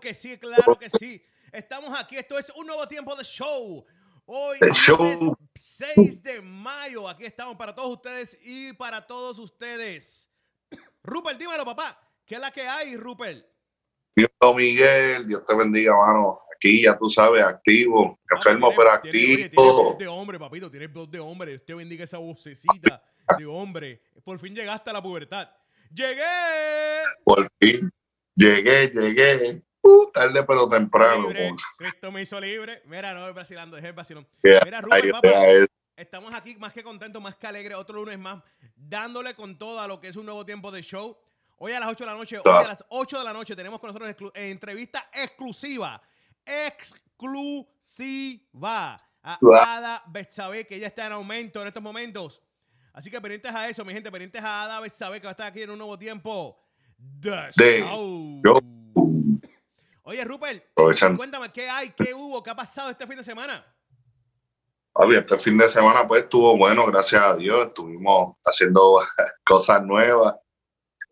claro 0.00 0.14
que 0.14 0.14
sí, 0.14 0.38
claro 0.38 0.78
que 0.78 0.90
sí. 0.90 1.22
Estamos 1.52 1.98
aquí, 1.98 2.16
esto 2.16 2.38
es 2.38 2.50
un 2.56 2.66
nuevo 2.66 2.86
tiempo 2.88 3.14
de 3.16 3.24
show. 3.24 3.84
Hoy 4.26 4.58
show. 4.72 5.36
6 5.56 6.22
de 6.22 6.40
mayo, 6.40 7.08
aquí 7.08 7.24
estamos 7.24 7.56
para 7.56 7.74
todos 7.74 7.90
ustedes 7.96 8.38
y 8.42 8.72
para 8.74 9.06
todos 9.06 9.38
ustedes. 9.38 10.30
Rupert, 11.02 11.38
dímelo, 11.38 11.64
papá. 11.64 11.98
¿Qué 12.24 12.36
es 12.36 12.40
la 12.40 12.52
que 12.52 12.62
hay, 12.62 12.96
Rupert? 12.96 13.44
Dios 14.14 14.30
Miguel, 14.54 15.26
Dios 15.26 15.44
te 15.44 15.54
bendiga, 15.56 15.94
mano. 15.96 16.40
Aquí 16.54 16.82
ya 16.82 16.96
tú 16.98 17.08
sabes, 17.08 17.42
activo, 17.42 18.18
enfermo 18.30 18.68
Ah, 18.70 18.74
pero 18.76 19.00
tiene- 19.10 19.10
tiene- 19.18 19.34
oye, 19.34 19.48
tiene 19.48 19.70
activo. 19.70 19.96
de 19.98 20.06
hombre, 20.08 20.38
papito, 20.38 20.70
tienes 20.70 20.92
voz 20.92 21.10
de 21.10 21.18
hombre. 21.18 21.54
Usted 21.56 21.74
bendiga 21.74 22.04
esa 22.04 22.18
vocecita 22.18 23.02
de 23.38 23.46
hombre. 23.46 24.02
Por 24.22 24.38
fin 24.38 24.54
llegaste 24.54 24.90
a 24.90 24.92
la 24.92 25.02
pubertad. 25.02 25.48
¡Llegué! 25.92 26.22
Por 27.24 27.50
fin, 27.58 27.90
llegué, 28.36 28.88
llegué. 28.88 29.62
Uh, 29.82 30.10
tarde 30.12 30.42
pero 30.44 30.68
temprano. 30.68 31.28
libre. 31.28 31.50
Cristo 31.78 32.10
me 32.12 32.22
hizo 32.22 32.38
libre. 32.40 32.82
Mira, 32.86 33.12
no 33.14 33.28
es 33.28 33.34
vacilando, 33.34 33.76
es 33.76 33.84
el 33.84 33.92
vacilón. 33.92 34.26
que 34.42 34.58
Mira, 34.64 34.80
papá, 34.82 34.98
eso. 35.48 35.66
estamos 35.96 36.32
aquí 36.34 36.56
más 36.56 36.72
que 36.72 36.82
contentos, 36.82 37.22
más 37.22 37.36
que 37.36 37.46
alegres. 37.46 37.78
Otro 37.78 37.96
lunes 37.96 38.18
más, 38.18 38.42
dándole 38.76 39.34
con 39.34 39.58
todo 39.58 39.80
a 39.80 39.86
lo 39.88 40.00
que 40.00 40.08
es 40.08 40.16
un 40.16 40.26
nuevo 40.26 40.44
tiempo 40.44 40.70
de 40.70 40.82
show. 40.82 41.16
Hoy 41.62 41.72
a 41.72 41.80
las 41.80 41.88
8 41.90 42.04
de 42.04 42.10
la 42.10 42.16
noche, 42.16 42.38
hoy 42.38 42.42
a 42.46 42.62
las 42.68 42.84
8 42.88 43.18
de 43.18 43.24
la 43.24 43.32
noche 43.34 43.54
tenemos 43.56 43.80
con 43.80 43.88
nosotros 43.88 44.08
exclu- 44.10 44.32
eh, 44.34 44.50
entrevista 44.50 45.10
exclusiva. 45.12 46.00
Exclusiva. 46.46 48.96
A. 49.22 49.38
Ada 49.76 50.02
Betsabe, 50.06 50.66
que 50.66 50.76
ella 50.76 50.86
está 50.86 51.06
en 51.06 51.12
aumento 51.12 51.60
en 51.60 51.68
estos 51.68 51.82
momentos. 51.82 52.40
Así 52.94 53.10
que 53.10 53.20
pendientes 53.20 53.54
a 53.54 53.68
eso, 53.68 53.84
mi 53.84 53.92
gente, 53.92 54.10
pendientes 54.10 54.42
a 54.42 54.62
Ada 54.64 54.80
Betsabe, 54.80 55.20
que 55.20 55.26
va 55.26 55.30
a 55.30 55.32
estar 55.32 55.46
aquí 55.48 55.60
en 55.62 55.70
un 55.70 55.76
nuevo 55.78 55.98
tiempo 55.98 56.58
de, 56.96 57.50
De 57.56 57.78
show. 57.80 58.40
show. 58.44 58.60
Oye, 60.10 60.24
Rupert, 60.24 60.64
cuéntame, 61.16 61.52
¿qué 61.52 61.70
hay? 61.70 61.92
¿Qué 61.92 62.12
hubo? 62.12 62.42
¿Qué 62.42 62.50
ha 62.50 62.56
pasado 62.56 62.90
este 62.90 63.06
fin 63.06 63.18
de 63.18 63.22
semana? 63.22 63.64
Papi, 64.92 65.14
este 65.14 65.38
fin 65.38 65.56
de 65.56 65.68
semana 65.68 66.04
pues 66.04 66.24
estuvo 66.24 66.56
bueno, 66.56 66.84
gracias 66.86 67.22
a 67.22 67.36
Dios. 67.36 67.68
Estuvimos 67.68 68.34
haciendo 68.44 68.96
cosas 69.46 69.84
nuevas. 69.84 70.34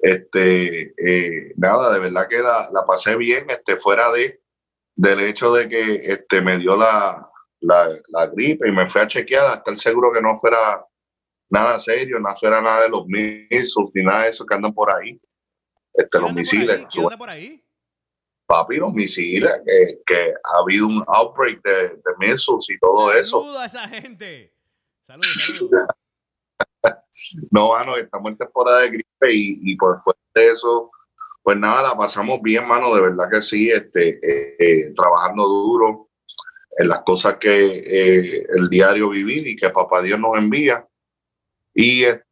Este, 0.00 0.94
eh, 0.98 1.52
nada, 1.56 1.92
de 1.92 2.00
verdad 2.00 2.27
que 2.28 2.40
la, 2.40 2.70
la 2.72 2.84
pasé 2.84 3.16
bien, 3.16 3.48
este, 3.50 3.77
fuera 3.77 4.10
de 4.10 4.42
del 4.96 5.20
hecho 5.20 5.52
de 5.52 5.68
que 5.68 6.00
este 6.02 6.42
me 6.42 6.58
dio 6.58 6.77
la, 6.77 7.24
la, 7.60 7.96
la 8.08 8.27
gripe 8.27 8.68
y 8.68 8.72
me 8.72 8.88
fui 8.88 9.00
a 9.00 9.06
chequear 9.06 9.46
a 9.46 9.55
estar 9.55 9.78
seguro 9.78 10.11
que 10.11 10.20
no 10.20 10.34
fuera 10.34 10.84
nada 11.50 11.78
serio, 11.78 12.18
no 12.18 12.34
fuera 12.34 12.61
nada 12.61 12.83
de 12.83 12.89
los 12.89 13.06
missiles 13.06 13.77
ni 13.94 14.02
nada 14.02 14.24
de 14.24 14.30
eso 14.30 14.44
que 14.44 14.56
andan 14.56 14.74
por 14.74 14.92
ahí. 14.92 15.20
Este, 15.94 16.18
¿Quién 16.18 16.23
los 16.23 16.30
anda 16.30 16.34
por 16.34 16.34
misiles, 16.34 16.77
ahí? 16.78 16.86
¿Quién 16.90 17.05
anda 17.05 17.17
por 17.17 17.30
ahí? 17.30 17.67
Papi, 18.48 18.77
los 18.77 18.95
misiles, 18.95 19.53
que, 19.64 20.01
que 20.07 20.33
ha 20.33 20.59
habido 20.61 20.86
un 20.86 21.05
outbreak 21.07 21.63
de, 21.63 21.89
de 21.89 22.13
missiles 22.19 22.67
y 22.70 22.79
todo 22.79 23.13
eso. 23.13 23.42
Saludos 23.42 23.61
a 23.61 23.67
esa 23.67 23.89
gente. 23.89 24.53
Saludos, 25.03 25.39
saludos. 25.41 25.86
No, 27.51 27.73
mano, 27.73 27.97
estamos 27.97 28.31
en 28.31 28.36
temporada 28.36 28.83
de 28.83 28.91
gripe 28.91 29.33
y, 29.33 29.59
y 29.63 29.77
por 29.77 30.01
fuera 30.01 30.19
de 30.35 30.51
eso, 30.53 30.91
pues 31.42 31.59
nada, 31.59 31.83
la 31.83 31.97
pasamos 31.97 32.41
bien, 32.41 32.67
mano, 32.67 32.95
de 32.95 33.03
verdad 33.03 33.29
que 33.31 33.42
sí, 33.42 33.69
este, 33.69 34.20
eh, 34.23 34.57
eh, 34.59 34.92
trabajando 34.95 35.47
duro 35.47 36.09
en 36.79 36.89
las 36.89 37.03
cosas 37.03 37.36
que 37.39 37.83
eh, 37.85 38.47
el 38.57 38.69
diario 38.69 39.11
vivir 39.11 39.47
y 39.47 39.57
que 39.57 39.70
papá 39.70 40.01
Dios 40.01 40.20
nos 40.20 40.36
envía. 40.36 40.86
Y 41.75 42.05
este, 42.05 42.27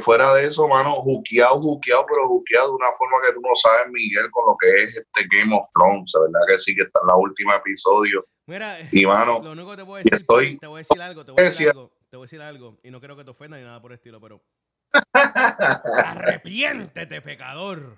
fuera 0.00 0.34
de 0.34 0.46
eso, 0.46 0.66
mano, 0.68 1.02
juqueado, 1.02 1.60
juqueado, 1.60 2.06
pero 2.06 2.28
juqueado 2.28 2.68
de 2.68 2.74
una 2.76 2.92
forma 2.92 3.18
que 3.26 3.32
tú 3.34 3.40
no 3.40 3.54
sabes, 3.54 3.92
Miguel, 3.92 4.30
con 4.30 4.46
lo 4.46 4.56
que 4.58 4.84
es 4.84 4.96
este 4.96 5.26
Game 5.30 5.54
of 5.54 5.66
Thrones, 5.74 6.12
verdad 6.14 6.46
que 6.48 6.58
sí, 6.58 6.74
que 6.74 6.82
está 6.82 7.00
en 7.02 7.08
la 7.08 7.16
última 7.16 7.56
episodio. 7.56 8.24
Mira, 8.46 8.78
Y, 8.90 9.06
mano, 9.06 9.40
lo 9.42 9.52
único 9.52 9.70
que 9.70 9.76
te 9.76 9.82
y 9.82 10.04
decir, 10.04 10.20
estoy- 10.20 10.58
te 10.58 10.66
voy 10.66 10.78
a 10.78 10.82
decir 10.82 11.02
algo, 11.02 11.24
te 11.24 11.30
voy 11.32 11.40
a 11.40 11.44
decir 11.44 11.68
algo, 11.68 11.92
te 12.08 12.16
voy 12.16 12.24
a 12.24 12.26
decir 12.26 12.42
algo, 12.42 12.78
y 12.82 12.90
no 12.90 12.98
quiero 13.00 13.16
que 13.16 13.24
te 13.24 13.30
ofenda 13.30 13.58
ni 13.58 13.64
nada 13.64 13.80
por 13.80 13.92
el 13.92 13.96
estilo, 13.96 14.20
pero 14.20 14.40
arrepiéntete, 16.04 17.20
pecador. 17.22 17.96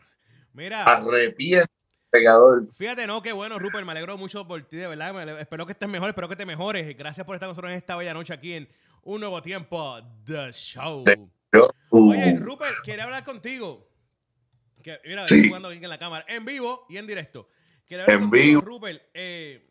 Mira, 0.53 0.85
arrepiente, 0.85 1.67
pegador. 2.11 2.67
fíjate, 2.75 3.07
no, 3.07 3.23
qué 3.23 3.33
bueno, 3.33 3.59
Rupert, 3.59 3.87
me 3.87 3.93
alegro 3.93 4.19
mucho 4.19 4.47
por 4.47 4.61
ti, 4.65 4.77
de 4.77 4.89
verdad, 4.89 5.15
me 5.15 5.23
ale- 5.23 5.41
espero 5.41 5.65
que 5.65 5.73
estés 5.73 5.89
mejor, 5.89 6.09
espero 6.09 6.29
que 6.29 6.37
te 6.37 6.45
mejores, 6.45 6.97
gracias 6.99 7.25
por 7.25 7.37
estar 7.37 7.47
con 7.47 7.53
nosotros 7.53 7.71
en 7.71 7.79
esta 7.79 7.97
bella 7.97 8.13
noche 8.13 8.35
aquí 8.35 8.53
en 8.55 8.69
Un 9.05 9.21
Nuevo 9.21 9.41
Tiempo 9.41 9.99
The 10.27 10.53
Show. 10.53 11.05
Oye, 11.91 12.37
Rupert, 12.39 12.77
quería 12.85 13.05
hablar 13.05 13.25
contigo. 13.25 13.89
Que, 14.83 14.99
mira, 15.05 15.27
Sí. 15.29 15.35
estoy 15.37 15.49
jugando 15.49 15.69
aquí 15.69 15.77
en 15.79 15.89
la 15.91 15.99
cámara, 15.99 16.25
en 16.29 16.45
vivo 16.45 16.87
y 16.89 16.97
en 16.97 17.07
directo. 17.07 17.49
Quería 17.87 18.05
hablar 18.05 18.17
En 18.19 18.31
contigo, 18.31 18.45
vivo. 18.45 18.61
Rupert. 18.63 19.03
eh, 19.15 19.69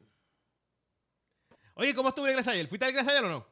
Oye, 1.76 1.96
¿cómo 1.96 2.10
estuvo 2.10 2.26
la 2.26 2.32
iglesia 2.32 2.52
ayer? 2.52 2.68
¿Fuiste 2.68 2.86
a 2.86 2.88
la 2.88 2.92
iglesia 2.92 3.12
ayer 3.12 3.26
o 3.26 3.30
no? 3.30 3.48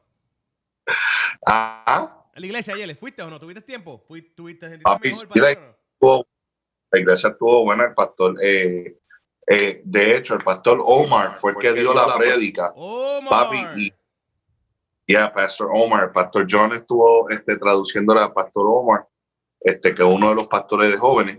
ah, 1.46 2.24
¿A 2.32 2.38
la 2.40 2.46
iglesia 2.46 2.74
ayer? 2.74 2.94
¿Fuiste 2.96 3.22
o 3.22 3.30
no? 3.30 3.40
¿Tuviste 3.40 3.62
tiempo? 3.62 4.04
¿Fui- 4.06 4.30
¿Tuviste 4.34 4.78
Papi, 4.78 5.08
mejor 5.08 5.28
para 5.28 5.40
la- 5.42 5.50
ir 5.52 5.58
o 5.58 5.60
no? 5.62 5.76
estuvo- 5.94 6.28
la 6.92 6.98
iglesia 7.00 7.30
estuvo 7.30 7.64
buena, 7.64 7.84
el 7.86 7.94
pastor. 7.94 8.34
eh, 8.42 8.98
eh, 9.48 9.82
de 9.84 10.16
hecho, 10.16 10.34
el 10.34 10.44
pastor 10.44 10.80
Omar 10.84 11.36
fue 11.36 11.52
el 11.52 11.58
que 11.58 11.72
dio 11.72 11.92
la 11.92 12.16
prédica. 12.16 12.72
¡Oh, 12.76 13.20
Papi, 13.28 13.80
y 13.80 13.92
ya, 15.12 15.32
Pastor 15.32 15.70
Omar, 15.72 16.12
pastor 16.12 16.46
John 16.48 16.72
estuvo 16.72 17.28
este, 17.30 17.56
traduciéndole 17.56 18.20
al 18.20 18.32
pastor 18.32 18.66
Omar, 18.66 19.06
este, 19.60 19.94
que 19.94 20.02
es 20.02 20.08
uno 20.08 20.30
de 20.30 20.34
los 20.34 20.46
pastores 20.46 20.90
de 20.90 20.96
jóvenes. 20.96 21.38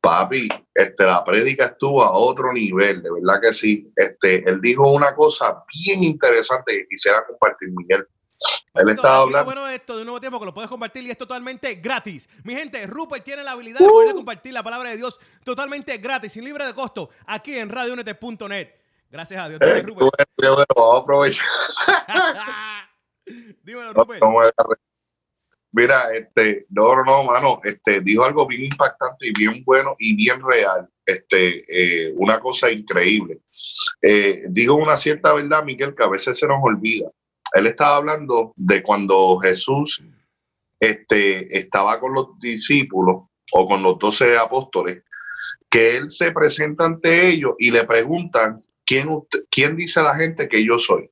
Papi, 0.00 0.48
este, 0.74 1.04
la 1.04 1.24
prédica 1.24 1.66
estuvo 1.66 2.02
a 2.02 2.12
otro 2.12 2.52
nivel, 2.52 3.02
de 3.02 3.10
verdad 3.10 3.40
que 3.42 3.52
sí. 3.52 3.92
Este, 3.96 4.48
él 4.48 4.60
dijo 4.60 4.88
una 4.88 5.12
cosa 5.12 5.64
bien 5.86 6.04
interesante 6.04 6.72
que 6.72 6.86
quisiera 6.88 7.26
compartir, 7.26 7.70
Miguel. 7.70 8.06
Él 8.74 8.88
estaba 8.90 9.22
hablando. 9.22 9.44
bueno 9.46 9.68
esto, 9.68 9.96
de 9.96 10.02
un 10.02 10.06
nuevo 10.06 10.20
tiempo, 10.20 10.38
que 10.38 10.46
lo 10.46 10.54
puedes 10.54 10.70
compartir 10.70 11.02
y 11.02 11.10
es 11.10 11.18
totalmente 11.18 11.74
gratis. 11.76 12.28
Mi 12.44 12.54
gente, 12.54 12.86
Rupert 12.86 13.24
tiene 13.24 13.42
la 13.42 13.52
habilidad 13.52 13.80
de 13.80 13.88
poder 13.88 14.14
compartir 14.14 14.52
la 14.52 14.62
palabra 14.62 14.90
de 14.90 14.96
Dios 14.96 15.18
totalmente 15.44 15.98
gratis, 15.98 16.32
sin 16.32 16.44
libre 16.44 16.64
de 16.64 16.74
costo, 16.74 17.10
aquí 17.26 17.56
en 17.56 17.68
radiounete.net. 17.68 18.68
Gracias 19.10 19.42
a 19.42 19.48
Dios. 19.48 19.60
Eh, 19.62 19.82
Rupert. 19.82 20.28
bueno, 20.36 20.64
vamos 20.76 20.94
a 20.94 20.98
aprovechar. 20.98 21.46
Dímelo, 23.62 23.92
Rupert. 23.92 24.20
no 24.20 24.34
Mira, 25.70 26.04
este, 26.14 26.66
no, 26.70 26.96
no, 26.96 27.04
no, 27.04 27.24
mano, 27.24 27.60
este, 27.62 28.00
dijo 28.00 28.24
algo 28.24 28.46
bien 28.46 28.64
impactante 28.64 29.28
y 29.28 29.32
bien 29.32 29.62
bueno 29.64 29.94
y 29.98 30.16
bien 30.16 30.40
real. 30.42 30.88
Este, 31.04 31.62
eh, 31.68 32.14
una 32.16 32.40
cosa 32.40 32.70
increíble. 32.70 33.40
Eh, 34.00 34.44
digo 34.48 34.76
una 34.76 34.96
cierta 34.96 35.34
verdad, 35.34 35.62
Miguel, 35.64 35.94
que 35.94 36.02
a 36.02 36.08
veces 36.08 36.38
se 36.38 36.46
nos 36.46 36.58
olvida. 36.62 37.10
Él 37.52 37.66
estaba 37.66 37.96
hablando 37.96 38.52
de 38.56 38.82
cuando 38.82 39.38
Jesús 39.40 40.02
este, 40.80 41.56
estaba 41.56 41.98
con 41.98 42.14
los 42.14 42.38
discípulos 42.38 43.24
o 43.52 43.66
con 43.66 43.82
los 43.82 43.98
doce 43.98 44.36
apóstoles, 44.38 45.02
que 45.70 45.96
él 45.96 46.10
se 46.10 46.32
presenta 46.32 46.86
ante 46.86 47.28
ellos 47.28 47.54
y 47.58 47.70
le 47.70 47.84
preguntan 47.84 48.64
quién, 48.86 49.08
usted- 49.08 49.44
quién 49.50 49.76
dice 49.76 50.00
a 50.00 50.04
la 50.04 50.16
gente 50.16 50.48
que 50.48 50.64
yo 50.64 50.78
soy. 50.78 51.10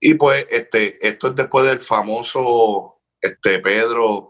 Y 0.00 0.14
pues 0.14 0.46
este, 0.50 1.04
esto 1.06 1.28
es 1.28 1.34
después 1.34 1.66
del 1.66 1.80
famoso 1.80 3.00
este, 3.20 3.58
Pedro 3.58 4.28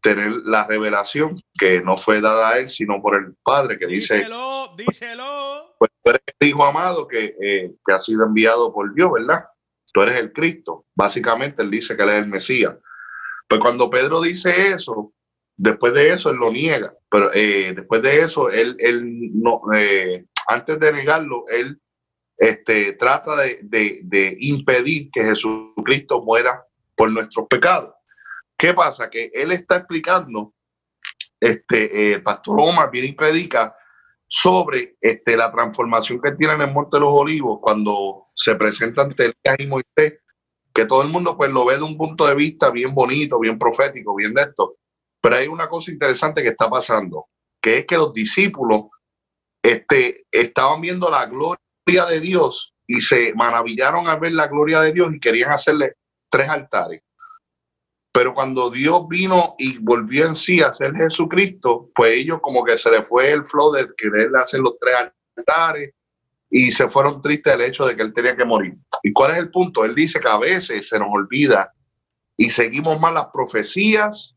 tener 0.00 0.32
la 0.44 0.66
revelación 0.66 1.40
que 1.58 1.80
no 1.80 1.96
fue 1.96 2.20
dada 2.20 2.50
a 2.50 2.58
él, 2.58 2.68
sino 2.68 3.00
por 3.02 3.16
el 3.16 3.34
Padre, 3.42 3.78
que 3.78 3.86
dice, 3.86 4.18
Díselo, 4.18 4.74
díselo. 4.76 5.74
pues 5.78 5.90
tú 6.02 6.10
eres 6.10 6.22
el 6.38 6.48
Hijo 6.48 6.64
amado 6.64 7.08
que, 7.08 7.34
eh, 7.40 7.72
que 7.84 7.92
ha 7.92 7.98
sido 7.98 8.24
enviado 8.24 8.72
por 8.72 8.94
Dios, 8.94 9.10
¿verdad? 9.12 9.44
Tú 9.92 10.02
eres 10.02 10.16
el 10.16 10.32
Cristo. 10.32 10.84
Básicamente 10.94 11.62
él 11.62 11.70
dice 11.70 11.96
que 11.96 12.02
él 12.02 12.10
es 12.10 12.18
el 12.18 12.28
Mesías. 12.28 12.74
Pues 13.48 13.60
cuando 13.60 13.90
Pedro 13.90 14.20
dice 14.20 14.72
eso, 14.72 15.12
después 15.56 15.94
de 15.94 16.10
eso 16.10 16.30
él 16.30 16.36
lo 16.36 16.50
niega, 16.50 16.94
pero 17.10 17.30
eh, 17.32 17.72
después 17.74 18.02
de 18.02 18.20
eso 18.20 18.50
él, 18.50 18.76
él 18.78 19.30
no, 19.34 19.62
eh, 19.74 20.26
antes 20.46 20.78
de 20.78 20.92
negarlo, 20.92 21.44
él 21.48 21.80
este, 22.36 22.92
trata 22.94 23.36
de, 23.36 23.60
de- 23.62 24.36
impedir 24.40 25.10
que 25.10 25.22
Jesucristo 25.22 26.22
muera 26.22 26.64
por 26.94 27.10
nuestros 27.10 27.46
pecados. 27.48 27.94
¿Qué 28.58 28.74
pasa? 28.74 29.08
Que 29.10 29.30
él 29.34 29.52
está 29.52 29.76
explicando, 29.76 30.54
este, 31.40 32.12
eh, 32.12 32.20
pastor 32.20 32.60
Omar 32.60 32.90
viene 32.90 33.08
y 33.08 33.12
predica 33.12 33.74
sobre 34.26 34.96
este, 35.00 35.36
la 35.36 35.50
transformación 35.50 36.20
que 36.20 36.32
tiene 36.32 36.54
en 36.54 36.62
el 36.62 36.72
Monte 36.72 36.98
los 36.98 37.12
Olivos 37.12 37.58
cuando 37.60 38.26
se 38.34 38.54
presenta 38.56 39.02
ante 39.02 39.24
Elías 39.24 39.56
y 39.58 39.66
Moisés, 39.66 40.20
que 40.74 40.86
todo 40.86 41.02
el 41.02 41.08
mundo 41.08 41.36
pues 41.36 41.50
lo 41.50 41.64
ve 41.64 41.76
de 41.76 41.82
un 41.82 41.96
punto 41.96 42.26
de 42.26 42.34
vista 42.34 42.70
bien 42.70 42.94
bonito, 42.94 43.38
bien 43.38 43.58
profético, 43.58 44.14
bien 44.14 44.34
de 44.34 44.42
esto. 44.42 44.76
Pero 45.20 45.36
hay 45.36 45.46
una 45.46 45.68
cosa 45.68 45.90
interesante 45.90 46.42
que 46.42 46.50
está 46.50 46.68
pasando, 46.68 47.26
que 47.60 47.78
es 47.78 47.86
que 47.86 47.96
los 47.96 48.12
discípulos 48.12 48.82
este, 49.62 50.26
estaban 50.30 50.80
viendo 50.80 51.10
la 51.10 51.26
gloria 51.26 51.60
de 51.86 52.20
Dios 52.20 52.74
y 52.86 53.00
se 53.00 53.32
maravillaron 53.34 54.08
al 54.08 54.18
ver 54.18 54.32
la 54.32 54.48
gloria 54.48 54.80
de 54.80 54.92
Dios 54.92 55.14
y 55.14 55.20
querían 55.20 55.52
hacerle 55.52 55.94
tres 56.28 56.48
altares. 56.48 57.00
Pero 58.12 58.34
cuando 58.34 58.70
Dios 58.70 59.06
vino 59.08 59.54
y 59.58 59.78
volvió 59.78 60.26
en 60.26 60.34
sí 60.34 60.60
a 60.60 60.72
ser 60.72 60.94
Jesucristo, 60.94 61.90
pues 61.94 62.12
ellos 62.16 62.38
como 62.42 62.64
que 62.64 62.76
se 62.76 62.90
le 62.90 63.04
fue 63.04 63.30
el 63.30 63.44
flow 63.44 63.72
de 63.72 63.86
quererle 63.96 64.38
hacer 64.38 64.60
los 64.60 64.78
tres 64.80 65.12
altares 65.36 65.92
y 66.50 66.70
se 66.70 66.88
fueron 66.88 67.20
tristes 67.20 67.52
del 67.52 67.68
hecho 67.68 67.86
de 67.86 67.94
que 67.94 68.02
él 68.02 68.12
tenía 68.12 68.36
que 68.36 68.44
morir. 68.44 68.74
¿Y 69.02 69.12
cuál 69.12 69.32
es 69.32 69.38
el 69.38 69.50
punto? 69.50 69.84
Él 69.84 69.94
dice 69.94 70.18
que 70.18 70.28
a 70.28 70.38
veces 70.38 70.88
se 70.88 70.98
nos 70.98 71.08
olvida 71.10 71.72
y 72.36 72.50
seguimos 72.50 72.98
más 72.98 73.14
las 73.14 73.28
profecías, 73.32 74.34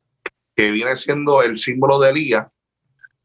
que 0.56 0.72
viene 0.72 0.96
siendo 0.96 1.42
el 1.42 1.58
símbolo 1.58 2.00
de 2.00 2.10
Elías, 2.10 2.48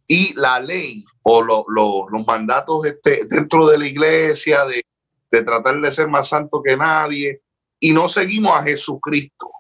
y 0.06 0.34
la 0.34 0.60
ley 0.60 1.04
o 1.24 1.42
los 1.42 2.26
mandatos 2.26 2.84
este, 2.84 3.24
dentro 3.26 3.66
de 3.66 3.78
la 3.78 3.86
iglesia 3.86 4.64
de, 4.66 4.84
de 5.30 5.42
tratar 5.42 5.80
de 5.80 5.90
ser 5.90 6.08
más 6.08 6.28
santo 6.28 6.62
que 6.62 6.76
nadie, 6.76 7.42
y 7.80 7.92
no 7.92 8.08
seguimos 8.08 8.52
a 8.52 8.62
Jesucristo. 8.62 9.50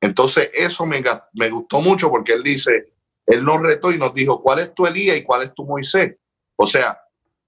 Entonces, 0.00 0.50
eso 0.52 0.86
me, 0.86 1.02
me 1.32 1.50
gustó 1.50 1.80
mucho 1.80 2.10
porque 2.10 2.32
él 2.32 2.42
dice, 2.42 2.92
él 3.26 3.44
nos 3.44 3.60
retó 3.60 3.90
y 3.90 3.98
nos 3.98 4.14
dijo, 4.14 4.42
¿cuál 4.42 4.60
es 4.60 4.74
tu 4.74 4.86
Elías 4.86 5.16
y 5.16 5.22
cuál 5.22 5.42
es 5.42 5.54
tu 5.54 5.64
Moisés? 5.64 6.16
O 6.56 6.66
sea, 6.66 7.00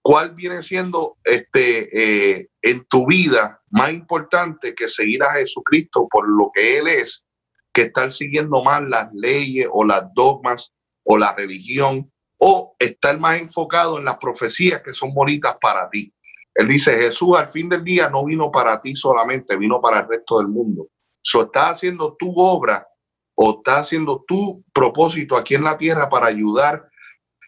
¿cuál 0.02 0.34
viene 0.34 0.62
siendo 0.62 1.18
este, 1.22 2.38
eh, 2.38 2.48
en 2.62 2.84
tu 2.86 3.06
vida 3.06 3.62
más 3.70 3.92
importante 3.92 4.74
que 4.74 4.88
seguir 4.88 5.22
a 5.22 5.34
Jesucristo 5.34 6.08
por 6.10 6.26
lo 6.28 6.50
que 6.52 6.78
Él 6.78 6.88
es, 6.88 7.26
que 7.72 7.82
estar 7.82 8.10
siguiendo 8.10 8.62
más 8.62 8.82
las 8.82 9.12
leyes 9.12 9.68
o 9.70 9.84
las 9.84 10.04
dogmas 10.14 10.72
o 11.04 11.18
la 11.18 11.34
religión 11.34 12.10
o 12.48 12.76
estar 12.78 13.19
más 13.19 13.40
enfocado 13.40 13.98
en 13.98 14.04
las 14.04 14.19
profecías 14.19 14.81
que 14.82 14.93
son 14.93 15.12
bonitas 15.12 15.56
para 15.60 15.90
ti? 15.90 16.12
Él 16.54 16.69
dice, 16.69 16.96
Jesús 16.96 17.37
al 17.37 17.48
fin 17.48 17.69
del 17.69 17.82
día 17.82 18.08
no 18.08 18.25
vino 18.25 18.50
para 18.52 18.81
ti 18.81 18.94
solamente, 18.94 19.56
vino 19.56 19.81
para 19.81 20.00
el 20.00 20.08
resto 20.08 20.38
del 20.38 20.48
mundo. 20.48 20.88
So, 21.20 21.43
estás 21.43 21.72
haciendo 21.72 22.14
tu 22.16 22.32
obra 22.37 22.87
o 23.34 23.56
estás 23.58 23.87
haciendo 23.87 24.25
tu 24.26 24.64
propósito 24.72 25.37
aquí 25.37 25.54
en 25.54 25.64
la 25.64 25.76
tierra 25.76 26.08
para 26.08 26.28
ayudar 26.28 26.88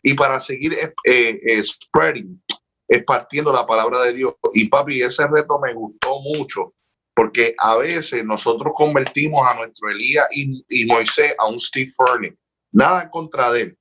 y 0.02 0.14
para 0.14 0.40
seguir 0.40 0.74
eh, 0.74 0.92
eh, 1.04 1.62
spreading, 1.62 2.42
espartiendo 2.88 3.52
la 3.52 3.66
palabra 3.66 4.00
de 4.00 4.14
Dios. 4.14 4.34
Y 4.52 4.68
papi, 4.68 5.00
ese 5.00 5.26
reto 5.26 5.60
me 5.60 5.72
gustó 5.74 6.20
mucho 6.20 6.74
porque 7.14 7.54
a 7.58 7.76
veces 7.76 8.24
nosotros 8.24 8.72
convertimos 8.76 9.46
a 9.48 9.54
nuestro 9.54 9.90
Elías 9.90 10.26
y, 10.30 10.86
Moisés 10.86 11.34
a 11.38 11.48
un 11.48 11.58
Steve 11.58 11.90
Fernie. 11.96 12.36
Nada 12.72 13.02
en 13.02 13.10
contra 13.10 13.50
de 13.50 13.60
él. 13.62 13.77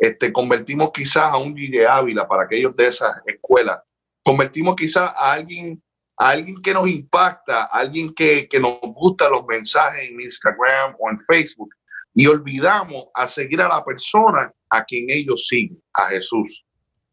Este, 0.00 0.32
convertimos 0.32 0.90
quizás 0.92 1.32
a 1.32 1.36
un 1.38 1.54
Guille 1.54 1.86
Ávila 1.86 2.26
para 2.26 2.44
aquellos 2.44 2.74
de 2.74 2.88
esas 2.88 3.22
escuelas. 3.24 3.78
Convertimos 4.24 4.74
quizás 4.74 5.12
a 5.14 5.32
alguien 5.32 5.80
alguien 6.20 6.60
que 6.60 6.74
nos 6.74 6.86
impacta, 6.88 7.64
alguien 7.64 8.12
que, 8.12 8.46
nos 8.60 8.78
gusta 8.94 9.28
los 9.30 9.46
mensajes 9.46 10.10
en 10.10 10.20
Instagram 10.20 10.94
o 10.98 11.08
en 11.08 11.18
Facebook 11.18 11.74
y 12.12 12.26
olvidamos 12.26 13.06
a 13.14 13.26
seguir 13.26 13.62
a 13.62 13.68
la 13.68 13.82
persona 13.82 14.52
a 14.68 14.84
quien 14.84 15.06
ellos 15.08 15.46
siguen, 15.46 15.82
a 15.94 16.08
Jesús. 16.08 16.62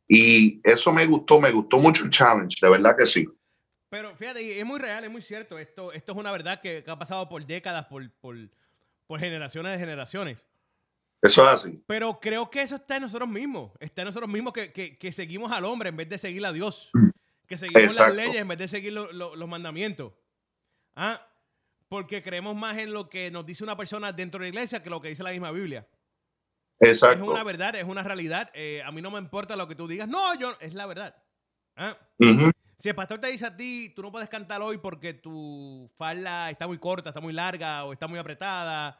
Y 0.09 0.59
eso 0.63 0.91
me 0.91 1.05
gustó, 1.05 1.39
me 1.39 1.51
gustó 1.51 1.77
mucho 1.77 2.03
el 2.03 2.09
challenge, 2.09 2.57
de 2.61 2.69
verdad 2.69 2.97
que 2.97 3.05
sí. 3.05 3.25
Pero 3.89 4.13
fíjate, 4.13 4.59
es 4.59 4.65
muy 4.65 4.79
real, 4.79 5.05
es 5.05 5.09
muy 5.09 5.21
cierto. 5.21 5.57
Esto, 5.57 5.93
esto 5.93 6.11
es 6.11 6.17
una 6.17 6.31
verdad 6.31 6.59
que, 6.59 6.83
ha 6.85 6.99
pasado 6.99 7.29
por 7.29 7.45
décadas, 7.45 7.85
por, 7.85 8.11
por, 8.19 9.19
generaciones 9.19 9.71
de 9.71 9.79
generaciones. 9.79 10.45
Eso 11.21 11.43
es 11.43 11.49
así. 11.49 11.83
Pero 11.87 12.19
creo 12.19 12.49
que 12.49 12.61
eso 12.61 12.75
está 12.75 12.97
en 12.97 13.03
nosotros 13.03 13.29
mismos. 13.29 13.71
Está 13.79 14.01
en 14.01 14.07
nosotros 14.07 14.29
mismos 14.29 14.53
que, 14.53 14.71
que 14.71 15.11
seguimos 15.11 15.51
al 15.51 15.65
hombre 15.65 15.89
en 15.89 15.97
vez 15.97 16.09
de 16.09 16.17
seguir 16.17 16.45
a 16.45 16.51
Dios. 16.51 16.91
Que 17.47 17.57
seguimos 17.57 17.97
las 17.97 18.13
leyes 18.13 18.35
en 18.35 18.47
vez 18.47 18.57
de 18.57 18.67
seguir 18.67 18.93
los 18.93 19.49
mandamientos. 19.49 20.13
¿Ah? 20.95 21.25
Porque 21.87 22.21
creemos 22.21 22.55
más 22.55 22.77
en 22.77 22.91
lo 22.91 23.09
que 23.09 23.31
nos 23.31 23.45
dice 23.45 23.63
una 23.63 23.77
persona 23.77 24.11
dentro 24.11 24.39
de 24.39 24.45
la 24.45 24.49
iglesia 24.49 24.83
que 24.83 24.89
lo 24.89 24.99
que 24.99 25.09
dice 25.09 25.23
la 25.23 25.31
misma 25.31 25.51
Biblia. 25.51 25.87
Exacto. 26.79 27.23
Es 27.23 27.29
una 27.29 27.43
verdad, 27.43 27.75
es 27.75 27.85
una 27.85 28.03
realidad. 28.03 28.51
Eh, 28.53 28.83
a 28.85 28.91
mí 28.91 29.01
no 29.01 29.09
me 29.09 29.19
importa 29.19 29.55
lo 29.55 29.67
que 29.67 29.75
tú 29.75 29.87
digas. 29.87 30.07
No, 30.07 30.37
yo, 30.37 30.57
es 30.59 30.73
la 30.73 30.85
verdad. 30.85 31.15
¿Ah? 31.77 31.97
Si 32.77 32.89
el 32.89 32.95
pastor 32.95 33.19
te 33.19 33.27
dice 33.27 33.45
a 33.45 33.55
ti, 33.55 33.93
tú 33.95 34.01
no 34.01 34.11
puedes 34.11 34.29
cantar 34.29 34.61
hoy 34.61 34.77
porque 34.77 35.13
tu 35.13 35.89
falda 35.97 36.49
está 36.51 36.67
muy 36.67 36.77
corta, 36.77 37.09
está 37.09 37.21
muy 37.21 37.33
larga 37.33 37.85
o 37.85 37.93
está 37.93 38.07
muy 38.07 38.19
apretada, 38.19 38.99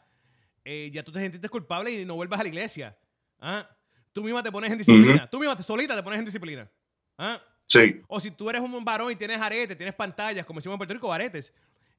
eh, 0.69 0.91
ya 0.91 1.01
tú 1.01 1.13
te 1.13 1.19
sentiste 1.21 1.47
culpable 1.47 1.89
y 1.89 2.03
no 2.03 2.15
vuelvas 2.15 2.41
a 2.41 2.43
la 2.43 2.49
iglesia. 2.49 2.93
¿Ah? 3.39 3.65
Tú 4.11 4.21
misma 4.21 4.43
te 4.43 4.51
pones 4.51 4.69
en 4.69 4.77
disciplina. 4.77 5.29
Tú 5.29 5.39
misma 5.39 5.55
te, 5.55 5.63
solita 5.63 5.95
te 5.95 6.03
pones 6.03 6.19
en 6.19 6.25
disciplina. 6.25 6.69
¿Ah? 7.17 7.41
Sí. 7.65 8.01
O 8.07 8.19
si 8.19 8.31
tú 8.31 8.49
eres 8.49 8.61
un 8.61 8.83
varón 8.83 9.09
y 9.09 9.15
tienes 9.15 9.39
aretes, 9.39 9.77
tienes 9.77 9.95
pantallas, 9.95 10.45
como 10.45 10.59
decimos 10.59 10.73
en 10.73 10.79
Puerto 10.79 10.93
Rico, 10.93 11.13
aretes, 11.13 11.53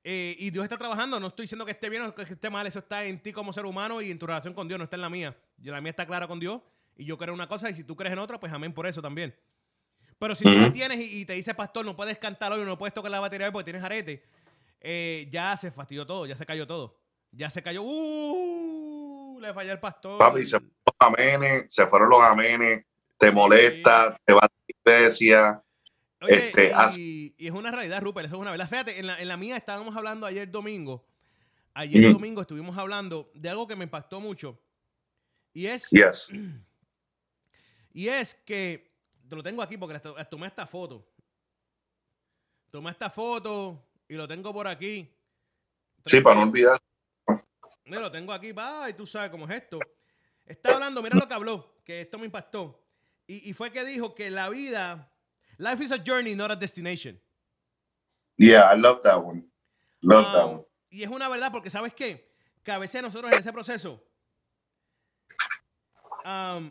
eh, 0.04 0.36
y 0.38 0.50
Dios 0.50 0.64
está 0.64 0.76
trabajando, 0.76 1.18
no 1.18 1.28
estoy 1.28 1.44
diciendo 1.44 1.64
que 1.64 1.70
esté 1.70 1.88
bien 1.88 2.02
o 2.02 2.14
que 2.14 2.22
esté 2.22 2.50
mal, 2.50 2.66
eso 2.66 2.78
está 2.78 3.04
en 3.06 3.18
ti 3.20 3.32
como 3.32 3.54
ser 3.54 3.64
humano 3.64 4.02
y 4.02 4.10
en 4.10 4.18
tu 4.18 4.26
relación 4.26 4.52
con 4.52 4.68
Dios, 4.68 4.76
no 4.76 4.84
está 4.84 4.96
en 4.96 5.02
la 5.02 5.08
mía. 5.08 5.34
Yo, 5.56 5.72
la 5.72 5.80
mía 5.80 5.90
está 5.90 6.04
clara 6.04 6.26
con 6.26 6.38
Dios 6.38 6.60
y 6.94 7.06
yo 7.06 7.16
creo 7.16 7.30
en 7.30 7.40
una 7.40 7.48
cosa 7.48 7.70
y 7.70 7.74
si 7.74 7.84
tú 7.84 7.96
crees 7.96 8.12
en 8.12 8.18
otra, 8.18 8.38
pues 8.38 8.52
amén 8.52 8.74
por 8.74 8.86
eso 8.86 9.00
también. 9.00 9.34
Pero 10.18 10.34
si 10.34 10.44
tú 10.44 10.50
la 10.50 10.70
tienes 10.70 10.98
y, 11.00 11.24
te 11.24 11.32
dice 11.32 11.54
pastor, 11.54 11.86
no 11.86 11.96
puedes 11.96 12.18
cantar 12.18 12.52
hoy, 12.52 12.62
no 12.66 12.76
puedes 12.76 12.92
tocar 12.92 13.10
la 13.10 13.20
batería 13.20 13.46
hoy 13.46 13.52
porque 13.52 13.64
tienes 13.64 13.82
arete, 13.82 14.24
eh, 14.82 15.26
ya 15.30 15.56
se 15.56 15.70
fastidió 15.70 16.04
todo, 16.04 16.26
ya 16.26 16.36
se 16.36 16.44
cayó 16.44 16.66
todo. 16.66 17.07
Ya 17.30 17.50
se 17.50 17.62
cayó, 17.62 17.82
¡uh! 17.82 19.38
Le 19.40 19.54
falla 19.54 19.72
el 19.72 19.80
pastor. 19.80 20.18
Papi, 20.18 20.44
se 20.44 20.58
fueron 20.58 20.72
los 20.86 20.94
amenes, 20.98 21.66
se 21.68 21.86
fueron 21.86 22.08
los 22.08 22.20
amenes, 22.20 22.84
te 23.16 23.30
molesta, 23.30 24.16
te 24.24 24.32
va 24.32 24.40
a 24.40 24.46
la 24.46 24.64
iglesia 24.66 25.62
este, 26.20 26.72
y, 26.96 27.34
es 27.38 27.52
una 27.52 27.70
realidad, 27.70 28.02
Rupert, 28.02 28.26
eso 28.26 28.36
es 28.36 28.40
una 28.40 28.50
verdad. 28.50 28.68
Fíjate, 28.68 28.98
en 28.98 29.06
la, 29.06 29.20
en 29.20 29.28
la 29.28 29.36
mía 29.36 29.56
estábamos 29.56 29.96
hablando 29.96 30.26
ayer 30.26 30.50
domingo. 30.50 31.06
Ayer 31.74 32.12
domingo 32.12 32.40
estuvimos 32.40 32.76
hablando 32.76 33.30
de 33.34 33.48
algo 33.48 33.68
que 33.68 33.76
me 33.76 33.84
impactó 33.84 34.20
mucho. 34.20 34.58
Y 35.52 35.66
es. 35.66 35.88
Y 37.94 38.08
es 38.08 38.34
que. 38.34 38.92
Te 39.28 39.34
lo 39.34 39.42
tengo 39.42 39.60
aquí 39.60 39.76
porque 39.76 39.98
tomé 40.30 40.46
esta 40.46 40.66
foto. 40.66 41.06
Tomé 42.70 42.90
esta 42.90 43.10
foto 43.10 43.82
y 44.08 44.14
lo 44.14 44.28
tengo 44.28 44.52
por 44.52 44.68
aquí. 44.68 45.10
Sí, 46.06 46.20
para 46.20 46.36
no 46.36 46.42
olvidar. 46.42 46.78
Lo 47.96 48.10
tengo 48.10 48.32
aquí, 48.32 48.52
va, 48.52 48.88
y 48.90 48.94
tú 48.94 49.06
sabes 49.06 49.30
cómo 49.30 49.46
es 49.48 49.62
esto. 49.62 49.78
Está 50.44 50.74
hablando, 50.74 51.02
mira 51.02 51.16
lo 51.16 51.28
que 51.28 51.34
habló, 51.34 51.80
que 51.84 52.02
esto 52.02 52.18
me 52.18 52.26
impactó. 52.26 52.84
Y, 53.26 53.50
y 53.50 53.52
fue 53.52 53.70
que 53.70 53.84
dijo 53.84 54.14
que 54.14 54.30
la 54.30 54.48
vida 54.48 55.12
Life 55.58 55.82
is 55.82 55.90
a 55.90 55.98
journey, 55.98 56.34
not 56.34 56.50
a 56.50 56.56
destination. 56.56 57.18
Yeah, 58.36 58.72
I 58.72 58.76
love 58.76 59.02
that 59.02 59.22
one. 59.22 59.44
Love 60.02 60.32
that 60.32 60.44
um, 60.44 60.50
one. 60.50 60.64
Y 60.90 61.02
es 61.02 61.10
una 61.10 61.28
verdad 61.28 61.50
porque, 61.50 61.68
¿sabes 61.68 61.92
qué? 61.92 62.32
Que 62.62 62.70
a 62.70 62.78
veces 62.78 63.02
nosotros 63.02 63.32
en 63.32 63.38
ese 63.38 63.52
proceso, 63.52 64.00
um, 66.24 66.70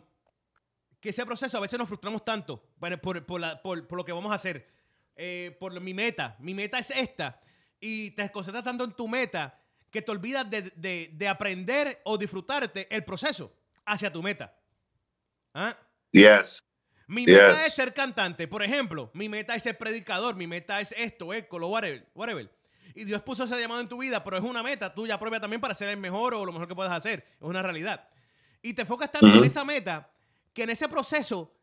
que 1.00 1.10
ese 1.10 1.24
proceso 1.26 1.58
a 1.58 1.60
veces 1.60 1.78
nos 1.78 1.86
frustramos 1.86 2.24
tanto 2.24 2.64
por, 2.78 3.26
por, 3.26 3.96
lo 3.96 4.04
que 4.04 4.12
vamos 4.12 4.32
a 4.32 4.36
hacer, 4.36 4.66
eh, 5.14 5.56
por 5.60 5.78
mi 5.78 5.92
meta. 5.92 6.34
Mi 6.38 6.54
meta 6.54 6.78
es 6.78 6.90
esta. 6.90 7.40
Y 7.78 8.12
te 8.12 8.30
concentras 8.32 8.64
tanto 8.64 8.84
en 8.84 8.92
tu 8.92 9.06
meta 9.06 9.60
que 9.90 10.02
te 10.02 10.10
olvidas 10.10 10.48
de, 10.50 11.10
de 11.12 11.28
aprender 11.28 12.00
o 12.04 12.18
disfrutarte 12.18 12.86
el 12.94 13.04
proceso 13.04 13.52
hacia 13.84 14.12
tu 14.12 14.22
meta. 14.22 14.54
¿Ah? 15.54 15.76
Yes. 16.12 16.62
Mi 17.06 17.24
meta 17.24 17.66
es 17.66 17.74
ser 17.74 17.94
cantante, 17.94 18.46
por 18.46 18.62
ejemplo. 18.62 19.10
Mi 19.14 19.28
meta 19.28 19.54
es 19.54 19.62
ser 19.62 19.78
predicador. 19.78 20.36
Mi 20.36 20.46
meta 20.46 20.80
es 20.80 20.94
esto, 20.96 21.32
esto, 21.32 21.58
lo 21.58 21.68
whatever, 21.68 22.06
whatever. 22.14 22.50
Y 22.94 23.04
Dios 23.04 23.22
puso 23.22 23.44
ese 23.44 23.58
llamado 23.58 23.80
en 23.80 23.88
tu 23.88 23.98
vida, 23.98 24.22
pero 24.22 24.36
es 24.36 24.42
una 24.42 24.62
meta 24.62 24.94
tuya 24.94 25.18
propia 25.18 25.40
también 25.40 25.60
para 25.60 25.72
ser 25.72 25.88
el 25.88 25.96
mejor 25.96 26.34
o 26.34 26.44
lo 26.44 26.52
mejor 26.52 26.68
que 26.68 26.74
puedas 26.74 26.92
hacer. 26.92 27.24
Es 27.40 27.46
una 27.46 27.62
realidad. 27.62 28.08
Y 28.60 28.74
te 28.74 28.82
enfocas 28.82 29.10
tanto 29.10 29.28
en 29.28 29.44
esa 29.44 29.64
meta 29.64 30.10
que 30.52 30.64
en 30.64 30.70
ese 30.70 30.88
proceso 30.88 31.56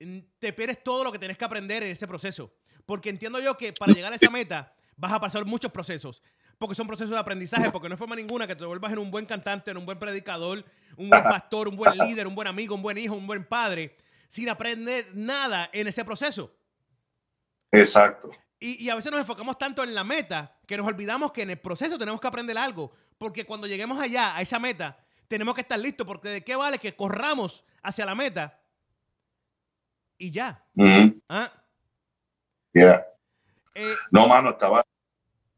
mm, 0.00 0.18
te 0.38 0.52
pierdes 0.52 0.82
todo 0.82 1.04
lo 1.04 1.12
que 1.12 1.18
tienes 1.18 1.38
que 1.38 1.44
aprender 1.44 1.82
en 1.82 1.92
ese 1.92 2.06
proceso. 2.06 2.52
Porque 2.84 3.08
entiendo 3.08 3.40
yo 3.40 3.56
que 3.56 3.72
para 3.72 3.92
llegar 3.92 4.12
a 4.12 4.16
esa 4.16 4.30
meta 4.30 4.74
vas 4.96 5.12
a 5.12 5.20
pasar 5.20 5.44
muchos 5.46 5.72
procesos. 5.72 6.22
Porque 6.58 6.74
son 6.74 6.86
procesos 6.86 7.10
de 7.10 7.18
aprendizaje, 7.18 7.70
porque 7.70 7.88
no 7.88 7.94
hay 7.94 7.98
forma 7.98 8.16
ninguna 8.16 8.46
que 8.46 8.56
te 8.56 8.64
vuelvas 8.64 8.92
en 8.92 8.98
un 8.98 9.10
buen 9.10 9.26
cantante, 9.26 9.70
en 9.70 9.76
un 9.76 9.84
buen 9.84 9.98
predicador, 9.98 10.64
un 10.96 11.10
buen 11.10 11.22
pastor, 11.22 11.68
un 11.68 11.76
buen 11.76 11.96
líder, 11.98 12.26
un 12.26 12.34
buen 12.34 12.48
amigo, 12.48 12.74
un 12.74 12.82
buen 12.82 12.96
hijo, 12.96 13.14
un 13.14 13.26
buen 13.26 13.44
padre, 13.44 13.96
sin 14.28 14.48
aprender 14.48 15.08
nada 15.14 15.68
en 15.72 15.86
ese 15.86 16.04
proceso. 16.04 16.54
Exacto. 17.72 18.30
Y, 18.58 18.88
a 18.88 18.94
veces 18.94 19.12
nos 19.12 19.20
enfocamos 19.20 19.58
tanto 19.58 19.82
en 19.82 19.94
la 19.94 20.02
meta 20.02 20.58
que 20.66 20.76
nos 20.76 20.86
olvidamos 20.86 21.32
que 21.32 21.42
en 21.42 21.50
el 21.50 21.58
proceso 21.58 21.98
tenemos 21.98 22.20
que 22.20 22.26
aprender 22.26 22.56
algo. 22.56 22.92
Porque 23.18 23.44
cuando 23.44 23.66
lleguemos 23.66 24.00
allá, 24.00 24.34
a 24.34 24.40
esa 24.40 24.58
meta, 24.58 24.98
tenemos 25.28 25.54
que 25.54 25.60
estar 25.60 25.78
listos. 25.78 26.06
Porque 26.06 26.30
de 26.30 26.42
qué 26.42 26.56
vale 26.56 26.78
que 26.78 26.96
corramos 26.96 27.64
hacia 27.82 28.06
la 28.06 28.14
meta 28.14 28.58
y 30.18 30.30
ya. 30.30 30.64
Ujú, 30.74 31.20
¿Ah? 31.28 31.52
yeah. 32.72 33.06
Eh, 33.74 33.92
No, 34.10 34.26
mano, 34.26 34.50
estaba. 34.50 34.84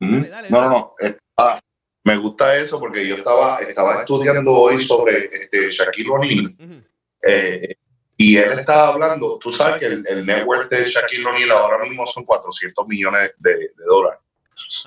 Ujú. 0.00 0.12
Dale, 0.14 0.28
dale, 0.28 0.50
no, 0.50 0.61
no, 0.62 0.69
no. 0.71 0.95
estaba- 0.99 1.61
me 2.05 2.17
gusta 2.17 2.57
eso 2.57 2.78
porque 2.81 3.07
yo 3.07 3.17
estaba, 3.17 3.59
estaba 3.59 3.90
estudiando 4.00 4.52
hoy 4.52 4.83
sobre 4.83 5.25
este, 5.26 5.71
Shaquille 5.71 6.09
O'Neal 6.11 6.57
eh, 7.23 7.75
y 8.17 8.37
él 8.37 8.59
estaba 8.59 8.88
hablando. 8.95 9.38
Tú 9.38 9.50
sabes 9.52 9.78
que 9.81 9.87
el, 9.87 10.07
el 10.09 10.25
network 10.25 10.71
de 10.71 10.85
Shaquille 10.85 11.26
O'Neal 11.26 11.50
ahora 11.50 11.85
mismo 11.85 12.07
son 12.07 12.25
400 12.25 12.87
millones 12.88 13.33
de, 13.38 13.55
de 13.59 13.85
dólares. 13.87 14.21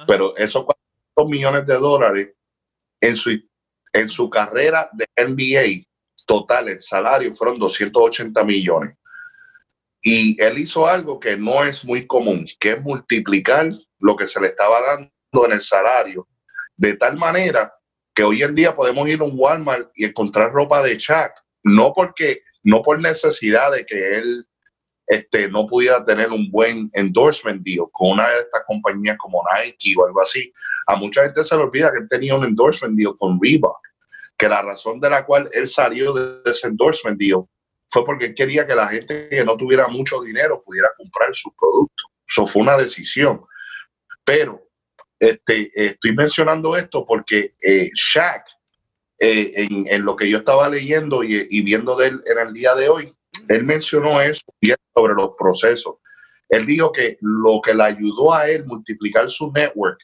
Pero 0.08 0.36
esos 0.36 0.64
400 0.66 1.30
millones 1.30 1.66
de 1.68 1.74
dólares 1.76 2.30
en 3.02 3.16
su, 3.18 3.40
en 3.94 4.10
su 4.10 4.30
carrera 4.30 4.90
de 4.94 5.06
NBA 5.28 5.86
total, 6.26 6.70
el 6.70 6.82
salario 6.82 7.34
fueron 7.34 7.60
280 7.60 8.44
millones. 8.44 8.96
Y 10.02 10.42
él 10.42 10.58
hizo 10.58 10.88
algo 10.88 11.20
que 11.20 11.38
no 11.38 11.64
es 11.64 11.86
muy 11.86 12.08
común, 12.08 12.48
que 12.60 12.72
es 12.72 12.82
multiplicar 12.82 13.72
lo 14.02 14.16
que 14.16 14.28
se 14.28 14.42
le 14.42 14.48
estaba 14.48 14.78
dando 14.82 15.46
en 15.46 15.54
el 15.54 15.62
salario, 15.62 16.28
de 16.76 16.96
tal 16.96 17.18
manera 17.18 17.74
que 18.14 18.24
hoy 18.24 18.44
en 18.44 18.56
día 18.56 18.74
podemos 18.74 19.08
ir 19.08 19.22
a 19.22 19.24
un 19.24 19.34
Walmart 19.36 19.90
y 19.96 20.06
encontrar 20.06 20.52
ropa 20.52 20.82
de 20.82 20.98
Shaq, 20.98 21.34
no 21.64 21.94
porque, 21.94 22.42
no 22.64 22.82
por 22.82 23.00
necesidad 23.00 23.72
de 23.72 23.86
que 23.86 24.18
él 24.18 24.46
este, 25.08 25.50
no 25.50 25.66
pudiera 25.66 26.04
tener 26.06 26.30
un 26.30 26.50
buen 26.50 26.90
endorsement 26.94 27.62
deal 27.64 27.86
con 27.92 28.12
una 28.12 28.30
de 28.30 28.40
estas 28.40 28.64
compañías 28.66 29.18
como 29.18 29.44
Nike 29.54 29.94
o 29.98 30.06
algo 30.06 30.22
así. 30.22 30.52
A 30.88 30.96
mucha 30.96 31.24
gente 31.24 31.44
se 31.44 31.56
le 31.56 31.64
olvida 31.64 31.92
que 31.92 32.00
él 32.00 32.08
tenía 32.10 32.36
un 32.36 32.46
endorsement 32.46 32.98
deal 32.98 33.16
con 33.18 33.40
Reebok, 33.42 33.80
que 34.38 34.48
la 34.48 34.62
razón 34.62 35.00
de 35.00 35.10
la 35.10 35.26
cual 35.26 35.50
él 35.54 35.68
salió 35.68 36.14
de 36.14 36.50
ese 36.50 36.68
endorsement 36.68 37.20
deal 37.20 37.44
fue 37.90 38.06
porque 38.06 38.28
él 38.28 38.34
quería 38.34 38.66
que 38.66 38.74
la 38.74 38.88
gente 38.88 39.28
que 39.30 39.44
no 39.44 39.58
tuviera 39.58 39.88
mucho 39.90 40.22
dinero 40.22 40.64
pudiera 40.66 40.90
comprar 40.96 41.34
sus 41.34 41.52
productos. 41.60 42.06
Eso 42.26 42.46
fue 42.46 42.62
una 42.62 42.78
decisión. 42.78 43.42
Pero 44.24 44.70
este, 45.20 45.72
estoy 45.74 46.16
mencionando 46.16 46.76
esto 46.76 47.06
porque 47.06 47.56
eh, 47.62 47.90
Shaq, 47.94 48.46
eh, 49.20 49.68
en, 49.88 50.04
lo 50.04 50.16
que 50.16 50.30
yo 50.30 50.40
estaba 50.40 50.68
leyendo 50.68 51.24
y, 51.24 51.46
y 51.50 51.62
viendo 51.62 51.96
de 51.96 52.08
él 52.08 52.22
en 52.26 52.48
el 52.48 52.54
día 52.54 52.74
de 52.76 52.90
hoy, 52.90 53.16
él 53.48 53.64
mencionó 53.64 54.22
eso 54.22 54.44
sobre 54.96 55.14
los 55.14 55.34
procesos. 55.38 55.96
Él 56.50 56.66
dijo 56.66 56.92
que 56.92 57.18
lo 57.22 57.62
que 57.62 57.74
le 57.74 57.84
ayudó 57.84 58.34
a 58.34 58.50
él 58.50 58.66
multiplicar 58.66 59.30
su 59.30 59.52
network 59.52 60.00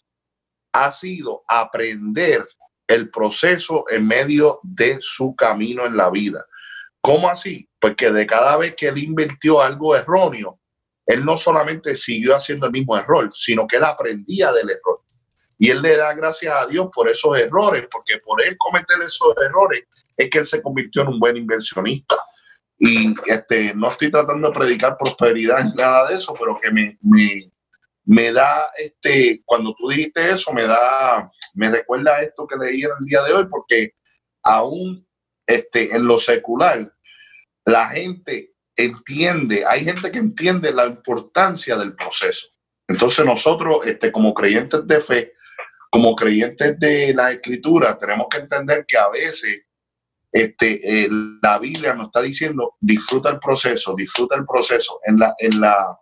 ha 0.74 0.92
sido 0.92 1.44
aprender 1.48 2.46
el 2.88 3.10
proceso 3.10 3.84
en 3.90 4.08
medio 4.08 4.60
de 4.64 4.98
su 5.02 5.36
camino 5.36 5.86
en 5.86 5.98
la 5.98 6.10
vida. 6.10 6.46
¿Cómo 7.02 7.30
así? 7.30 7.70
Pues 7.80 7.96
que 7.96 8.12
de 8.12 8.26
cada 8.26 8.58
vez 8.58 8.76
que 8.76 8.88
él 8.88 8.98
invirtió 8.98 9.62
algo 9.62 9.96
erróneo, 9.96 10.60
él 11.08 11.24
no 11.24 11.38
solamente 11.38 11.96
siguió 11.96 12.36
haciendo 12.36 12.66
el 12.66 12.74
mismo 12.74 12.98
error, 12.98 13.32
sino 13.34 13.66
que 13.66 13.78
él 13.78 13.86
aprendía 13.86 14.52
del 14.52 14.70
error. 14.70 15.02
Y 15.58 15.70
él 15.70 15.82
le 15.82 15.96
da 15.96 16.14
gracias 16.14 16.54
a 16.54 16.68
Dios 16.68 16.90
por 16.94 17.10
esos 17.10 17.36
errores, 17.40 17.88
porque 17.90 18.18
por 18.20 18.44
él 18.44 18.56
cometer 18.58 18.98
esos 19.02 19.34
errores 19.42 19.86
es 20.16 20.30
que 20.30 20.40
él 20.40 20.46
se 20.46 20.62
convirtió 20.62 21.02
en 21.02 21.08
un 21.08 21.20
buen 21.20 21.38
inversionista. 21.38 22.18
Y 22.78 23.14
este, 23.26 23.74
no 23.74 23.92
estoy 23.92 24.12
tratando 24.12 24.50
de 24.50 24.54
predicar 24.54 24.98
prosperidad 24.98 25.64
ni 25.64 25.74
nada 25.74 26.10
de 26.10 26.16
eso, 26.18 26.36
pero 26.38 26.60
que 26.62 26.70
me, 26.72 26.98
me, 27.02 27.52
me 28.04 28.32
da, 28.34 28.70
este, 28.78 29.42
cuando 29.46 29.74
tú 29.74 29.88
dijiste 29.88 30.30
eso, 30.30 30.54
me 30.54 30.68
da, 30.68 31.32
me 31.56 31.72
recuerda 31.72 32.22
esto 32.22 32.46
que 32.46 32.58
leí 32.58 32.82
en 32.84 32.92
el 33.00 33.08
día 33.08 33.24
de 33.24 33.34
hoy, 33.34 33.48
porque 33.50 33.96
aún 34.44 35.08
este, 35.48 35.96
en 35.96 36.06
lo 36.06 36.20
secular, 36.20 36.94
la 37.66 37.88
gente 37.88 38.54
entiende, 38.78 39.66
hay 39.66 39.84
gente 39.84 40.12
que 40.12 40.20
entiende 40.20 40.72
la 40.72 40.86
importancia 40.86 41.76
del 41.76 41.96
proceso. 41.96 42.48
Entonces 42.88 43.26
nosotros, 43.26 43.86
este, 43.86 44.12
como 44.12 44.34
creyentes 44.34 44.86
de 44.88 45.02
fe, 45.02 45.34
como 45.92 46.16
creyentes 46.16 46.80
de 46.80 47.14
la 47.14 47.32
escritura, 47.32 47.98
tenemos 47.98 48.28
que 48.30 48.38
entender 48.38 48.86
que 48.88 48.98
a 48.98 49.10
veces 49.10 49.64
este, 50.32 51.04
eh, 51.04 51.10
la 51.42 51.58
Biblia 51.58 51.94
nos 51.94 52.08
está 52.08 52.22
diciendo, 52.22 52.76
disfruta 52.80 53.30
el 53.30 53.40
proceso, 53.40 53.96
disfruta 53.96 54.36
el 54.36 54.46
proceso. 54.46 55.00
En, 55.04 55.18
la, 55.18 55.34
en, 55.40 55.60
la, 55.60 56.00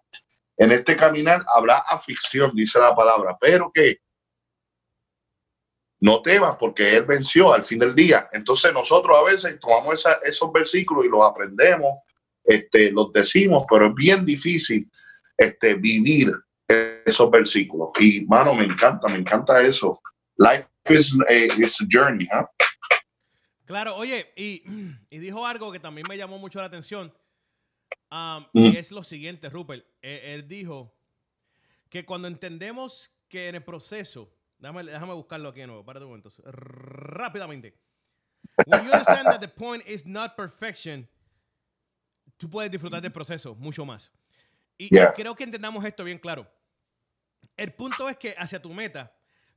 en 0.57 0.71
este 0.71 0.95
caminar 0.95 1.45
habrá 1.55 1.77
aflicción, 1.77 2.51
dice 2.53 2.79
la 2.79 2.95
palabra, 2.95 3.37
pero 3.39 3.71
que 3.73 3.99
no 6.01 6.21
temas 6.21 6.57
porque 6.59 6.97
Él 6.97 7.05
venció 7.05 7.53
al 7.53 7.63
fin 7.63 7.79
del 7.79 7.95
día. 7.95 8.29
Entonces 8.31 8.73
nosotros 8.73 9.17
a 9.17 9.23
veces 9.23 9.59
tomamos 9.59 10.05
esos 10.23 10.51
versículos 10.51 11.05
y 11.05 11.09
los 11.09 11.21
aprendemos, 11.23 11.99
este, 12.45 12.91
los 12.91 13.11
decimos, 13.11 13.65
pero 13.69 13.87
es 13.87 13.95
bien 13.95 14.25
difícil 14.25 14.89
este, 15.37 15.75
vivir 15.75 16.31
esos 17.05 17.29
versículos. 17.29 17.89
Y, 17.99 18.21
mano, 18.25 18.53
me 18.53 18.65
encanta, 18.65 19.07
me 19.07 19.17
encanta 19.17 19.61
eso. 19.61 20.01
Life 20.37 20.67
is, 20.89 21.17
eh, 21.29 21.47
is 21.57 21.79
a 21.81 21.85
journey, 21.89 22.27
¿ah? 22.31 22.49
Claro, 23.65 23.95
oye, 23.95 24.31
y, 24.35 24.63
y 25.09 25.17
dijo 25.17 25.45
algo 25.45 25.71
que 25.71 25.79
también 25.79 26.05
me 26.07 26.17
llamó 26.17 26.37
mucho 26.37 26.59
la 26.59 26.65
atención. 26.65 27.11
um, 28.11 28.45
Mm. 28.53 28.65
Y 28.65 28.77
es 28.77 28.91
lo 28.91 29.03
siguiente, 29.03 29.49
Rupert. 29.49 29.85
Él, 30.01 30.19
él 30.23 30.47
dijo 30.47 30.93
que 31.89 32.05
cuando 32.05 32.27
entendemos 32.27 33.09
que 33.27 33.49
en 33.49 33.55
el 33.55 33.63
proceso, 33.63 34.31
déjame, 34.59 34.83
déjame 34.83 35.13
buscarlo 35.13 35.49
aquí 35.49 35.61
de 35.61 35.67
nuevo, 35.67 35.83
para 35.83 35.99
un 35.99 36.07
momento, 36.07 36.31
rápidamente. 36.45 37.73
When 38.67 38.85
you 38.85 38.91
understand 38.91 39.25
that 39.25 39.39
the 39.39 39.47
point 39.47 39.83
is 39.87 40.05
not 40.05 40.35
perfection, 40.35 41.07
tú 42.45 42.51
puedes 42.51 42.71
disfrutar 42.71 43.01
del 43.01 43.11
proceso 43.11 43.55
mucho 43.55 43.85
más. 43.85 44.11
Y, 44.77 44.85
y 44.85 44.89
Yeah. 44.95 45.13
creo 45.15 45.35
que 45.35 45.43
entendamos 45.43 45.83
esto 45.83 46.03
bien 46.03 46.19
claro. 46.19 46.47
El 47.57 47.73
punto 47.73 48.07
es 48.07 48.17
que 48.17 48.35
hacia 48.37 48.61
tu 48.61 48.71
meta, 48.71 49.11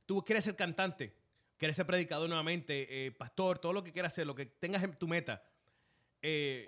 tú 0.07 0.25
quieres 0.25 0.43
ser 0.43 0.55
cantante, 0.55 1.15
quieres 1.57 1.75
ser 1.77 1.85
predicador 1.85 2.27
nuevamente, 2.27 2.87
eh, 3.05 3.11
pastor, 3.11 3.59
todo 3.59 3.73
lo 3.73 3.83
que 3.83 3.91
quieras 3.93 4.13
hacer, 4.13 4.25
lo 4.25 4.33
que 4.33 4.47
tengas 4.47 4.81
en 4.81 4.95
tu 4.95 5.07
meta, 5.07 5.43
eh, 6.23 6.65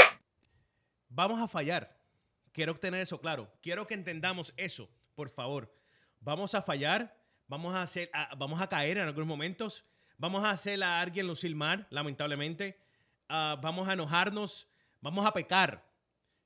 vamos 1.09 1.41
a 1.41 1.47
fallar. 1.47 1.97
Quiero 2.51 2.75
tener 2.75 3.01
eso 3.01 3.19
claro. 3.19 3.51
Quiero 3.61 3.87
que 3.87 3.95
entendamos 3.95 4.53
eso, 4.57 4.89
por 5.15 5.29
favor. 5.31 5.73
Vamos 6.19 6.53
a 6.53 6.61
fallar, 6.61 7.17
vamos 7.47 7.73
a, 7.73 7.81
hacer, 7.81 8.11
a- 8.13 8.35
vamos 8.35 8.61
a 8.61 8.67
caer 8.67 8.97
en 8.99 9.07
algunos 9.07 9.27
momentos, 9.27 9.83
vamos 10.19 10.43
a 10.43 10.51
hacer 10.51 10.83
a 10.83 11.01
alguien 11.01 11.25
lucir 11.25 11.55
mal, 11.55 11.87
lamentablemente, 11.89 12.77
Ah, 13.33 13.57
vamos 13.61 13.87
a 13.87 13.93
enojarnos, 13.93 14.67
vamos 14.99 15.25
a 15.25 15.31
pecar. 15.31 15.89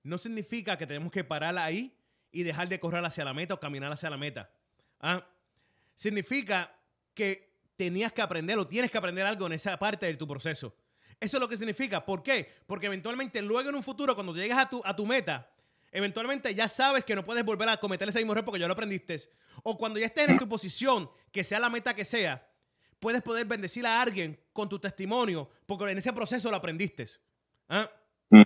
No 0.05 0.19
significa 0.19 0.77
que 0.77 0.85
tenemos 0.85 1.11
que 1.11 1.23
parar 1.23 1.57
ahí 1.57 1.91
y 2.31 2.43
dejar 2.43 2.69
de 2.69 2.79
correr 2.79 3.03
hacia 3.03 3.25
la 3.25 3.33
meta 3.33 3.55
o 3.55 3.59
caminar 3.59 3.91
hacia 3.91 4.07
la 4.07 4.17
meta. 4.17 4.51
Ah, 4.99 5.25
significa 5.95 6.71
que 7.15 7.55
tenías 7.75 8.13
que 8.13 8.21
aprender 8.21 8.59
o 8.59 8.67
tienes 8.67 8.91
que 8.91 8.99
aprender 8.99 9.25
algo 9.25 9.47
en 9.47 9.53
esa 9.53 9.75
parte 9.79 10.05
de 10.05 10.13
tu 10.13 10.27
proceso. 10.27 10.75
Eso 11.19 11.37
es 11.37 11.41
lo 11.41 11.49
que 11.49 11.57
significa. 11.57 12.05
¿Por 12.05 12.21
qué? 12.21 12.47
Porque 12.67 12.85
eventualmente 12.85 13.41
luego 13.41 13.69
en 13.69 13.75
un 13.75 13.81
futuro, 13.81 14.13
cuando 14.13 14.31
llegas 14.35 14.59
a 14.59 14.69
tu, 14.69 14.79
a 14.85 14.95
tu 14.95 15.07
meta, 15.07 15.49
eventualmente 15.91 16.53
ya 16.53 16.67
sabes 16.67 17.03
que 17.03 17.15
no 17.15 17.25
puedes 17.25 17.43
volver 17.43 17.67
a 17.67 17.77
cometer 17.77 18.07
ese 18.07 18.19
mismo 18.19 18.33
error 18.33 18.45
porque 18.45 18.59
ya 18.59 18.67
lo 18.67 18.73
aprendiste. 18.73 19.27
O 19.63 19.75
cuando 19.75 19.99
ya 19.99 20.05
estés 20.05 20.29
en 20.29 20.37
tu 20.37 20.47
posición, 20.47 21.09
que 21.31 21.43
sea 21.43 21.57
la 21.57 21.71
meta 21.71 21.95
que 21.95 22.05
sea, 22.05 22.47
puedes 22.99 23.23
poder 23.23 23.47
bendecir 23.47 23.87
a 23.87 24.03
alguien 24.03 24.39
con 24.53 24.69
tu 24.69 24.77
testimonio 24.77 25.49
porque 25.65 25.89
en 25.89 25.97
ese 25.97 26.13
proceso 26.13 26.51
lo 26.51 26.57
aprendiste. 26.57 27.07
¿Ah? 27.67 27.89
Mm. 28.29 28.43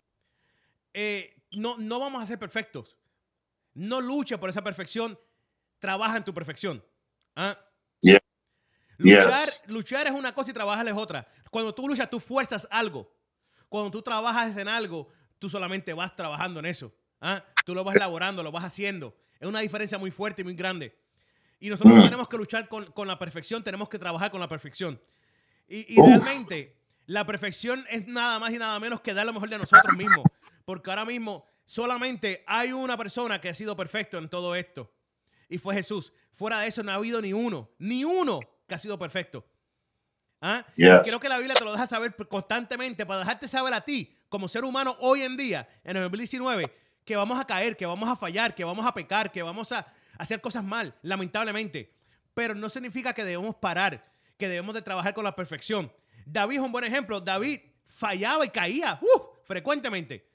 Eh, 0.93 1.38
no, 1.51 1.77
no 1.77 1.99
vamos 1.99 2.21
a 2.21 2.25
ser 2.25 2.37
perfectos. 2.39 2.97
No 3.73 4.01
lucha 4.01 4.39
por 4.39 4.49
esa 4.49 4.63
perfección, 4.63 5.17
trabaja 5.79 6.17
en 6.17 6.23
tu 6.23 6.33
perfección. 6.33 6.83
¿Ah? 7.35 7.57
Yeah. 8.01 8.19
Luchar, 8.97 9.45
Yes. 9.45 9.61
luchar 9.67 10.07
es 10.07 10.13
una 10.13 10.33
cosa 10.33 10.51
y 10.51 10.53
trabajar 10.53 10.87
es 10.87 10.93
otra. 10.93 11.27
Cuando 11.51 11.73
tú 11.73 11.87
luchas, 11.87 12.09
tú 12.09 12.19
fuerzas 12.19 12.67
algo. 12.69 13.11
Cuando 13.69 13.91
tú 13.91 14.01
trabajas 14.01 14.57
en 14.57 14.67
algo, 14.67 15.07
tú 15.37 15.49
solamente 15.49 15.93
vas 15.93 16.15
trabajando 16.15 16.59
en 16.59 16.65
eso. 16.65 16.93
¿ah? 17.21 17.43
Tú 17.65 17.73
lo 17.73 17.83
vas 17.83 17.95
elaborando, 17.95 18.43
lo 18.43 18.51
vas 18.51 18.65
haciendo. 18.65 19.15
Es 19.39 19.47
una 19.47 19.59
diferencia 19.61 19.97
muy 19.97 20.11
fuerte 20.11 20.41
y 20.41 20.45
muy 20.45 20.55
grande. 20.55 20.97
Y 21.59 21.69
nosotros 21.69 21.93
no 21.95 22.01
Mm. 22.01 22.05
tenemos 22.05 22.27
que 22.29 22.37
luchar 22.37 22.67
con, 22.67 22.91
con 22.91 23.07
la 23.07 23.17
perfección, 23.19 23.63
tenemos 23.63 23.87
que 23.89 23.99
trabajar 23.99 24.31
con 24.31 24.39
la 24.39 24.47
perfección. 24.47 24.99
Y, 25.67 25.93
y 25.93 26.01
realmente, 26.01 26.75
la 27.05 27.25
perfección 27.25 27.85
es 27.89 28.07
nada 28.07 28.39
más 28.39 28.51
y 28.51 28.57
nada 28.57 28.79
menos 28.79 29.01
que 29.01 29.13
dar 29.13 29.25
lo 29.25 29.33
mejor 29.33 29.49
de 29.49 29.57
nosotros 29.59 29.95
mismos. 29.95 30.23
Porque 30.69 30.91
ahora 30.91 31.03
mismo 31.03 31.47
solamente 31.65 32.43
hay 32.45 32.71
una 32.71 32.95
persona 32.95 33.41
que 33.41 33.49
ha 33.49 33.55
sido 33.55 33.75
perfecto 33.75 34.19
en 34.19 34.29
todo 34.29 34.53
esto. 34.53 34.93
Y 35.49 35.57
fue 35.57 35.73
Jesús. 35.73 36.13
Fuera 36.31 36.59
de 36.59 36.67
eso 36.67 36.83
no 36.83 36.91
ha 36.91 36.93
habido 36.93 37.19
ni 37.23 37.33
uno, 37.33 37.71
ni 37.79 38.03
uno 38.03 38.39
que 38.67 38.75
ha 38.75 38.77
sido 38.77 38.99
perfecto. 38.99 39.43
¿Ah? 40.39 40.63
Yes. 40.75 40.99
Creo 41.05 41.19
que 41.19 41.27
la 41.27 41.39
Biblia 41.39 41.55
te 41.55 41.65
lo 41.65 41.71
deja 41.71 41.87
saber 41.87 42.15
constantemente 42.27 43.03
para 43.03 43.21
dejarte 43.21 43.47
saber 43.47 43.73
a 43.73 43.81
ti, 43.81 44.15
como 44.29 44.47
ser 44.47 44.63
humano 44.63 44.95
hoy 44.99 45.23
en 45.23 45.35
día, 45.35 45.67
en 45.83 45.97
el 45.97 46.03
2019, 46.03 46.65
que 47.03 47.15
vamos 47.15 47.39
a 47.39 47.47
caer, 47.47 47.75
que 47.75 47.87
vamos 47.87 48.07
a 48.07 48.15
fallar, 48.15 48.53
que 48.53 48.63
vamos 48.63 48.85
a 48.85 48.93
pecar, 48.93 49.31
que 49.31 49.41
vamos 49.41 49.71
a 49.71 49.91
hacer 50.19 50.39
cosas 50.39 50.63
mal, 50.63 50.93
lamentablemente. 51.01 51.95
Pero 52.35 52.53
no 52.53 52.69
significa 52.69 53.11
que 53.15 53.25
debemos 53.25 53.55
parar, 53.55 54.05
que 54.37 54.47
debemos 54.47 54.75
de 54.75 54.83
trabajar 54.83 55.15
con 55.15 55.23
la 55.23 55.35
perfección. 55.35 55.91
David 56.27 56.57
es 56.57 56.61
un 56.61 56.71
buen 56.71 56.85
ejemplo. 56.85 57.19
David 57.19 57.59
fallaba 57.87 58.45
y 58.45 58.49
caía 58.49 58.99
¡uf! 59.01 59.39
frecuentemente. 59.45 60.29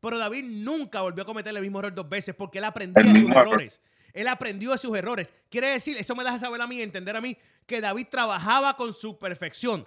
Pero 0.00 0.18
David 0.18 0.44
nunca 0.44 1.00
volvió 1.00 1.22
a 1.22 1.26
cometer 1.26 1.54
el 1.54 1.62
mismo 1.62 1.78
error 1.80 1.94
dos 1.94 2.08
veces 2.08 2.34
porque 2.34 2.58
él 2.58 2.64
aprendía 2.64 3.02
de 3.02 3.20
sus 3.20 3.30
errores. 3.30 3.80
Él 4.12 4.28
aprendió 4.28 4.72
de 4.72 4.78
sus 4.78 4.96
errores. 4.96 5.28
Quiere 5.50 5.68
decir, 5.68 5.96
eso 5.96 6.14
me 6.14 6.24
deja 6.24 6.38
saber 6.38 6.60
a 6.60 6.66
mí, 6.66 6.80
entender 6.80 7.14
a 7.16 7.20
mí, 7.20 7.36
que 7.66 7.80
David 7.80 8.06
trabajaba 8.10 8.76
con 8.76 8.94
su 8.94 9.18
perfección. 9.18 9.84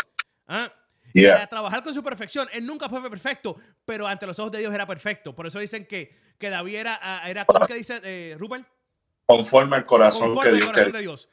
¿Ah? 0.47 0.71
Yeah. 1.13 1.43
a 1.43 1.47
trabajar 1.47 1.83
con 1.83 1.93
su 1.93 2.03
perfección. 2.03 2.47
Él 2.53 2.65
nunca 2.65 2.87
fue 2.87 3.01
perfecto, 3.09 3.57
pero 3.83 4.07
ante 4.07 4.25
los 4.25 4.39
ojos 4.39 4.51
de 4.51 4.59
Dios 4.59 4.73
era 4.73 4.85
perfecto. 4.85 5.35
Por 5.35 5.45
eso 5.47 5.59
dicen 5.59 5.85
que, 5.85 6.15
que 6.37 6.49
David 6.49 6.75
era, 6.75 6.99
ah, 7.01 7.29
era 7.29 7.43
¿cómo 7.45 7.63
es 7.63 7.67
que 7.67 7.75
dice 7.75 7.99
eh, 8.03 8.35
Rupert? 8.39 8.65
Conforme 9.25 9.75
al 9.77 9.85
corazón 9.85 10.33
Conforme 10.33 10.43
que 10.43 10.49
al 10.49 10.55
Dios 10.55 10.67
corazón 10.67 10.91
de 10.93 10.99
Dios. 10.99 11.29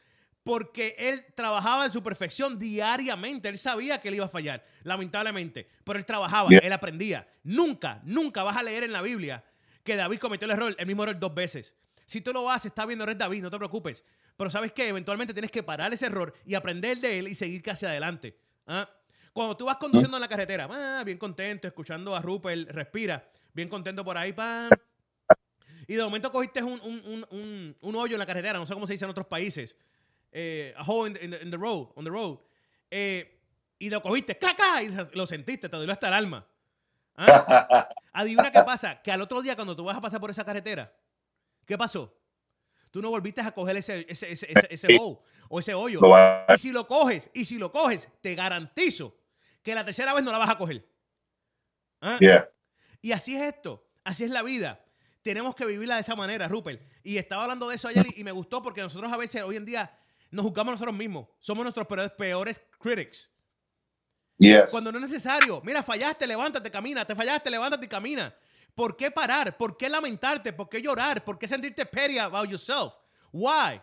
Porque 0.48 0.96
él 0.98 1.26
trabajaba 1.34 1.84
en 1.84 1.92
su 1.92 2.02
perfección 2.02 2.58
diariamente. 2.58 3.48
Él 3.50 3.58
sabía 3.58 4.00
que 4.00 4.08
él 4.08 4.14
iba 4.14 4.24
a 4.24 4.28
fallar, 4.30 4.64
lamentablemente. 4.82 5.68
Pero 5.84 5.98
él 5.98 6.06
trabajaba, 6.06 6.48
él 6.62 6.72
aprendía. 6.72 7.28
Nunca, 7.44 8.00
nunca 8.04 8.42
vas 8.42 8.56
a 8.56 8.62
leer 8.62 8.84
en 8.84 8.92
la 8.92 9.02
Biblia 9.02 9.44
que 9.84 9.94
David 9.94 10.18
cometió 10.18 10.46
el 10.46 10.52
error, 10.52 10.74
el 10.78 10.86
mismo 10.86 11.02
error 11.02 11.18
dos 11.18 11.34
veces. 11.34 11.74
Si 12.06 12.22
tú 12.22 12.32
lo 12.32 12.50
haces, 12.50 12.66
está 12.70 12.86
viendo 12.86 13.04
eres 13.04 13.18
David, 13.18 13.42
no 13.42 13.50
te 13.50 13.58
preocupes. 13.58 14.02
Pero 14.38 14.48
sabes 14.48 14.72
que 14.72 14.88
eventualmente 14.88 15.34
tienes 15.34 15.50
que 15.50 15.62
parar 15.62 15.92
ese 15.92 16.06
error 16.06 16.32
y 16.46 16.54
aprender 16.54 16.98
de 16.98 17.18
él 17.18 17.28
y 17.28 17.34
seguir 17.34 17.62
hacia 17.70 17.90
adelante. 17.90 18.38
¿Ah? 18.66 18.88
Cuando 19.34 19.54
tú 19.56 19.66
vas 19.66 19.76
conduciendo 19.76 20.16
en 20.16 20.20
la 20.22 20.28
carretera, 20.28 20.66
ah, 20.70 21.02
bien 21.04 21.18
contento, 21.18 21.68
escuchando 21.68 22.16
a 22.16 22.22
Rupert, 22.22 22.70
respira, 22.70 23.28
bien 23.52 23.68
contento 23.68 24.02
por 24.04 24.16
ahí, 24.16 24.32
pam. 24.32 24.70
Y 25.86 25.94
de 25.94 26.02
momento 26.02 26.30
cogiste 26.32 26.62
un, 26.62 26.80
un- 26.80 27.02
un- 27.04 27.26
un- 27.30 27.76
un 27.80 27.96
hoyo 27.96 28.14
en 28.14 28.18
la 28.18 28.26
carretera, 28.26 28.58
no 28.58 28.66
sé 28.66 28.74
cómo 28.74 28.86
se 28.86 28.94
dice 28.94 29.04
en 29.04 29.10
otros 29.10 29.26
países. 29.26 29.76
Eh, 30.32 30.74
a 30.76 30.82
hole 30.84 31.08
in, 31.08 31.14
the- 31.14 31.24
in 31.24 31.30
the, 31.30 31.42
in 31.42 31.50
the 31.50 31.56
road, 31.56 31.88
on 31.96 32.04
the 32.04 32.10
road. 32.10 32.38
Eh, 32.90 33.40
y 33.78 33.90
lo 33.90 34.02
cogiste, 34.02 34.36
¡caca! 34.38 34.82
Y 34.82 34.88
lo 35.14 35.26
sentiste, 35.26 35.68
te 35.68 35.76
dolió 35.76 35.92
hasta 35.92 36.08
el 36.08 36.14
alma. 36.14 36.46
¿Ah? 37.16 37.88
Adivina 38.12 38.50
qué 38.50 38.62
pasa, 38.64 39.00
que 39.02 39.10
al 39.12 39.20
otro 39.20 39.40
día 39.42 39.54
cuando 39.54 39.74
tú 39.76 39.84
vas 39.84 39.96
a 39.96 40.00
pasar 40.00 40.20
por 40.20 40.30
esa 40.30 40.44
carretera, 40.44 40.92
¿qué 41.64 41.78
pasó? 41.78 42.14
Tú 42.90 43.02
no 43.02 43.10
volviste 43.10 43.40
a 43.40 43.52
coger 43.52 43.76
ese, 43.76 44.06
ese, 44.08 44.32
ese, 44.32 44.46
ese, 44.50 44.66
ese 44.70 44.96
bowl 44.98 45.18
o 45.48 45.58
ese 45.60 45.74
hoyo. 45.74 46.00
Y 46.54 46.58
si 46.58 46.72
lo 46.72 46.86
coges, 46.86 47.30
y 47.34 47.44
si 47.44 47.58
lo 47.58 47.70
coges, 47.70 48.08
te 48.20 48.34
garantizo 48.34 49.16
que 49.62 49.74
la 49.74 49.84
tercera 49.84 50.14
vez 50.14 50.24
no 50.24 50.32
la 50.32 50.38
vas 50.38 50.50
a 50.50 50.58
coger. 50.58 50.84
¿Ah? 52.00 52.16
Yeah. 52.20 52.48
Y 53.02 53.12
así 53.12 53.36
es 53.36 53.42
esto, 53.42 53.86
así 54.04 54.24
es 54.24 54.30
la 54.30 54.42
vida. 54.42 54.80
Tenemos 55.22 55.54
que 55.54 55.66
vivirla 55.66 55.96
de 55.96 56.00
esa 56.00 56.16
manera, 56.16 56.48
Rupert. 56.48 56.80
Y 57.02 57.18
estaba 57.18 57.42
hablando 57.42 57.68
de 57.68 57.76
eso 57.76 57.88
ayer 57.88 58.06
y, 58.16 58.20
y 58.20 58.24
me 58.24 58.32
gustó 58.32 58.62
porque 58.62 58.80
nosotros 58.80 59.12
a 59.12 59.16
veces 59.16 59.42
hoy 59.42 59.56
en 59.56 59.64
día 59.66 59.92
nos 60.30 60.44
juzgamos 60.44 60.72
nosotros 60.72 60.96
mismos. 60.96 61.26
Somos 61.40 61.64
nuestros 61.64 61.86
peores, 61.86 62.10
peores 62.12 62.60
critics. 62.78 63.30
Yes. 64.38 64.70
Cuando 64.70 64.92
no 64.92 64.98
es 64.98 65.10
necesario. 65.10 65.60
Mira, 65.64 65.82
fallaste, 65.82 66.26
levántate, 66.26 66.70
camina. 66.70 67.04
Te 67.04 67.14
fallaste, 67.16 67.50
levántate 67.50 67.86
y 67.86 67.88
camina. 67.88 68.34
¿Por 68.74 68.96
qué 68.96 69.10
parar? 69.10 69.56
¿Por 69.56 69.76
qué 69.76 69.88
lamentarte? 69.88 70.52
¿Por 70.52 70.68
qué 70.68 70.80
llorar? 70.80 71.24
¿Por 71.24 71.38
qué 71.38 71.48
sentirte 71.48 71.84
petty 71.84 72.18
about 72.18 72.48
yourself? 72.48 72.92
Why? 73.32 73.80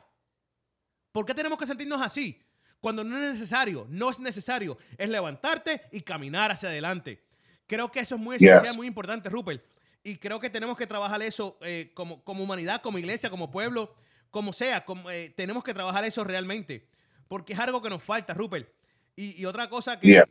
¿Por 1.12 1.26
qué 1.26 1.34
tenemos 1.34 1.60
que 1.60 1.66
sentirnos 1.66 2.02
así? 2.02 2.42
Cuando 2.80 3.04
no 3.04 3.18
es 3.22 3.34
necesario, 3.34 3.86
no 3.90 4.10
es 4.10 4.20
necesario. 4.20 4.78
Es 4.98 5.10
levantarte 5.10 5.82
y 5.92 6.02
caminar 6.02 6.52
hacia 6.52 6.70
adelante. 6.70 7.22
Creo 7.68 7.92
que 7.92 8.00
eso 8.00 8.16
es 8.16 8.22
muy 8.22 8.36
esencial, 8.38 8.64
Yes. 8.64 8.78
muy 8.78 8.88
importante, 8.88 9.30
Rupert. 9.30 9.64
Y 10.04 10.18
creo 10.18 10.40
que 10.40 10.50
tenemos 10.52 10.78
que 10.78 10.86
trabajar 10.86 11.22
eso 11.24 11.58
eh, 11.62 11.92
como, 11.96 12.24
como 12.24 12.44
humanidad, 12.44 12.82
como 12.82 13.00
iglesia, 13.00 13.30
como 13.30 13.50
pueblo, 13.50 13.96
como 14.36 14.52
sea. 14.52 14.84
como, 14.84 15.10
eh, 15.10 15.34
tenemos 15.34 15.64
que 15.64 15.74
trabajar 15.74 16.04
eso 16.04 16.22
realmente. 16.26 16.90
Porque 17.30 17.54
es 17.54 17.60
algo 17.60 17.82
que 17.82 17.90
nos 17.90 18.04
falta, 18.04 18.34
Rupert. 18.34 18.70
Y, 19.16 19.42
y 19.42 19.46
otra 19.46 19.70
cosa 19.70 19.98
que... 19.98 20.10
Yeah. 20.10 20.26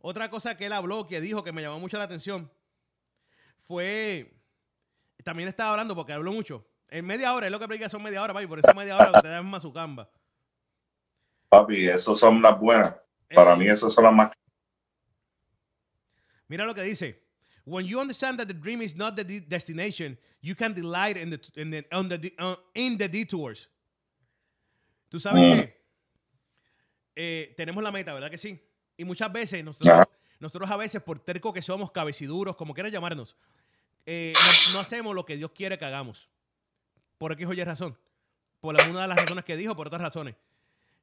Otra 0.00 0.30
cosa 0.30 0.56
que 0.56 0.64
él 0.64 0.72
habló, 0.72 1.06
que 1.06 1.20
dijo, 1.20 1.44
que 1.44 1.52
me 1.52 1.60
llamó 1.60 1.78
mucho 1.78 1.98
la 1.98 2.04
atención, 2.04 2.50
fue... 3.58 4.32
También 5.22 5.50
estaba 5.50 5.72
hablando, 5.72 5.94
porque 5.94 6.14
habló 6.14 6.32
mucho. 6.32 6.66
En 6.88 7.04
media 7.04 7.34
hora, 7.34 7.44
es 7.44 7.52
lo 7.52 7.58
que 7.58 7.68
predica 7.68 7.90
son 7.90 8.02
media 8.02 8.22
hora, 8.22 8.32
papi. 8.32 8.46
Por 8.46 8.58
esa 8.60 8.72
media 8.72 8.96
hora 8.96 9.12
que 9.12 9.20
te 9.20 9.28
dan 9.28 9.50
mazucamba. 9.50 10.10
Papi, 11.50 11.88
esas 11.88 12.18
son 12.18 12.40
las 12.40 12.58
buenas. 12.58 12.94
Para 13.34 13.52
Eh, 13.52 13.56
mí 13.58 13.68
esas 13.68 13.92
son 13.92 14.04
las 14.04 14.14
más... 14.14 14.32
Mira 16.48 16.64
lo 16.64 16.74
que 16.74 16.82
dice. 16.82 17.21
When 17.64 17.86
you 17.86 18.00
understand 18.00 18.38
that 18.38 18.48
the 18.48 18.54
dream 18.54 18.82
is 18.82 18.96
not 18.96 19.14
the 19.14 19.24
de- 19.24 19.40
destination, 19.40 20.18
you 20.40 20.54
can 20.56 20.74
delight 20.74 21.16
in 21.16 21.30
the, 21.30 21.40
in 21.60 21.70
the, 21.70 21.86
on 21.92 22.08
the 22.08 22.18
de- 22.18 22.34
in 22.74 22.98
the 22.98 23.08
detours. 23.08 23.70
¿Tú 25.08 25.20
sabes 25.20 25.42
Mm. 25.42 25.60
qué? 25.60 25.82
Eh, 27.14 27.54
tenemos 27.56 27.82
la 27.84 27.92
meta, 27.92 28.12
¿verdad 28.14 28.30
que 28.30 28.38
sí? 28.38 28.58
Y 28.96 29.04
muchas 29.04 29.30
veces 29.32 29.62
nosotros, 29.62 29.90
Ajá. 29.94 30.08
nosotros 30.40 30.70
a 30.70 30.76
veces 30.76 31.02
por 31.02 31.20
terco 31.20 31.52
que 31.52 31.62
somos, 31.62 31.90
cabeciduros, 31.92 32.56
como 32.56 32.72
quieras 32.74 32.90
llamarnos, 32.92 33.36
eh, 34.06 34.32
no, 34.34 34.74
no 34.74 34.80
hacemos 34.80 35.14
lo 35.14 35.24
que 35.24 35.36
Dios 35.36 35.52
quiere 35.52 35.78
que 35.78 35.84
hagamos. 35.84 36.28
Por 37.18 37.32
X 37.32 37.46
o 37.46 37.52
Y 37.52 37.62
razón. 37.62 37.96
Por 38.60 38.74
la- 38.74 38.88
una 38.90 39.02
de 39.02 39.08
las 39.08 39.18
razones 39.18 39.44
que 39.44 39.56
dijo, 39.56 39.76
por 39.76 39.86
otras 39.86 40.02
razones. 40.02 40.34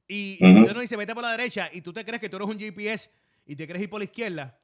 Y, 0.08 0.34
y 0.34 0.38
si 0.40 0.52
Ujú. 0.56 0.64
Dios 0.64 0.74
nos 0.74 0.82
dice, 0.82 0.98
vete 0.98 1.14
por 1.14 1.24
la 1.24 1.32
derecha 1.32 1.70
y 1.72 1.82
tú 1.82 1.94
te 1.94 2.04
crees 2.04 2.20
que 2.20 2.28
tú 2.30 2.38
eres 2.38 2.50
un 2.50 2.58
GPS 2.60 3.10
y 3.46 3.56
te 3.56 3.68
crees 3.68 3.84
ir 3.84 3.90
por 3.90 4.00
la 4.00 4.06
izquierda, 4.06 4.60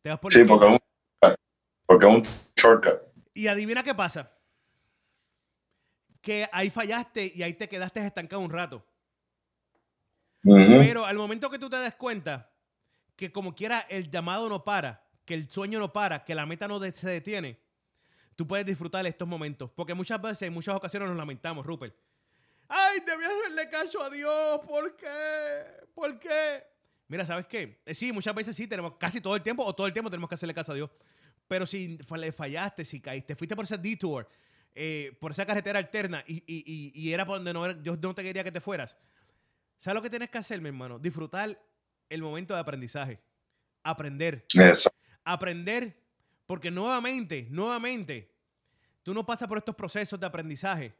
te 0.00 0.08
vas 0.08 0.18
por 0.18 0.32
la 0.32 0.34
Sí, 0.34 0.40
izquierda. 0.40 0.60
porque 0.66 0.84
porque 1.92 2.06
es 2.06 2.14
un 2.14 2.22
shortcut. 2.56 3.02
Y 3.34 3.46
adivina 3.48 3.82
qué 3.82 3.94
pasa. 3.94 4.30
Que 6.22 6.48
ahí 6.50 6.70
fallaste 6.70 7.32
y 7.34 7.42
ahí 7.42 7.52
te 7.52 7.68
quedaste 7.68 8.04
estancado 8.06 8.40
un 8.40 8.50
rato. 8.50 8.82
Ujú. 10.44 10.78
Pero 10.80 11.04
al 11.04 11.16
momento 11.16 11.50
que 11.50 11.58
tú 11.58 11.68
te 11.68 11.76
des 11.76 11.94
cuenta 11.94 12.50
que 13.14 13.30
como 13.30 13.54
quiera 13.54 13.80
el 13.90 14.10
llamado 14.10 14.48
no 14.48 14.64
para, 14.64 15.04
que 15.24 15.34
el 15.34 15.48
sueño 15.48 15.78
no 15.78 15.92
para, 15.92 16.24
que 16.24 16.34
la 16.34 16.46
meta 16.46 16.66
no 16.66 16.80
se 16.80 17.10
detiene, 17.10 17.60
tú 18.36 18.46
puedes 18.46 18.64
disfrutar 18.64 19.06
estos 19.06 19.28
momentos. 19.28 19.70
Porque 19.70 19.92
muchas 19.92 20.20
veces, 20.20 20.42
en 20.42 20.54
muchas 20.54 20.74
ocasiones 20.74 21.08
nos 21.08 21.18
lamentamos, 21.18 21.66
Rupert. 21.66 21.94
Ay, 22.68 23.00
debí 23.04 23.24
hacerle 23.24 23.68
caso 23.68 24.02
a 24.02 24.08
Dios. 24.08 24.60
¿Por 24.66 24.96
qué? 24.96 25.86
¿Por 25.94 26.18
qué? 26.18 26.64
Mira, 27.08 27.26
¿sabes 27.26 27.46
qué? 27.46 27.82
Eh, 27.84 27.92
sí, 27.92 28.10
muchas 28.12 28.34
veces 28.34 28.56
sí, 28.56 28.66
tenemos 28.66 28.94
casi 28.96 29.20
todo 29.20 29.36
el 29.36 29.42
tiempo 29.42 29.62
o 29.62 29.74
todo 29.74 29.86
el 29.86 29.92
tiempo 29.92 30.08
tenemos 30.08 30.30
que 30.30 30.36
hacerle 30.36 30.54
caso 30.54 30.72
a 30.72 30.74
Dios. 30.74 30.90
Pero 31.52 31.66
si 31.66 31.98
le 32.16 32.32
fallaste, 32.32 32.82
si 32.82 32.98
caíste, 32.98 33.36
fuiste 33.36 33.54
por 33.54 33.66
ese 33.66 33.76
detour, 33.76 34.26
eh, 34.74 35.14
por 35.20 35.32
esa 35.32 35.44
carretera 35.44 35.78
alterna 35.78 36.24
y, 36.26 36.36
y- 36.46 36.92
y- 36.94 37.12
era 37.12 37.26
por 37.26 37.36
donde 37.36 37.52
no 37.52 37.62
era- 37.66 37.74
Dios 37.74 37.98
no 38.00 38.14
te 38.14 38.22
quería 38.22 38.42
que 38.42 38.50
te 38.50 38.58
fueras. 38.62 38.96
¿Sabes 39.76 39.96
lo 39.96 40.00
que 40.00 40.08
tienes 40.08 40.30
que 40.30 40.38
hacer, 40.38 40.62
mi 40.62 40.68
hermano? 40.68 40.98
Disfrutar 40.98 41.62
el 42.08 42.22
momento 42.22 42.54
de 42.54 42.60
aprendizaje. 42.60 43.20
Aprender. 43.82 44.46
Eso. 44.58 44.90
Aprender. 45.24 45.94
Porque 46.46 46.70
nuevamente, 46.70 47.46
nuevamente, 47.50 48.34
tú 49.02 49.12
no 49.12 49.26
pasas 49.26 49.46
por 49.46 49.58
estos 49.58 49.74
procesos 49.74 50.18
de 50.18 50.24
aprendizaje 50.24 50.94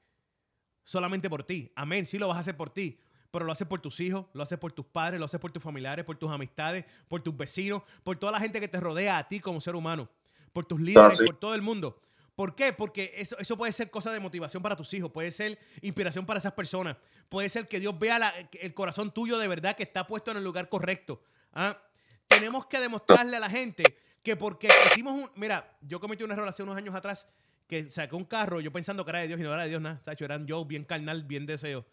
solamente 0.85 1.31
por 1.31 1.45
ti. 1.45 1.73
Amén. 1.77 2.05
Sí 2.05 2.19
lo 2.19 2.29
vas 2.29 2.37
a 2.37 2.41
hacer 2.41 2.59
por 2.59 2.69
ti. 2.69 3.01
Pero 3.31 3.47
lo 3.47 3.53
haces 3.53 3.67
por 3.67 3.81
tus 3.81 3.99
hijos, 4.01 4.27
lo 4.35 4.43
haces 4.43 4.59
por 4.59 4.73
tus 4.73 4.85
padres, 4.85 5.19
lo 5.19 5.25
haces 5.25 5.41
por 5.41 5.51
tus 5.51 5.63
familiares, 5.63 6.05
por 6.05 6.19
tus 6.19 6.31
amistades, 6.31 6.85
por 7.09 7.23
tus 7.23 7.35
vecinos, 7.35 7.83
por 8.05 8.19
toda 8.19 8.33
la 8.33 8.39
gente 8.41 8.61
que 8.61 8.69
te 8.69 8.79
rodea 8.79 9.17
a 9.17 9.27
ti 9.27 9.41
como 9.41 9.59
ser 9.59 9.75
humano, 9.75 10.11
por 10.53 10.65
tus 10.67 10.81
líderes, 10.81 11.19
sí. 11.19 11.25
por 11.25 11.37
todo 11.37 11.55
el 11.55 11.63
mundo. 11.63 12.01
¿Por 12.35 12.55
qué? 12.55 12.73
Porque 12.73 13.13
eso, 13.17 13.39
eso 13.39 13.57
puede 13.57 13.73
ser 13.73 13.91
cosa 13.91 14.11
de 14.11 14.19
motivación 14.21 14.63
para 14.63 14.75
tus 14.77 14.93
hijos, 14.95 15.11
puede 15.11 15.31
ser 15.31 15.59
inspiración 15.83 16.25
para 16.25 16.39
esas 16.39 16.53
personas, 16.53 16.97
puede 17.29 17.49
ser 17.49 17.69
que 17.69 17.79
Dios 17.79 17.99
vea 17.99 18.19
la- 18.19 18.35
el 18.61 18.73
corazón 18.75 19.13
tuyo 19.13 19.39
de 19.39 19.49
verdad 19.49 19.77
que 19.77 19.83
está 19.83 20.07
puesto 20.07 20.31
en 20.31 20.39
el 20.39 20.45
lugar 20.45 20.69
correcto. 20.69 21.23
¿ah? 21.53 21.79
Tenemos 22.27 22.67
que 22.67 22.81
demostrarle 22.81 23.37
a 23.37 23.41
la 23.41 23.51
gente 23.51 23.85
que 24.23 24.37
porque 24.37 24.69
hicimos 24.91 25.13
un... 25.13 25.31
Mira, 25.35 25.77
yo 25.83 26.01
cometí 26.01 26.25
una 26.25 26.35
error 26.35 26.49
hace 26.49 26.63
unos 26.63 26.77
años 26.77 26.95
atrás 26.95 27.27
que 27.67 27.89
saqué 27.91 28.15
un 28.17 28.25
carro, 28.25 28.61
yo 28.61 28.73
pensando 28.73 29.05
que 29.05 29.11
era 29.11 29.21
de 29.21 29.29
Dios 29.29 29.41
y 29.41 29.43
no 29.43 29.53
era 29.53 29.65
de 29.65 29.69
Dios 29.69 29.83
nada, 29.83 30.01
Sacho, 30.03 30.25
eran 30.25 30.47
yo 30.47 30.65
bien 30.65 30.85
carnal, 30.85 31.25
bien 31.25 31.45
deseo. 31.47 31.85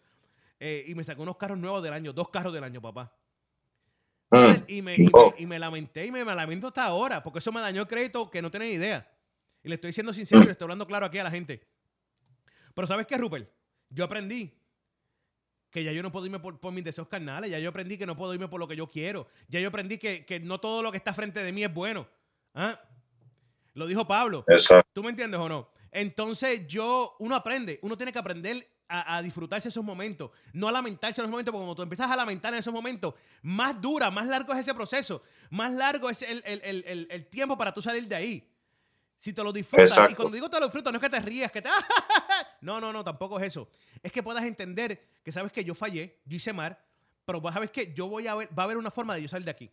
Eh, 0.58 0.84
y 0.88 0.94
me 0.94 1.04
sacó 1.04 1.22
unos 1.22 1.36
carros 1.36 1.58
nuevos 1.58 1.82
del 1.82 1.92
año, 1.92 2.12
dos 2.12 2.28
carros 2.30 2.52
del 2.52 2.64
año, 2.64 2.80
papá. 2.80 3.12
Y 4.68 4.80
me, 4.82 4.94
y 4.94 4.98
me- 5.02 5.10
Oh. 5.12 5.34
y 5.38 5.46
me 5.46 5.58
lamenté 5.58 6.06
y 6.06 6.10
me, 6.10 6.24
me 6.24 6.34
lamento 6.34 6.68
hasta 6.68 6.84
ahora, 6.84 7.22
porque 7.22 7.40
eso 7.40 7.50
me 7.52 7.60
dañó 7.60 7.82
el 7.82 7.88
crédito 7.88 8.30
que 8.30 8.40
no 8.40 8.50
tienen 8.50 8.70
idea. 8.70 9.10
Y 9.62 9.68
le 9.68 9.74
estoy 9.74 9.88
diciendo 9.88 10.12
sincero 10.12 10.42
y 10.42 10.46
le 10.46 10.52
estoy 10.52 10.64
hablando 10.66 10.86
claro 10.86 11.06
aquí 11.06 11.18
a 11.18 11.24
la 11.24 11.30
gente. 11.30 11.66
Pero 12.74 12.86
¿sabes 12.86 13.06
qué, 13.06 13.16
Rupert? 13.18 13.50
Yo 13.88 14.04
aprendí 14.04 14.56
que 15.70 15.84
ya 15.84 15.92
yo 15.92 16.02
no 16.02 16.10
puedo 16.12 16.26
irme 16.26 16.38
por, 16.40 16.58
por 16.58 16.72
mis 16.72 16.84
deseos 16.84 17.08
carnales, 17.08 17.50
ya 17.50 17.58
yo 17.58 17.68
aprendí 17.68 17.96
que 17.98 18.06
no 18.06 18.16
puedo 18.16 18.32
irme 18.34 18.48
por 18.48 18.58
lo 18.60 18.66
que 18.68 18.74
yo 18.76 18.88
quiero, 18.90 19.28
ya 19.48 19.60
yo 19.60 19.68
aprendí 19.68 19.98
que, 19.98 20.24
que 20.24 20.40
no 20.40 20.58
todo 20.60 20.82
lo 20.82 20.90
que 20.90 20.96
está 20.98 21.12
frente 21.14 21.42
de 21.44 21.52
mí 21.52 21.62
es 21.64 21.72
bueno. 21.72 22.06
¿Ah? 22.54 22.80
Lo 23.74 23.86
dijo 23.86 24.06
Pablo. 24.06 24.44
Exacto. 24.48 24.88
¿Tú 24.92 25.02
me 25.02 25.10
entiendes 25.10 25.38
o 25.40 25.48
no? 25.48 25.70
Entonces 25.92 26.66
yo, 26.68 27.16
uno 27.18 27.34
aprende, 27.36 27.78
uno 27.82 27.96
tiene 27.96 28.12
que 28.12 28.18
aprender 28.18 28.66
a, 28.90 29.16
a 29.16 29.22
disfrutarse 29.22 29.68
esos 29.68 29.84
momentos, 29.84 30.30
no 30.52 30.68
a 30.68 30.72
lamentarse 30.72 31.20
en 31.20 31.24
esos 31.24 31.30
momentos, 31.30 31.52
porque 31.52 31.60
cuando 31.62 31.76
tú 31.76 31.82
empiezas 31.82 32.10
a 32.10 32.16
lamentar 32.16 32.52
en 32.52 32.58
esos 32.60 32.74
momentos, 32.74 33.14
más 33.42 33.80
dura, 33.80 34.10
más 34.10 34.26
largo 34.26 34.52
es 34.52 34.58
ese 34.60 34.74
proceso, 34.74 35.22
más 35.50 35.72
largo 35.72 36.10
es 36.10 36.22
el, 36.22 36.42
el- 36.44 36.60
el- 37.10 37.26
tiempo 37.26 37.56
para 37.56 37.72
tú 37.72 37.80
salir 37.80 38.06
de 38.08 38.16
ahí. 38.16 38.46
Si 39.16 39.32
te 39.32 39.42
lo 39.44 39.52
disfrutas, 39.52 39.88
y 40.10 40.14
cuando 40.14 40.34
digo 40.34 40.48
te 40.50 40.58
lo 40.58 40.66
disfrutas, 40.66 40.92
no 40.92 40.98
es 40.98 41.02
que 41.02 41.10
te 41.10 41.20
rías, 41.20 41.52
que 41.52 41.62
te... 41.62 41.68
No, 42.62 42.80
no, 42.80 42.92
no, 42.92 43.02
tampoco 43.04 43.38
es 43.40 43.46
eso. 43.46 43.68
Es 44.02 44.12
que 44.12 44.22
puedas 44.22 44.44
entender 44.44 45.02
que 45.22 45.32
sabes 45.32 45.52
que 45.52 45.64
yo 45.64 45.74
fallé, 45.74 46.18
yo 46.26 46.36
hice 46.36 46.52
mal, 46.52 46.76
pero 47.24 47.40
vas 47.40 47.56
a 47.56 47.60
ver 47.60 47.70
que 47.70 47.92
yo 47.94 48.06
voy 48.08 48.26
a 48.26 48.34
ver, 48.34 48.48
va 48.58 48.62
a 48.62 48.64
haber 48.64 48.76
una 48.76 48.90
forma 48.90 49.14
de 49.14 49.22
yo 49.22 49.28
salir 49.28 49.44
de 49.44 49.50
aquí. 49.50 49.70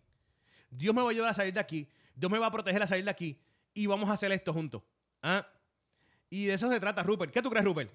Dios 0.69 0.93
me 0.93 1.01
va 1.01 1.07
a 1.07 1.11
ayudar 1.11 1.31
a 1.31 1.33
salir 1.33 1.53
de 1.53 1.59
aquí, 1.59 1.87
Dios 2.15 2.31
me 2.31 2.39
va 2.39 2.47
a 2.47 2.51
proteger 2.51 2.81
a 2.83 2.87
salir 2.87 3.03
de 3.05 3.11
aquí. 3.11 3.39
y 3.73 3.85
vamos 3.85 4.09
a 4.09 4.13
hacer 4.13 4.31
esto 4.31 4.53
juntos. 4.53 4.81
¿ah? 5.21 5.45
Y 6.29 6.45
de 6.45 6.53
eso 6.55 6.69
se 6.69 6.79
trata, 6.79 7.03
Rupert. 7.03 7.31
¿Qué 7.31 7.41
tú 7.41 7.49
crees, 7.49 7.63
Rupert? 7.65 7.91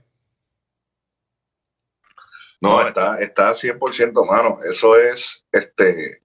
No, 2.63 2.81
está, 2.81 3.17
está 3.17 3.51
100%, 3.51 4.25
mano. 4.25 4.59
Eso 4.65 4.97
es, 4.97 5.45
este, 5.51 6.23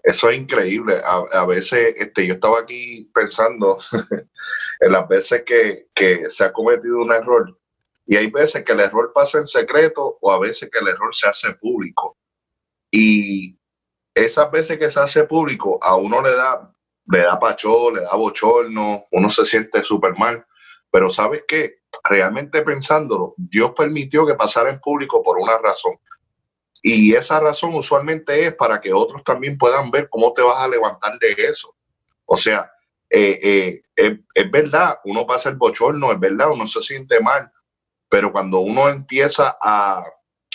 eso 0.00 0.30
es 0.30 0.36
increíble. 0.36 1.00
A, 1.04 1.44
veces, 1.44 1.92
este, 1.96 2.24
yo 2.24 2.34
estaba 2.34 2.60
aquí 2.60 3.10
pensando 3.12 3.80
en 4.80 4.92
las 4.92 5.08
veces 5.08 5.42
que, 5.44 5.88
que 5.92 6.30
se 6.30 6.44
ha 6.44 6.52
cometido 6.52 6.98
un 6.98 7.12
error. 7.12 7.58
Y 8.06 8.14
hay 8.14 8.30
veces 8.30 8.64
que 8.64 8.72
el 8.72 8.80
error 8.80 9.10
pasa 9.12 9.38
en 9.38 9.48
secreto 9.48 10.16
o 10.20 10.32
a 10.32 10.38
veces 10.38 10.70
que 10.70 10.78
el 10.78 10.86
error 10.86 11.12
se 11.12 11.28
hace 11.28 11.52
público. 11.54 12.16
Y 12.92 13.58
esas 14.14 14.48
veces 14.52 14.78
que 14.78 14.88
se 14.88 15.00
hace 15.00 15.24
público, 15.24 15.80
a 15.82 15.96
uno 15.96 16.22
le 16.22 16.30
da, 16.30 16.72
le 17.06 17.22
da 17.22 17.40
pacho, 17.40 17.90
le 17.90 18.02
da 18.02 18.14
bochorno, 18.14 19.06
uno 19.10 19.28
se 19.28 19.44
siente 19.44 19.82
súper 19.82 20.16
mal. 20.16 20.46
Pero 20.96 21.10
¿sabes 21.10 21.44
qué? 21.46 21.80
Realmente 22.08 22.62
pensándolo, 22.62 23.34
Dios 23.36 23.72
permitió 23.76 24.26
que 24.26 24.32
pasara 24.32 24.70
en 24.70 24.80
público 24.80 25.22
por 25.22 25.36
una 25.36 25.58
razón. 25.58 26.00
Y 26.80 27.14
esa 27.14 27.38
razón 27.38 27.74
usualmente 27.74 28.46
es 28.46 28.54
para 28.54 28.80
que 28.80 28.94
otros 28.94 29.22
también 29.22 29.58
puedan 29.58 29.90
ver 29.90 30.08
cómo 30.08 30.32
te 30.32 30.40
vas 30.40 30.58
a 30.58 30.68
levantar 30.68 31.18
de 31.18 31.32
eso. 31.32 31.76
O 32.24 32.34
sea, 32.34 32.72
eh, 33.10 33.82
eh, 33.94 34.20
es, 34.34 34.50
verdad, 34.50 34.98
uno 35.04 35.26
pasa 35.26 35.50
el 35.50 35.56
bochorno, 35.56 36.12
es 36.12 36.18
verdad, 36.18 36.50
uno 36.50 36.66
se 36.66 36.80
siente 36.80 37.20
mal, 37.20 37.52
pero 38.08 38.32
cuando 38.32 38.60
uno 38.60 38.88
empieza 38.88 39.58
a 39.60 40.02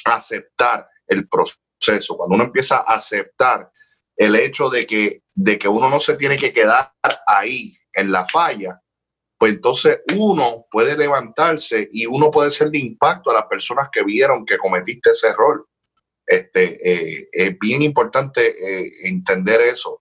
aceptar 0.05 0.89
el 1.05 1.29
proceso, 1.29 2.17
cuando 2.17 2.33
uno 2.33 2.45
empieza 2.45 2.77
a 2.77 2.95
aceptar 2.95 3.71
el 4.15 4.35
hecho 4.35 4.71
de 4.71 4.87
que, 4.87 5.21
de 5.35 5.59
que 5.59 5.67
uno 5.67 5.87
no 5.87 5.99
se 5.99 6.15
tiene 6.15 6.35
que 6.35 6.51
quedar 6.51 6.95
ahí 7.27 7.77
en 7.93 8.11
la 8.11 8.25
falla, 8.25 8.81
pues 9.41 9.53
entonces 9.53 10.01
uno 10.15 10.67
puede 10.69 10.95
levantarse 10.95 11.89
y 11.91 12.05
uno 12.05 12.29
puede 12.29 12.51
ser 12.51 12.69
de 12.69 12.77
impacto 12.77 13.31
a 13.31 13.33
las 13.33 13.47
personas 13.47 13.89
que 13.91 14.03
vieron 14.03 14.45
que 14.45 14.59
cometiste 14.59 15.09
ese 15.09 15.29
error. 15.29 15.67
Este, 16.27 16.77
eh, 16.87 17.27
es 17.31 17.57
bien 17.57 17.81
importante 17.81 18.49
eh, 18.49 18.91
entender 19.05 19.61
eso, 19.61 19.99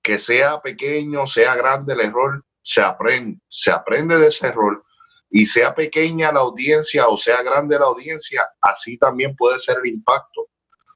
que 0.00 0.20
sea 0.20 0.62
pequeño, 0.62 1.26
sea 1.26 1.56
grande 1.56 1.94
el 1.94 2.00
error, 2.02 2.44
se 2.62 2.80
aprende, 2.80 3.40
se 3.48 3.72
aprende 3.72 4.18
de 4.18 4.28
ese 4.28 4.46
error 4.46 4.84
y 5.30 5.46
sea 5.46 5.74
pequeña 5.74 6.30
la 6.30 6.38
audiencia 6.38 7.08
o 7.08 7.16
sea 7.16 7.42
grande 7.42 7.76
la 7.76 7.86
audiencia, 7.86 8.48
así 8.60 8.96
también 8.98 9.34
puede 9.34 9.58
ser 9.58 9.78
el 9.82 9.90
impacto. 9.90 10.46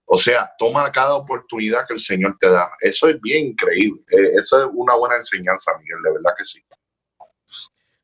O 0.04 0.16
sea, 0.16 0.48
toma 0.56 0.92
cada 0.92 1.14
oportunidad 1.14 1.88
que 1.88 1.94
el 1.94 2.00
Señor 2.00 2.36
te 2.38 2.50
da. 2.50 2.70
Eso 2.78 3.08
es 3.08 3.20
bien 3.20 3.46
increíble. 3.46 4.00
Eh, 4.16 4.34
eso 4.38 4.62
es 4.62 4.70
una 4.74 4.94
buena 4.94 5.16
enseñanza, 5.16 5.72
Miguel, 5.76 6.02
de 6.04 6.12
verdad 6.12 6.34
que 6.38 6.44
sí. 6.44 6.62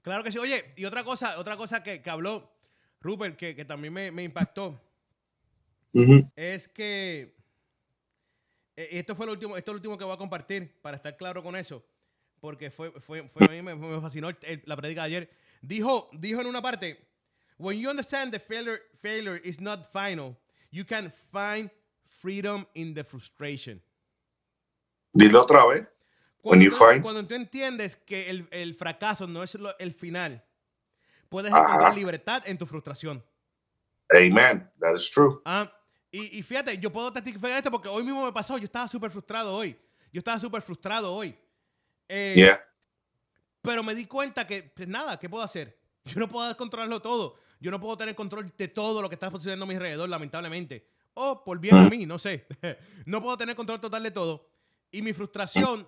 Claro 0.07 0.23
que 0.23 0.31
sí. 0.31 0.39
Oye, 0.39 0.73
y 0.77 0.85
otra 0.85 1.03
cosa, 1.03 1.37
otra 1.37 1.57
cosa 1.57 1.83
que, 1.83 2.01
habló 2.09 2.49
Rupert, 3.01 3.37
que, 3.37 3.65
también 3.65 3.93
me, 3.93 4.23
impactó, 4.23 4.81
es 6.37 6.69
que 6.69 7.35
eh, 8.77 8.89
esto 8.93 9.17
fue 9.17 9.27
lo 9.27 9.33
último, 9.33 9.57
esto 9.57 9.73
es 9.73 9.75
lo 9.75 9.79
último 9.79 9.99
que 9.99 10.05
voy 10.05 10.15
a 10.15 10.17
compartir 10.17 10.81
para 10.81 10.97
estar 10.97 11.17
claro 11.17 11.43
con 11.43 11.57
eso, 11.57 11.85
porque 12.39 12.71
fue, 12.71 12.93
fue, 13.01 13.27
fue 13.27 13.47
a 13.47 13.51
mí 13.51 13.61
me, 13.63 14.01
fascinó 14.01 14.31
la 14.67 14.77
predica 14.77 15.01
de 15.01 15.07
ayer. 15.07 15.31
Dijo, 15.61 16.09
dijo 16.13 16.41
en 16.41 16.47
una 16.47 16.63
parte, 16.63 17.05
when 17.59 17.77
you 17.77 17.91
understand 17.91 18.31
the 18.31 18.39
failure, 18.39 18.83
failure 19.03 19.41
is 19.43 19.61
not 19.61 19.89
final, 19.93 20.37
you 20.71 20.85
can 20.85 21.13
find 21.33 21.69
freedom 22.07 22.65
in 22.75 22.95
the 22.95 23.03
frustration. 23.03 23.83
Dilo 25.13 25.41
otra 25.41 25.67
vez. 25.67 25.85
Cuando, 27.03 27.27
tú, 27.27 27.35
entiendes 27.35 27.97
que 27.97 28.31
el, 28.31 28.75
fracaso 28.75 29.27
no 29.27 29.43
es 29.43 29.59
el 29.79 29.93
final, 29.93 30.45
puedes 31.29 31.53
encontrar 31.53 31.95
libertad 31.95 32.43
en 32.47 32.57
tu 32.57 32.67
frustración. 32.67 33.25
Amen. 34.15 34.71
That 34.79 34.95
is 34.95 35.11
true. 35.11 35.41
Ah, 35.45 35.73
y, 36.13 36.41
fíjate, 36.43 36.79
yo 36.79 36.93
puedo 36.93 37.13
testificar 37.13 37.51
esto 37.51 37.71
porque 37.71 37.89
hoy 37.89 38.05
mismo 38.05 38.25
me 38.25 38.33
pasó. 38.33 38.57
Yo 38.59 38.65
estaba 38.65 38.87
súper 38.87 39.11
frustrado 39.11 39.55
hoy. 39.55 39.77
Yo 40.13 40.21
estaba 40.21 40.39
súper 40.39 40.63
frustrado 40.63 41.13
hoy. 41.13 41.37
Eh, 42.09 42.57
pero 43.61 43.83
me 43.83 43.95
di 43.95 44.07
cuenta 44.07 44.47
que, 44.47 44.63
pues 44.63 44.87
nada, 44.87 45.19
¿qué 45.19 45.29
puedo 45.29 45.43
hacer? 45.43 45.77
Yo 46.05 46.21
no 46.21 46.29
puedo 46.29 46.57
controlarlo 46.57 47.03
todo. 47.03 47.35
Yo 47.59 47.71
no 47.71 47.81
puedo 47.81 47.97
tener 47.97 48.15
control 48.15 48.53
de 48.57 48.69
todo 48.69 49.03
lo 49.03 49.09
que 49.09 49.17
está 49.17 49.31
sucediendo 49.31 49.65
a 49.65 49.69
mi 49.69 49.75
alrededor, 49.75 50.09
lamentablemente. 50.09 50.87
O 51.15 51.43
por 51.43 51.59
bien 51.59 51.77
a 51.77 51.83
mm. 51.83 51.91
mí, 51.91 52.07
no 52.07 52.19
sé. 52.19 52.47
no 53.07 53.21
puedo 53.21 53.37
tener 53.37 53.57
control 53.57 53.81
total 53.81 54.05
de 54.05 54.13
todo. 54.13 54.49
Y 54.93 55.03
mi 55.03 55.13
frustración 55.13 55.87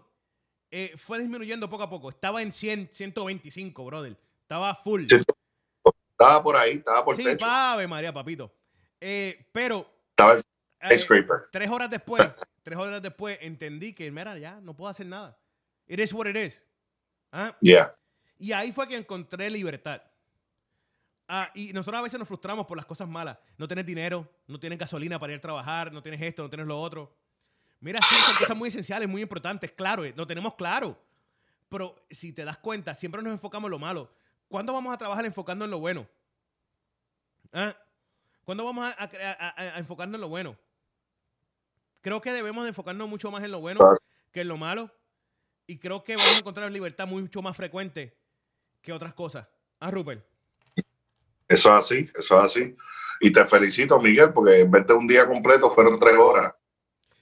eh, 0.71 0.95
fue 0.97 1.19
disminuyendo 1.19 1.69
poco 1.69 1.85
a 1.85 1.91
poco. 1.91 2.11
Estaba 2.11 2.43
en 2.43 2.53
100, 2.53 2.89
125, 2.93 3.85
brother. 3.85 4.17
Estaba 4.43 4.75
full. 4.75 5.05
Estaba 5.05 6.43
por 6.43 6.57
ahí, 6.57 6.73
estaba 6.73 7.05
por 7.05 7.17
sí, 7.17 7.23
techo. 7.23 7.47
Sí, 7.47 7.87
María, 7.87 8.13
papito. 8.13 8.53
Eh, 9.01 9.47
pero... 9.53 9.87
Estaba 10.11 10.35
el 10.35 10.43
eh, 10.93 10.99
scraper. 10.99 11.49
Tres 11.53 11.71
horas 11.71 11.91
después, 11.91 12.23
tres 12.63 12.79
horas 12.79 13.03
después, 13.03 13.39
entendí 13.41 13.93
que, 13.93 14.11
mira, 14.11 14.37
ya, 14.39 14.61
no 14.61 14.75
puedo 14.75 14.91
hacer 14.91 15.07
nada. 15.07 15.39
It 15.87 16.01
is 16.01 16.13
what 16.13 16.27
it 16.27 16.37
is. 16.37 16.63
¿Ah? 17.33 17.57
Yeah. 17.61 17.95
Y 18.39 18.53
ahí 18.53 18.73
fue 18.73 18.89
que 18.89 18.97
encontré 18.97 19.51
libertad. 19.51 20.03
Ah, 21.27 21.51
y 21.55 21.73
nosotros 21.73 21.99
a 21.99 22.03
veces 22.03 22.19
nos 22.19 22.27
frustramos 22.27 22.67
por 22.67 22.77
las 22.77 22.87
cosas 22.87 23.07
malas. 23.09 23.39
No 23.59 23.69
tienes 23.69 23.85
dinero, 23.85 24.27
no 24.47 24.59
tienes 24.59 24.79
gasolina 24.79 25.19
para 25.19 25.35
ir 25.35 25.39
a 25.39 25.43
trabajar, 25.43 25.93
no 25.93 26.03
tienes 26.03 26.23
esto, 26.23 26.43
no 26.43 26.49
tienes 26.49 26.67
lo 26.67 26.81
otro. 26.81 27.15
Mira, 27.81 28.01
sí, 28.03 28.15
son 28.27 28.35
cosas 28.37 28.57
muy 28.57 28.69
esenciales, 28.69 29.09
muy 29.09 29.23
importantes, 29.23 29.71
claro, 29.73 30.05
eh, 30.05 30.13
lo 30.17 30.27
tenemos 30.27 30.55
claro. 30.55 30.99
Pero 31.69 31.97
si 32.11 32.33
te 32.33 32.45
das 32.45 32.59
cuenta, 32.59 32.95
siempre 32.95 33.23
nos 33.23 33.33
enfocamos 33.33 33.69
en 33.69 33.73
lo 33.73 33.79
malo. 33.79 34.11
¿Cuándo 34.49 34.73
vamos 34.73 34.93
a 34.93 34.99
trabajar 34.99 35.25
enfocando 35.27 35.65
en 35.65 35.71
lo 35.71 35.79
bueno? 35.79 36.09
¿Ah? 37.53 37.77
¿Cuándo 38.45 38.65
vamos 38.65 38.95
a, 38.97 39.79
enfocarnos 39.79 40.15
en 40.15 40.21
lo 40.23 40.29
bueno? 40.29 40.57
Creo 42.01 42.21
que 42.23 42.33
debemos 42.33 42.67
enfocarnos 42.67 43.09
mucho 43.09 43.31
más 43.31 43.45
en 43.45 43.51
lo 43.51 43.61
bueno 43.61 43.81
que 44.33 44.41
en 44.41 44.49
lo 44.49 44.57
malo. 44.57 44.91
Y 45.67 45.79
creo 45.79 46.03
que 46.03 46.17
vamos 46.17 46.35
a 46.35 46.39
encontrar 46.39 46.73
libertad 46.73 47.07
mucho 47.07 47.43
más 47.43 47.55
frecuente 47.55 48.17
que 48.81 48.93
otras 48.93 49.13
cosas. 49.13 49.47
Ah, 49.79 49.91
Rupert. 49.91 50.25
Eso 51.47 51.71
es 51.71 51.79
así, 51.85 52.11
eso 52.19 52.39
es 52.39 52.45
así. 52.45 52.77
Y 53.21 53.31
te 53.33 53.45
felicito, 53.45 54.01
Miguel, 54.01 54.33
porque 54.33 54.61
en 54.61 54.71
vez 54.71 54.87
de 54.87 54.95
un 54.95 55.07
día 55.07 55.27
completo 55.27 55.71
fueron 55.71 55.99
tres 55.99 56.17
horas. 56.17 56.55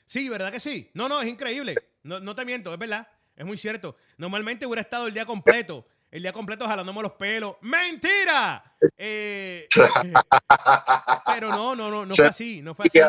Sí, 0.06 0.28
¿verdad 0.28 0.52
que 0.52 0.60
sí? 0.60 0.88
No, 0.94 1.08
no, 1.08 1.20
es 1.20 1.28
increíble. 1.28 1.74
No, 2.04 2.20
no 2.20 2.34
te 2.34 2.44
miento, 2.44 2.72
es 2.72 2.78
verdad. 2.78 3.06
Es 3.34 3.44
muy 3.44 3.58
cierto. 3.58 3.96
Normalmente 4.16 4.64
hubiera 4.64 4.80
estado 4.80 5.08
el 5.08 5.14
día 5.14 5.26
completo. 5.26 5.84
El 6.10 6.22
día 6.22 6.32
completo 6.32 6.66
jalándome 6.66 7.02
los 7.02 7.12
pelos. 7.12 7.56
¡Mentira! 7.60 8.76
Eh, 8.96 9.66
pero 11.26 11.50
no, 11.50 11.74
no, 11.74 11.90
no, 11.90 12.06
no 12.06 12.14
fue 12.14 12.26
así. 12.26 12.62
No 12.62 12.74
fue 12.74 12.86
así. 12.86 13.00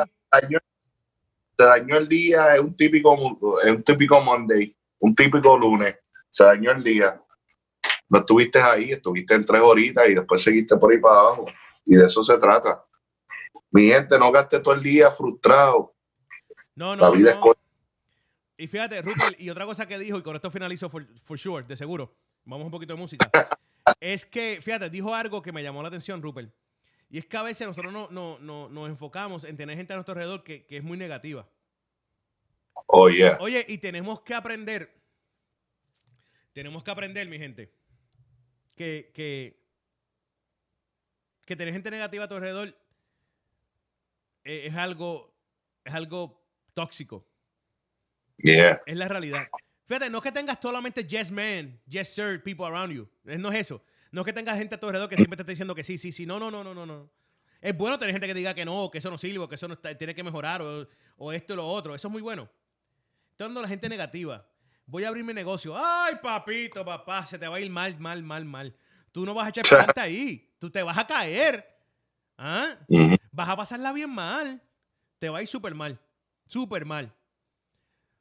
Se 1.57 1.63
dañó 1.63 1.97
el 1.97 2.07
día, 2.07 2.55
es 2.55 2.62
un 2.62 2.75
típico, 2.75 3.60
es 3.63 3.71
un 3.71 3.83
típico 3.83 4.19
Monday, 4.21 4.75
un 4.99 5.15
típico 5.15 5.57
lunes. 5.57 5.95
Se 6.29 6.43
dañó 6.43 6.71
el 6.71 6.83
día. 6.83 7.21
No 8.10 8.19
estuviste 8.19 8.60
ahí, 8.60 8.91
estuviste 8.91 9.36
en 9.36 9.45
tres 9.45 9.62
horitas 9.62 10.07
y 10.10 10.15
después 10.15 10.41
seguiste 10.41 10.77
por 10.77 10.91
ahí 10.91 10.99
para 10.99 11.15
abajo. 11.15 11.45
Y 11.86 11.95
de 11.95 12.05
eso 12.05 12.23
se 12.23 12.38
trata. 12.38 12.83
Mi 13.71 13.88
gente, 13.88 14.17
no 14.17 14.31
gaste 14.31 14.60
todo 14.60 14.73
el 14.73 14.83
día 14.83 15.12
frustrado 15.12 15.96
no, 16.77 16.95
no. 16.95 17.11
no. 17.11 17.53
Y 18.55 18.67
fíjate, 18.67 19.01
Rupert, 19.01 19.39
y 19.39 19.49
otra 19.49 19.65
cosa 19.65 19.87
que 19.87 19.97
dijo, 19.97 20.19
y 20.19 20.21
con 20.21 20.35
esto 20.35 20.51
finalizo 20.51 20.89
for, 20.89 21.07
sure, 21.37 21.65
de 21.65 21.75
seguro. 21.75 22.15
Vamos 22.45 22.65
un 22.65 22.71
poquito 22.71 22.93
de 22.93 22.99
música. 22.99 23.29
es 23.99 24.25
que, 24.25 24.59
fíjate, 24.61 24.89
dijo 24.89 25.13
algo 25.13 25.41
que 25.41 25.51
me 25.51 25.63
llamó 25.63 25.81
la 25.81 25.87
atención, 25.87 26.21
Rupert. 26.21 26.53
Y 27.09 27.17
es 27.17 27.25
que 27.25 27.35
a 27.37 27.41
veces 27.41 27.65
nosotros 27.67 27.91
no, 27.91 28.09
no, 28.11 28.37
no 28.39 28.69
nos 28.69 28.89
enfocamos 28.89 29.43
en 29.43 29.57
tener 29.57 29.75
gente 29.75 29.93
a 29.93 29.95
nuestro 29.95 30.13
alrededor 30.13 30.43
que, 30.43 30.65
que 30.65 30.77
es 30.77 30.83
muy 30.83 30.97
negativa. 30.97 31.47
Oh, 32.85 33.09
yeah. 33.09 33.37
Oye, 33.41 33.65
y 33.67 33.79
tenemos 33.79 34.21
que 34.21 34.35
aprender. 34.35 34.93
Tenemos 36.53 36.83
que 36.83 36.91
aprender, 36.91 37.27
mi 37.27 37.39
gente. 37.39 37.73
Que, 38.75 39.11
que, 39.15 39.59
que 41.43 41.55
tener 41.55 41.73
gente 41.73 41.89
negativa 41.89 42.25
a 42.25 42.27
tu 42.27 42.35
alrededor 42.35 42.67
eh, 44.43 44.67
es 44.67 44.75
algo. 44.75 45.33
Es 45.83 45.93
algo 45.93 46.46
tóxico. 46.77 47.27
Yeah. 48.37 48.79
Es 48.85 48.95
la 48.95 49.07
realidad. 49.07 49.47
Fíjate, 49.87 50.11
no 50.11 50.19
es 50.19 50.23
que 50.23 50.31
tengas 50.31 50.59
solamente 50.61 51.03
yes 51.07 51.31
man, 51.31 51.79
yes 51.87 52.13
sir, 52.13 52.43
people 52.43 52.65
around 52.65 52.93
you. 52.93 53.09
No 53.23 53.51
es 53.51 53.61
eso. 53.61 53.83
No 54.11 54.21
es 54.21 54.25
que 54.25 54.33
tengas 54.33 54.57
gente 54.57 54.75
a 54.75 54.79
tu 54.79 54.85
alrededor 54.85 55.09
que 55.09 55.15
siempre 55.15 55.35
te 55.35 55.41
esté 55.41 55.53
diciendo 55.53 55.73
que 55.73 55.83
sí, 55.83 55.97
sí, 55.97 56.11
sí. 56.11 56.27
No, 56.27 56.39
no, 56.39 56.51
no, 56.51 56.63
no, 56.63 56.75
no, 56.75 56.85
no. 56.85 57.09
Es 57.59 57.75
bueno 57.75 57.97
tener 57.97 58.13
gente 58.13 58.27
que 58.27 58.35
diga 58.35 58.53
que 58.53 58.63
no, 58.63 58.91
que 58.91 58.99
eso 58.99 59.09
no 59.09 59.17
sirve, 59.17 59.49
que 59.49 59.55
eso 59.55 59.67
no 59.67 59.75
tiene 59.77 60.13
que 60.13 60.23
mejorar, 60.23 60.61
o, 60.61 61.31
esto 61.31 61.53
y 61.53 61.55
lo 61.55 61.67
otro. 61.67 61.95
Eso 61.95 62.09
es 62.09 62.11
muy 62.11 62.21
bueno. 62.21 62.47
Estoy 63.31 63.51
la 63.51 63.67
gente 63.67 63.89
negativa. 63.89 64.47
Voy 64.85 65.03
a 65.03 65.07
abrir 65.07 65.23
mi 65.23 65.33
negocio. 65.33 65.75
Ay, 65.75 66.15
papito, 66.21 66.85
papá, 66.85 67.25
se 67.25 67.39
te 67.39 67.47
va 67.47 67.57
a 67.57 67.59
ir 67.59 67.71
mal, 67.71 67.99
mal, 67.99 68.21
mal, 68.21 68.45
mal. 68.45 68.75
Tú 69.11 69.25
no 69.25 69.33
vas 69.33 69.47
a 69.47 69.49
echar 69.49 69.63
planta 69.69 70.03
ahí. 70.03 70.53
Tú 70.59 70.69
te 70.69 70.83
vas 70.83 70.97
a 70.97 71.07
caer. 71.07 71.65
¿Ah? 72.37 72.75
Vas 73.31 73.49
a 73.49 73.55
pasarla 73.55 73.91
bien 73.91 74.13
mal. 74.13 74.61
Te 75.17 75.29
va 75.29 75.39
a 75.39 75.41
ir 75.41 75.47
súper 75.47 75.73
mal. 75.73 75.99
Súper 76.47 76.86
mal. 76.86 77.13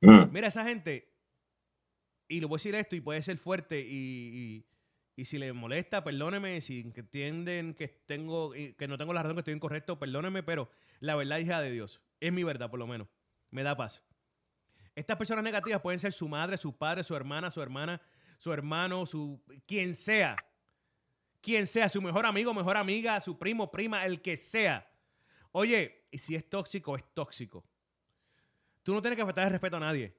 Mm. 0.01 0.33
Mira, 0.33 0.49
esa 0.49 0.65
gente, 0.65 1.09
y 2.29 2.41
le 2.41 2.47
voy 2.47 2.57
a 2.57 2.59
decir 2.59 2.75
esto 2.75 2.97
y 2.97 3.01
puede 3.01 3.23
ser 3.23 3.39
fuerte 3.39 3.81
y, 3.81 4.67
y, 5.17 5.25
si 5.25 5.39
le 5.39 5.53
molesta, 5.53 6.05
perdóneme, 6.05 6.61
si 6.61 6.81
entienden 6.95 7.75
que 7.75 7.89
tengo 7.89 8.53
que 8.53 8.89
no 8.89 8.99
tengo 8.99 9.15
la 9.15 9.23
razón, 9.23 9.37
que 9.37 9.41
estoy 9.41 9.55
incorrecto, 9.55 9.99
perdóneme, 9.99 10.43
pero 10.43 10.69
la 11.01 11.15
verdad 11.15 11.39
hija 11.39 11.61
de 11.61 11.71
Dios, 11.71 12.01
es 12.21 12.33
mi 12.33 12.43
verdad 12.43 12.69
por 12.69 12.79
lo 12.79 12.87
menos, 12.87 13.09
me 13.51 13.63
da 13.63 13.77
paz. 13.77 14.05
Estas 14.95 15.17
personas 15.17 15.45
negativas 15.45 15.81
pueden 15.81 16.01
ser 16.01 16.13
su 16.13 16.29
madre, 16.29 16.57
su 16.57 16.77
padre, 16.77 17.05
su 17.05 17.15
hermana, 17.15 17.51
su 17.51 17.63
hermana, 17.63 18.03
su 18.39 18.53
hermano, 18.53 19.07
su 19.07 19.41
quien 19.67 19.95
sea. 19.95 20.37
Quien 21.41 21.67
sea, 21.67 21.89
su 21.89 22.03
mejor 22.03 22.27
amigo, 22.27 22.53
mejor 22.53 22.77
amiga, 22.77 23.21
su 23.21 23.39
primo, 23.39 23.71
prima, 23.71 24.05
el 24.05 24.21
que 24.21 24.37
sea. 24.37 24.91
Oye, 25.53 26.07
y 26.11 26.19
si 26.19 26.35
es 26.35 26.49
tóxico, 26.49 26.97
es 26.97 27.05
tóxico. 27.15 27.65
Tú 28.87 28.95
no 28.95 29.03
tienes 29.03 29.17
que 29.17 29.25
faltar 29.25 29.47
el 29.47 29.51
respeto 29.51 29.79
a 29.79 29.81
nadie. 29.81 30.15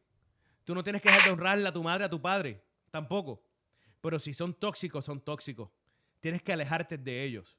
Tú 0.65 0.75
no 0.75 0.83
tienes 0.83 1.01
que 1.01 1.07
dejar 1.07 1.23
de 1.23 1.31
honrarle 1.31 1.69
a 1.69 1.71
tu 1.71 1.81
madre, 1.81 2.03
a 2.03 2.09
tu 2.09 2.21
padre. 2.21 2.61
Tampoco. 2.91 3.41
Pero 4.01 4.19
si 4.19 4.33
son 4.33 4.53
tóxicos, 4.53 5.05
son 5.05 5.21
tóxicos. 5.21 5.69
Tienes 6.19 6.41
que 6.41 6.51
alejarte 6.51 6.97
de 6.97 7.23
ellos. 7.23 7.57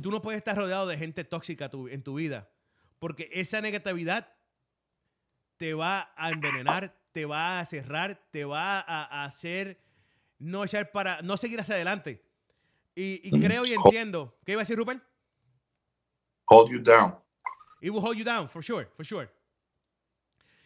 Tú 0.00 0.10
no 0.10 0.22
puedes 0.22 0.38
estar 0.38 0.56
rodeado 0.56 0.86
de 0.86 0.96
gente 0.96 1.24
tóxica 1.24 1.68
en 1.90 2.02
tu 2.02 2.14
vida. 2.14 2.48
Porque 2.98 3.28
esa 3.34 3.60
negatividad 3.60 4.32
te 5.58 5.74
va 5.74 6.10
a 6.16 6.30
envenenar, 6.30 6.96
te 7.12 7.26
va 7.26 7.60
a 7.60 7.64
cerrar, 7.66 8.18
te 8.30 8.46
va 8.46 8.80
a, 8.80 9.26
hacer 9.26 9.78
no 10.38 10.64
echar 10.64 10.90
para, 10.90 11.20
no 11.20 11.36
seguir 11.36 11.60
hacia 11.60 11.74
adelante. 11.74 12.24
Y, 12.94 13.30
creo 13.38 13.66
y 13.66 13.74
entiendo. 13.74 14.38
¿Qué 14.46 14.52
iba 14.52 14.62
a 14.62 14.64
decir 14.64 14.78
Rupert? 14.78 15.02
Hold 16.46 16.70
you 16.70 16.78
down. 16.78 17.14
It 17.82 17.90
will 17.90 18.02
hold 18.02 18.16
you 18.16 18.24
down, 18.24 18.48
for 18.48 18.64
sure, 18.64 18.88
for 18.96 19.04
sure. 19.04 19.30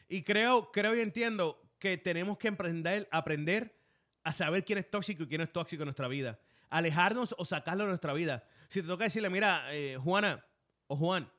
Y 0.08 0.22
creo, 0.22 0.70
creo 0.72 0.94
y 0.94 1.00
entiendo 1.00 1.60
que 1.78 1.96
tenemos 1.96 2.38
que 2.38 2.48
aprender, 2.48 3.08
aprender 3.10 3.76
a 4.22 4.32
saber 4.32 4.64
quién 4.64 4.78
es 4.78 4.90
tóxico 4.90 5.24
y 5.24 5.28
quién 5.28 5.40
es 5.40 5.52
tóxico 5.52 5.82
en 5.82 5.86
nuestra 5.86 6.08
vida. 6.08 6.38
Alejarnos 6.70 7.34
o 7.38 7.44
sacarlo 7.44 7.84
de 7.84 7.90
nuestra 7.90 8.12
vida. 8.12 8.44
Si 8.68 8.82
te 8.82 8.88
toca 8.88 9.04
decirle, 9.04 9.30
mira, 9.30 9.72
eh, 9.74 9.98
Juana 10.02 10.44
o 10.86 10.96
Juan, 10.96 11.30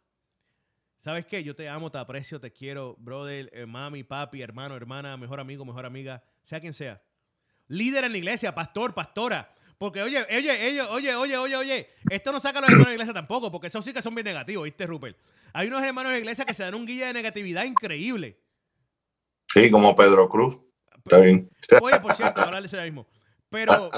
¿Sabes 1.05 1.27
qué? 1.27 1.43
Yo 1.43 1.55
te 1.55 1.69
amo, 1.69 1.91
te 1.91 1.99
aprecio, 1.99 2.39
te 2.39 2.51
quiero, 2.51 2.95
brother, 2.97 3.51
eh, 3.53 3.67
mami, 3.67 4.03
papi, 4.03 4.41
hermano, 4.41 4.75
hermana, 4.75 5.15
mejor 5.17 5.39
amigo, 5.39 5.63
mejor 5.63 5.85
amiga, 5.85 6.23
sea 6.41 6.59
quien 6.59 6.73
sea. 6.73 6.99
Líder 7.67 8.05
en 8.05 8.11
la 8.11 8.17
iglesia, 8.17 8.55
pastor, 8.55 8.95
pastora. 8.95 9.53
Porque, 9.77 10.01
oye, 10.01 10.25
oye, 10.35 10.81
oye, 10.81 11.15
oye, 11.15 11.37
oye, 11.37 11.55
oye, 11.55 11.89
esto 12.09 12.31
no 12.31 12.39
saca 12.39 12.57
a 12.57 12.61
los 12.61 12.69
hermanos 12.69 12.87
de 12.87 12.91
la 12.91 12.95
iglesia 12.95 13.13
tampoco, 13.13 13.51
porque 13.51 13.67
esos 13.67 13.85
sí 13.85 13.93
que 13.93 14.01
son 14.01 14.15
bien 14.15 14.25
negativos, 14.25 14.63
¿viste, 14.63 14.87
Rupert? 14.87 15.15
Hay 15.53 15.67
unos 15.67 15.83
hermanos 15.83 16.11
de 16.11 16.15
la 16.15 16.19
iglesia 16.21 16.43
que 16.43 16.55
se 16.55 16.63
dan 16.63 16.73
un 16.73 16.87
guía 16.87 17.05
de 17.05 17.13
negatividad 17.13 17.65
increíble. 17.65 18.39
Sí, 19.55 19.71
como 19.71 19.95
Pedro 19.95 20.27
Cruz. 20.27 20.57
Está 20.97 21.19
bien. 21.19 21.49
Oye, 21.81 21.97
por 22.01 22.13
cierto, 22.13 22.41
ahora 22.41 22.59
le 22.59 22.83
mismo. 22.83 23.07
Pero 23.49 23.89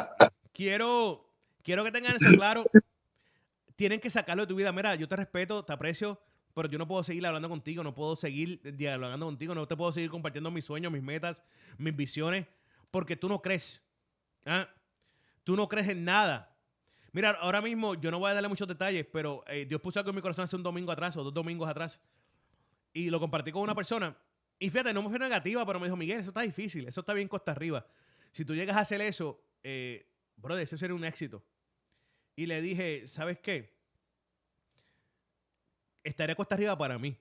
quiero, 0.53 1.33
quiero 1.63 1.83
que 1.83 1.91
tengan 1.91 2.15
eso 2.15 2.29
claro. 2.37 2.63
Tienen 3.75 3.99
que 3.99 4.11
sacarlo 4.11 4.43
de 4.43 4.47
tu 4.47 4.55
vida. 4.55 4.71
Mira, 4.71 4.93
yo 4.93 5.07
te 5.07 5.15
respeto, 5.15 5.65
te 5.65 5.73
aprecio, 5.73 6.21
pero 6.53 6.69
yo 6.69 6.77
no 6.77 6.87
puedo 6.87 7.01
seguir 7.01 7.25
hablando 7.25 7.49
contigo, 7.49 7.83
no 7.83 7.95
puedo 7.95 8.15
seguir 8.15 8.61
dialogando 8.77 9.25
contigo, 9.25 9.55
no 9.55 9.67
te 9.67 9.75
puedo 9.75 9.91
seguir 9.91 10.11
compartiendo 10.11 10.51
mis 10.51 10.63
sueños, 10.63 10.91
mis 10.91 11.01
metas, 11.01 11.41
mis 11.79 11.95
visiones, 11.95 12.45
porque 12.91 13.15
tú 13.15 13.27
no 13.27 13.41
crees. 13.41 13.81
¿ah? 14.45 14.69
Tú 15.43 15.55
no 15.55 15.67
crees 15.67 15.87
en 15.87 16.05
nada. 16.05 16.55
Mira, 17.13 17.31
ahora 17.31 17.61
mismo 17.63 17.95
yo 17.95 18.11
no 18.11 18.19
voy 18.19 18.29
a 18.29 18.35
darle 18.35 18.49
muchos 18.49 18.67
detalles, 18.67 19.07
pero 19.11 19.43
eh, 19.47 19.65
Dios 19.65 19.81
puso 19.81 19.97
algo 19.97 20.11
en 20.11 20.17
mi 20.17 20.21
corazón 20.21 20.43
hace 20.43 20.55
un 20.55 20.61
domingo 20.61 20.91
atrás 20.91 21.17
o 21.17 21.23
dos 21.23 21.33
domingos 21.33 21.67
atrás 21.67 21.99
y 22.93 23.09
lo 23.09 23.19
compartí 23.19 23.51
con 23.51 23.63
una 23.63 23.73
persona. 23.73 24.15
Y 24.59 24.69
fíjate, 24.69 24.93
no 24.93 25.03
me 25.03 25.09
fue 25.09 25.19
negativa, 25.19 25.65
pero 25.65 25.79
me 25.79 25.85
dijo, 25.85 25.95
Miguel, 25.95 26.19
eso 26.19 26.29
está 26.29 26.41
difícil, 26.41 26.87
eso 26.87 27.01
está 27.01 27.13
bien 27.13 27.27
costa 27.27 27.51
arriba. 27.51 27.85
Si 28.31 28.43
tú 28.43 28.55
llegas 28.55 28.75
a 28.77 28.81
hacer 28.81 29.01
eso, 29.01 29.39
eh, 29.63 30.07
brother, 30.35 30.63
eso 30.63 30.77
sería 30.77 30.95
un 30.95 31.05
éxito. 31.05 31.43
Y 32.35 32.45
le 32.45 32.61
dije, 32.61 33.07
¿sabes 33.07 33.39
qué? 33.39 33.77
estaría 36.07 36.35
cuesta 36.35 36.55
arriba 36.55 36.77
para 36.77 36.97
mí. 36.97 37.15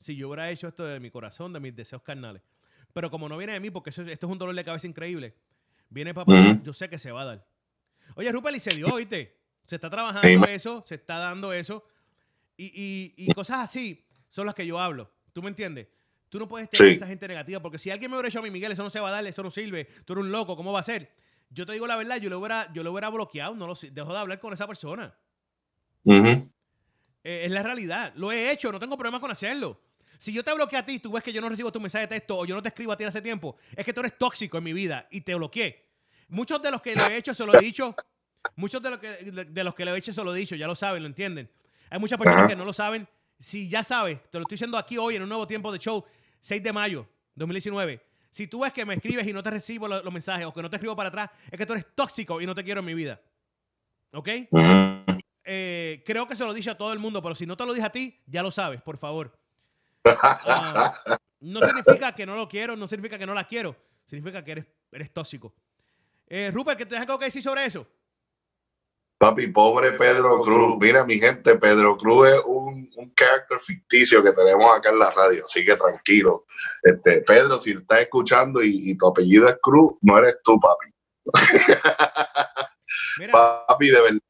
Si 0.00 0.16
yo 0.16 0.28
hubiera 0.28 0.50
hecho 0.50 0.68
esto 0.68 0.84
de 0.84 1.00
mi 1.00 1.10
corazón, 1.10 1.52
de 1.52 1.60
mis 1.60 1.74
deseos 1.74 2.02
carnales. 2.02 2.42
Pero 2.92 3.10
como 3.10 3.28
no 3.28 3.36
viene 3.36 3.52
de 3.52 3.60
mí, 3.60 3.70
porque 3.70 3.90
esto 3.90 4.02
es 4.04 4.22
un 4.22 4.38
dolor 4.38 4.54
de 4.54 4.64
cabeza 4.64 4.86
increíble, 4.86 5.34
viene 5.88 6.14
papá, 6.14 6.60
yo 6.62 6.72
sé 6.72 6.88
que 6.88 6.98
se 6.98 7.10
va 7.10 7.22
a 7.22 7.24
dar. 7.24 7.46
Oye, 8.14 8.30
Rupert, 8.30 8.56
y 8.56 8.60
se 8.60 8.74
dio, 8.74 8.94
¿viste? 8.96 9.36
Se 9.66 9.76
está 9.76 9.90
trabajando 9.90 10.46
eso, 10.46 10.84
se 10.86 10.96
está 10.96 11.18
dando 11.18 11.52
eso. 11.52 11.84
Y, 12.56 13.32
cosas 13.34 13.60
así 13.60 14.06
son 14.28 14.46
las 14.46 14.54
que 14.54 14.66
yo 14.66 14.78
hablo. 14.78 15.10
¿Tú 15.32 15.42
me 15.42 15.48
entiendes? 15.48 15.88
Tú 16.34 16.40
no 16.40 16.48
puedes 16.48 16.68
tener 16.68 16.94
esa 16.94 17.06
gente 17.06 17.28
negativa, 17.28 17.62
porque 17.62 17.78
si 17.78 17.92
alguien 17.92 18.10
me 18.10 18.16
hubiera 18.16 18.28
hecho 18.28 18.40
a 18.40 18.42
mí, 18.42 18.50
Miguel, 18.50 18.72
eso 18.72 18.82
no 18.82 18.90
se 18.90 18.98
va 18.98 19.08
a 19.08 19.12
dar, 19.12 19.24
eso 19.24 19.40
no 19.40 19.52
sirve, 19.52 19.84
tú 20.04 20.14
eres 20.14 20.24
un 20.24 20.32
loco, 20.32 20.56
¿cómo 20.56 20.72
va 20.72 20.80
a 20.80 20.82
ser? 20.82 21.14
Yo 21.48 21.64
te 21.64 21.74
digo 21.74 21.86
la 21.86 21.94
verdad, 21.94 22.16
yo 22.16 22.28
lo 22.28 22.40
hubiera, 22.40 22.72
yo 22.72 22.82
lo 22.82 22.90
hubiera 22.90 23.08
bloqueado, 23.08 23.54
no 23.54 23.68
lo 23.68 23.74
dejo 23.80 24.12
de 24.12 24.18
hablar 24.18 24.40
con 24.40 24.52
esa 24.52 24.66
persona. 24.66 25.14
Eh, 26.04 26.42
es 27.22 27.52
la 27.52 27.62
realidad. 27.62 28.14
Lo 28.16 28.32
he 28.32 28.50
hecho, 28.50 28.72
no 28.72 28.80
tengo 28.80 28.96
problema 28.96 29.20
con 29.20 29.30
hacerlo. 29.30 29.80
Si 30.18 30.32
yo 30.32 30.42
te 30.42 30.52
bloqueé 30.52 30.80
a 30.80 30.84
ti, 30.84 30.98
tú 30.98 31.12
ves 31.12 31.22
que 31.22 31.32
yo 31.32 31.40
no 31.40 31.48
recibo 31.48 31.70
tu 31.70 31.78
mensaje 31.78 32.08
de 32.08 32.08
texto 32.08 32.36
o 32.36 32.44
yo 32.44 32.56
no 32.56 32.62
te 32.62 32.70
escribo 32.70 32.90
a 32.90 32.96
ti 32.96 33.04
hace 33.04 33.22
tiempo, 33.22 33.56
es 33.76 33.84
que 33.84 33.92
tú 33.92 34.00
eres 34.00 34.18
tóxico 34.18 34.58
en 34.58 34.64
mi 34.64 34.72
vida 34.72 35.06
y 35.12 35.20
te 35.20 35.36
bloqueé. 35.36 35.86
Muchos 36.30 36.60
de 36.60 36.72
los 36.72 36.82
que 36.82 36.96
lo 36.96 37.06
he 37.06 37.16
hecho 37.16 37.32
se 37.32 37.46
lo 37.46 37.54
he 37.54 37.60
dicho. 37.60 37.94
Muchos 38.56 38.82
de 38.82 38.90
los 38.90 38.98
que, 38.98 39.08
de 39.08 39.62
los 39.62 39.72
que 39.72 39.84
lo 39.84 39.94
he 39.94 39.98
hecho 39.98 40.12
se 40.12 40.24
lo 40.24 40.34
he 40.34 40.38
dicho, 40.40 40.56
ya 40.56 40.66
lo 40.66 40.74
saben, 40.74 41.00
lo 41.00 41.06
entienden. 41.06 41.48
Hay 41.90 42.00
muchas 42.00 42.18
personas 42.18 42.48
que 42.48 42.56
no 42.56 42.64
lo 42.64 42.72
saben. 42.72 43.06
Si 43.38 43.68
ya 43.68 43.84
sabes, 43.84 44.18
te 44.32 44.38
lo 44.38 44.42
estoy 44.42 44.56
diciendo 44.56 44.76
aquí 44.76 44.98
hoy 44.98 45.14
en 45.14 45.22
un 45.22 45.28
nuevo 45.28 45.46
tiempo 45.46 45.70
de 45.70 45.78
show, 45.78 46.04
6 46.44 46.62
de 46.62 46.72
mayo 46.74 47.08
2019. 47.36 48.00
Si 48.30 48.46
tú 48.46 48.60
ves 48.60 48.72
que 48.72 48.84
me 48.84 48.94
escribes 48.94 49.26
y 49.26 49.32
no 49.32 49.42
te 49.42 49.50
recibo 49.50 49.88
los, 49.88 50.12
mensajes 50.12 50.44
o 50.44 50.52
que 50.52 50.60
no 50.60 50.68
te 50.68 50.76
escribo 50.76 50.94
para 50.94 51.08
atrás, 51.08 51.30
es 51.50 51.58
que 51.58 51.64
tú 51.64 51.72
eres 51.72 51.86
tóxico 51.94 52.38
y 52.40 52.46
no 52.46 52.54
te 52.54 52.62
quiero 52.62 52.80
en 52.80 52.86
mi 52.86 52.92
vida. 52.92 53.18
¿Ok? 54.12 54.28
Eh, 55.46 56.02
creo 56.04 56.28
que 56.28 56.36
se 56.36 56.44
lo 56.44 56.52
dije 56.52 56.68
a 56.68 56.76
todo 56.76 56.92
el 56.92 56.98
mundo, 56.98 57.22
pero 57.22 57.34
si 57.34 57.46
no 57.46 57.56
te 57.56 57.64
lo 57.64 57.72
dije 57.72 57.86
a 57.86 57.92
ti, 57.92 58.20
ya 58.26 58.42
lo 58.42 58.50
sabes, 58.50 58.82
por 58.82 58.98
favor. 58.98 59.36
Ah, 60.46 61.18
no 61.40 61.60
significa 61.60 62.14
que 62.14 62.26
no 62.26 62.36
lo 62.36 62.48
quiero, 62.48 62.76
no 62.76 62.86
significa 62.86 63.18
que 63.18 63.26
no 63.26 63.34
la 63.34 63.44
quiero, 63.46 63.76
significa 64.06 64.44
que 64.44 64.52
eres, 64.52 64.66
eres 64.92 65.12
tóxico. 65.12 65.54
Eh, 66.26 66.50
Rupert, 66.52 66.78
¿qué 66.78 66.86
te 66.86 66.96
algo 66.96 67.18
que 67.18 67.26
decir 67.26 67.42
sobre 67.42 67.64
eso? 67.64 67.86
Papi, 69.18 69.48
pobre 69.48 69.92
Pedro 69.92 70.40
Cruz. 70.42 70.76
Mira, 70.80 71.04
mi 71.04 71.18
gente, 71.18 71.56
Pedro 71.56 71.96
Cruz 71.96 72.28
es 72.28 72.40
un, 72.46 72.90
un 72.96 73.10
carácter 73.10 73.58
ficticio 73.58 74.22
que 74.22 74.32
tenemos 74.32 74.76
acá 74.76 74.90
en 74.90 74.98
la 74.98 75.10
radio, 75.10 75.44
así 75.44 75.64
que 75.64 75.76
tranquilo. 75.76 76.44
Este, 76.82 77.22
Pedro, 77.22 77.58
si 77.58 77.72
estás 77.72 78.00
escuchando 78.00 78.62
y, 78.62 78.96
tu 78.96 79.08
apellido 79.08 79.48
es 79.48 79.56
Cruz, 79.62 79.94
no 80.02 80.18
eres 80.18 80.36
tú, 80.42 80.58
papi. 80.60 80.90
Papi, 83.32 83.88
de 83.88 84.00
verdad 84.00 84.20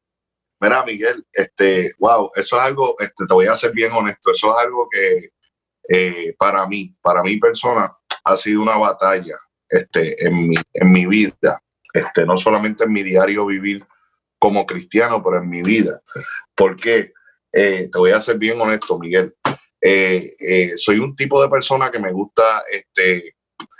Mira, 0.59 0.85
Miguel, 0.85 1.25
este, 1.33 1.93
wow, 1.99 2.31
eso 2.35 2.57
es 2.57 2.63
algo, 2.63 2.95
este, 2.99 3.25
te 3.27 3.33
voy 3.33 3.45
a 3.45 3.55
ser 3.55 3.73
bien 3.73 3.91
honesto, 3.91 4.31
eso 4.31 4.55
es 4.55 4.63
algo 4.63 4.87
que 4.89 5.31
eh, 5.89 6.33
para 6.39 6.65
mí, 6.65 6.95
para 7.01 7.21
mi 7.21 7.37
persona, 7.37 7.93
ha 8.23 8.37
sido 8.37 8.61
una 8.61 8.77
batalla 8.77 9.37
este, 9.67 10.25
en, 10.25 10.47
mi, 10.47 10.55
en 10.73 10.91
mi 10.91 11.05
vida, 11.05 11.61
este, 11.93 12.25
no 12.25 12.37
solamente 12.37 12.85
en 12.85 12.93
mi 12.93 13.03
diario 13.03 13.45
vivir 13.45 13.85
como 14.39 14.65
cristiano, 14.65 15.23
pero 15.23 15.37
en 15.37 15.49
mi 15.49 15.61
vida. 15.61 16.01
Porque 16.55 17.13
eh, 17.51 17.89
te 17.91 17.97
voy 17.97 18.11
a 18.11 18.19
ser 18.19 18.37
bien 18.37 18.59
honesto, 18.59 18.99
Miguel. 18.99 19.35
Eh, 19.81 20.73
soy 20.77 20.99
un 20.99 21.15
tipo 21.15 21.41
de 21.41 21.49
persona 21.49 21.91
que 21.91 21.99
me 21.99 22.11
gusta 22.11 22.63
este, 22.71 23.35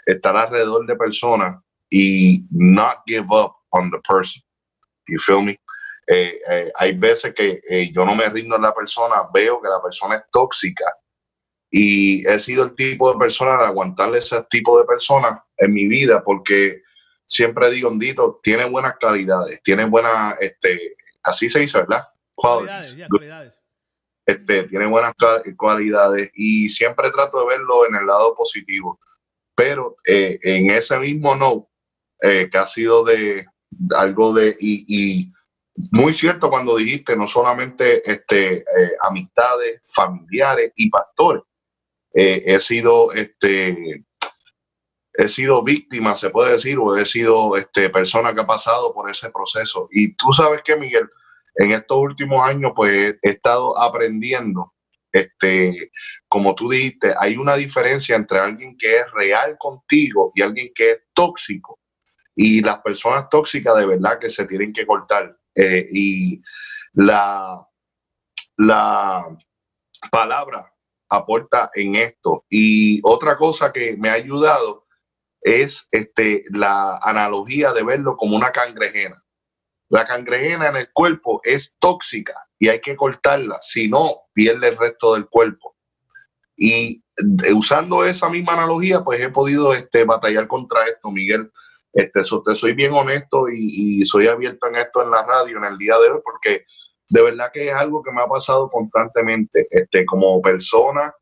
estar 0.05 0.37
alrededor 0.37 0.85
de 0.85 0.95
personas 0.95 1.61
y 1.89 2.45
not 2.51 2.99
give 3.05 3.27
up 3.29 3.53
on 3.71 3.89
the 3.91 3.99
person. 4.07 4.41
You 5.07 5.19
feel 5.19 5.43
me? 5.43 5.59
Eh, 6.07 6.39
eh, 6.49 6.71
hay 6.75 6.97
veces 6.97 7.33
que 7.33 7.61
eh, 7.67 7.91
yo 7.91 8.05
no 8.05 8.15
me 8.15 8.29
rindo 8.29 8.55
en 8.55 8.61
la 8.61 8.73
persona, 8.73 9.15
veo 9.33 9.59
que 9.59 9.69
la 9.69 9.81
persona 9.81 10.17
es 10.17 10.23
tóxica 10.31 10.85
y 11.71 12.25
he 12.27 12.39
sido 12.39 12.63
el 12.63 12.75
tipo 12.75 13.11
de 13.11 13.17
persona 13.17 13.57
de 13.57 13.65
aguantarle 13.65 14.19
ese 14.19 14.43
tipo 14.47 14.77
de 14.77 14.85
personas 14.85 15.39
en 15.57 15.73
mi 15.73 15.87
vida 15.87 16.23
porque 16.23 16.83
siempre 17.27 17.69
digo, 17.71 17.91
Dito, 17.95 18.39
tiene 18.41 18.65
buenas 18.65 18.95
calidades, 18.99 19.61
tiene 19.63 19.85
buenas, 19.85 20.35
este, 20.39 20.95
así 21.23 21.49
se 21.49 21.59
dice, 21.59 21.79
¿verdad? 21.79 22.05
Cualidades, 22.33 22.95
cualidades. 23.09 23.53
Este, 24.25 24.63
tiene 24.63 24.87
buenas 24.87 25.13
cualidades 25.55 26.31
y 26.33 26.67
siempre 26.69 27.11
trato 27.11 27.39
de 27.39 27.45
verlo 27.45 27.87
en 27.87 27.95
el 27.95 28.07
lado 28.07 28.33
positivo. 28.33 28.99
Pero 29.55 29.95
en 30.03 30.69
ese 30.71 30.97
mismo 30.99 31.35
no, 31.35 31.69
que 32.19 32.57
ha 32.57 32.65
sido 32.65 33.05
de 33.05 33.45
algo 33.91 34.33
de, 34.33 34.55
y 34.59 35.31
muy 35.91 36.13
cierto 36.13 36.49
cuando 36.49 36.77
dijiste 36.77 37.15
no 37.15 37.27
solamente 37.27 38.09
este, 38.09 38.57
eh, 38.57 38.63
amistades, 39.01 39.81
familiares 39.83 40.71
y 40.75 40.89
pastores. 40.89 41.43
Eh, 42.13 42.43
he 42.45 42.59
sido 42.59 43.11
este 43.11 44.04
he 45.17 45.27
sido 45.27 45.63
víctima, 45.63 46.15
se 46.15 46.29
puede 46.29 46.53
decir, 46.53 46.77
o 46.77 46.95
he 46.95 47.05
sido 47.05 47.55
este, 47.55 47.89
persona 47.89 48.33
que 48.33 48.41
ha 48.41 48.47
pasado 48.47 48.93
por 48.93 49.09
ese 49.09 49.29
proceso. 49.29 49.87
Y 49.91 50.13
tú 50.15 50.31
sabes 50.33 50.61
que, 50.61 50.75
Miguel, 50.75 51.09
en 51.55 51.71
estos 51.71 51.97
últimos 51.97 52.45
años, 52.45 52.73
pues 52.75 53.17
he 53.21 53.29
estado 53.29 53.77
aprendiendo 53.77 54.75
este, 55.15 55.91
como 56.27 56.53
tú 56.55 56.69
dijiste, 56.69 57.13
hay 57.17 57.37
una 57.37 57.55
diferencia 57.55 58.17
entre 58.17 58.39
alguien 58.39 58.75
que 58.77 58.97
es 58.97 59.05
real 59.13 59.55
contigo 59.57 60.29
y 60.35 60.41
alguien 60.41 60.71
que 60.75 60.91
es 60.91 61.01
tóxico. 61.13 61.79
Y 62.35 62.61
las 62.61 62.81
personas 62.81 63.29
tóxicas 63.29 63.77
de 63.77 63.85
verdad 63.85 64.19
que 64.19 64.29
se 64.29 64.45
tienen 64.45 64.73
que 64.73 64.85
cortar. 64.85 65.37
Eh, 65.55 65.87
y 65.89 66.41
la, 66.91 67.65
la 68.57 69.37
palabra 70.11 70.69
aporta 71.07 71.69
en 71.73 71.95
esto. 71.95 72.45
Y 72.49 72.99
otra 73.01 73.37
cosa 73.37 73.71
que 73.71 73.95
me 73.95 74.09
ha 74.09 74.13
ayudado 74.13 74.84
es 75.45 75.87
este, 75.91 76.43
la 76.49 76.97
analogía 76.97 77.71
de 77.71 77.83
verlo 77.83 78.17
como 78.17 78.35
una 78.35 78.49
cangrejena. 78.49 79.23
La 79.89 80.03
cangrejena 80.03 80.69
en 80.69 80.75
el 80.75 80.91
cuerpo 80.91 81.39
es 81.43 81.77
tóxica 81.77 82.33
y 82.57 82.69
hay 82.69 82.81
que 82.81 82.95
cortarla, 82.95 83.59
si 83.61 83.87
no, 83.87 84.23
pierde 84.33 84.69
el 84.69 84.77
resto 84.77 85.13
del 85.13 85.27
cuerpo. 85.27 85.75
Y 86.57 87.03
usando 87.55 88.03
esa 88.03 88.27
misma 88.27 88.53
analogía, 88.53 89.03
pues 89.03 89.21
he 89.21 89.29
podido 89.29 89.71
este, 89.71 90.03
batallar 90.03 90.47
contra 90.47 90.83
esto, 90.85 91.11
Miguel. 91.11 91.51
Este, 91.93 92.21
te 92.21 92.55
soy 92.55 92.73
bien 92.73 92.93
honesto 92.93 93.47
y, 93.47 94.01
y, 94.01 94.05
soy 94.05 94.27
abierto 94.27 94.67
en 94.67 94.77
esto 94.77 95.03
en 95.03 95.11
la 95.11 95.23
radio 95.25 95.57
en 95.59 95.65
el 95.65 95.77
día 95.77 95.95
de 95.99 96.09
hoy, 96.09 96.21
porque 96.23 96.65
de 97.07 97.21
verdad 97.21 97.51
que 97.53 97.67
es 97.69 97.73
algo 97.73 98.01
que 98.01 98.11
me 98.11 98.21
ha 98.21 98.27
pasado 98.27 98.69
constantemente, 98.69 99.67
este, 99.69 100.05
como 100.05 100.41
persona, 100.41 101.13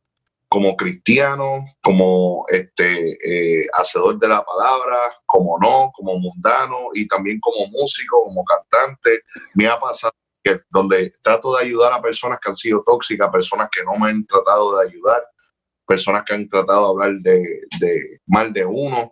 como 0.53 0.77
cristiano, 0.77 1.65
como 1.81 2.45
este, 2.47 3.17
eh, 3.25 3.65
hacedor 3.73 4.19
de 4.19 4.27
la 4.27 4.45
palabra, 4.45 4.99
como 5.25 5.57
no, 5.57 5.89
como 5.91 6.19
mundano 6.19 6.89
y 6.93 7.07
también 7.07 7.39
como 7.39 7.65
músico, 7.71 8.23
como 8.25 8.43
cantante. 8.43 9.21
Me 9.55 9.65
ha 9.65 9.79
pasado 9.79 10.13
que 10.43 10.61
donde 10.69 11.11
trato 11.23 11.55
de 11.55 11.63
ayudar 11.63 11.91
a 11.91 12.03
personas 12.03 12.37
que 12.39 12.49
han 12.49 12.55
sido 12.55 12.83
tóxicas, 12.85 13.31
personas 13.31 13.67
que 13.71 13.83
no 13.83 13.97
me 13.97 14.11
han 14.11 14.27
tratado 14.27 14.77
de 14.77 14.89
ayudar, 14.89 15.25
personas 15.87 16.23
que 16.23 16.35
han 16.35 16.47
tratado 16.47 16.81
de 16.81 16.89
hablar 16.91 17.19
de, 17.23 17.61
de 17.79 18.19
mal 18.27 18.53
de 18.53 18.63
uno, 18.63 19.11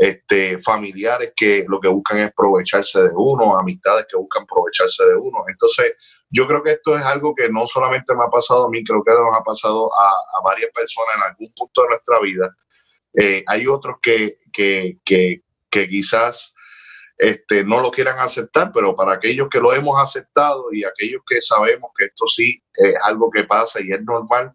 este, 0.00 0.58
familiares 0.60 1.34
que 1.36 1.66
lo 1.68 1.78
que 1.78 1.88
buscan 1.88 2.20
es 2.20 2.28
aprovecharse 2.28 3.02
de 3.02 3.10
uno, 3.14 3.58
amistades 3.58 4.06
que 4.08 4.16
buscan 4.16 4.44
aprovecharse 4.44 5.04
de 5.04 5.14
uno. 5.14 5.44
Entonces, 5.46 6.24
yo 6.30 6.46
creo 6.46 6.62
que 6.62 6.72
esto 6.72 6.96
es 6.96 7.04
algo 7.04 7.34
que 7.34 7.50
no 7.50 7.66
solamente 7.66 8.14
me 8.14 8.24
ha 8.24 8.30
pasado 8.30 8.64
a 8.64 8.70
mí, 8.70 8.82
creo 8.82 9.04
que 9.04 9.12
nos 9.12 9.36
ha 9.36 9.44
pasado 9.44 9.90
a, 9.92 10.40
varias 10.42 10.70
personas 10.72 11.16
en 11.16 11.22
algún 11.24 11.52
punto 11.54 11.82
de 11.82 11.88
nuestra 11.88 12.18
vida. 12.18 12.56
Eh, 13.12 13.44
hay 13.46 13.66
otros 13.66 13.96
que, 14.00 14.38
que, 14.50 14.96
que, 15.04 15.42
quizás 15.70 16.54
este, 17.18 17.62
no 17.62 17.80
lo 17.80 17.90
quieran 17.90 18.20
aceptar, 18.20 18.70
pero 18.72 18.94
para 18.94 19.12
aquellos 19.12 19.50
que 19.50 19.60
lo 19.60 19.74
hemos 19.74 20.00
aceptado 20.00 20.72
y 20.72 20.82
aquellos 20.82 21.20
que 21.28 21.42
sabemos 21.42 21.90
que 21.94 22.06
esto 22.06 22.26
sí 22.26 22.58
es 22.72 22.94
algo 23.02 23.30
que 23.30 23.44
pasa 23.44 23.82
y 23.82 23.92
es 23.92 24.02
normal, 24.02 24.54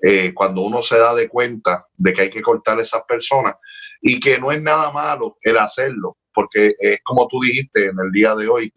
eh, 0.00 0.32
cuando 0.32 0.62
uno 0.62 0.80
se 0.80 0.98
da 0.98 1.14
de 1.14 1.28
cuenta 1.28 1.86
de 1.94 2.14
que 2.14 2.22
hay 2.22 2.30
que 2.30 2.40
cortar 2.40 2.78
a 2.78 2.82
esas 2.82 3.02
personas 3.02 3.56
y 4.00 4.20
que 4.20 4.38
no 4.38 4.52
es 4.52 4.62
nada 4.62 4.90
malo 4.90 5.36
el 5.42 5.58
hacerlo, 5.58 6.18
porque 6.32 6.74
es 6.78 7.00
como 7.02 7.26
tú 7.26 7.40
dijiste 7.40 7.86
en 7.86 7.96
el 8.02 8.10
día 8.12 8.34
de 8.34 8.48
hoy, 8.48 8.72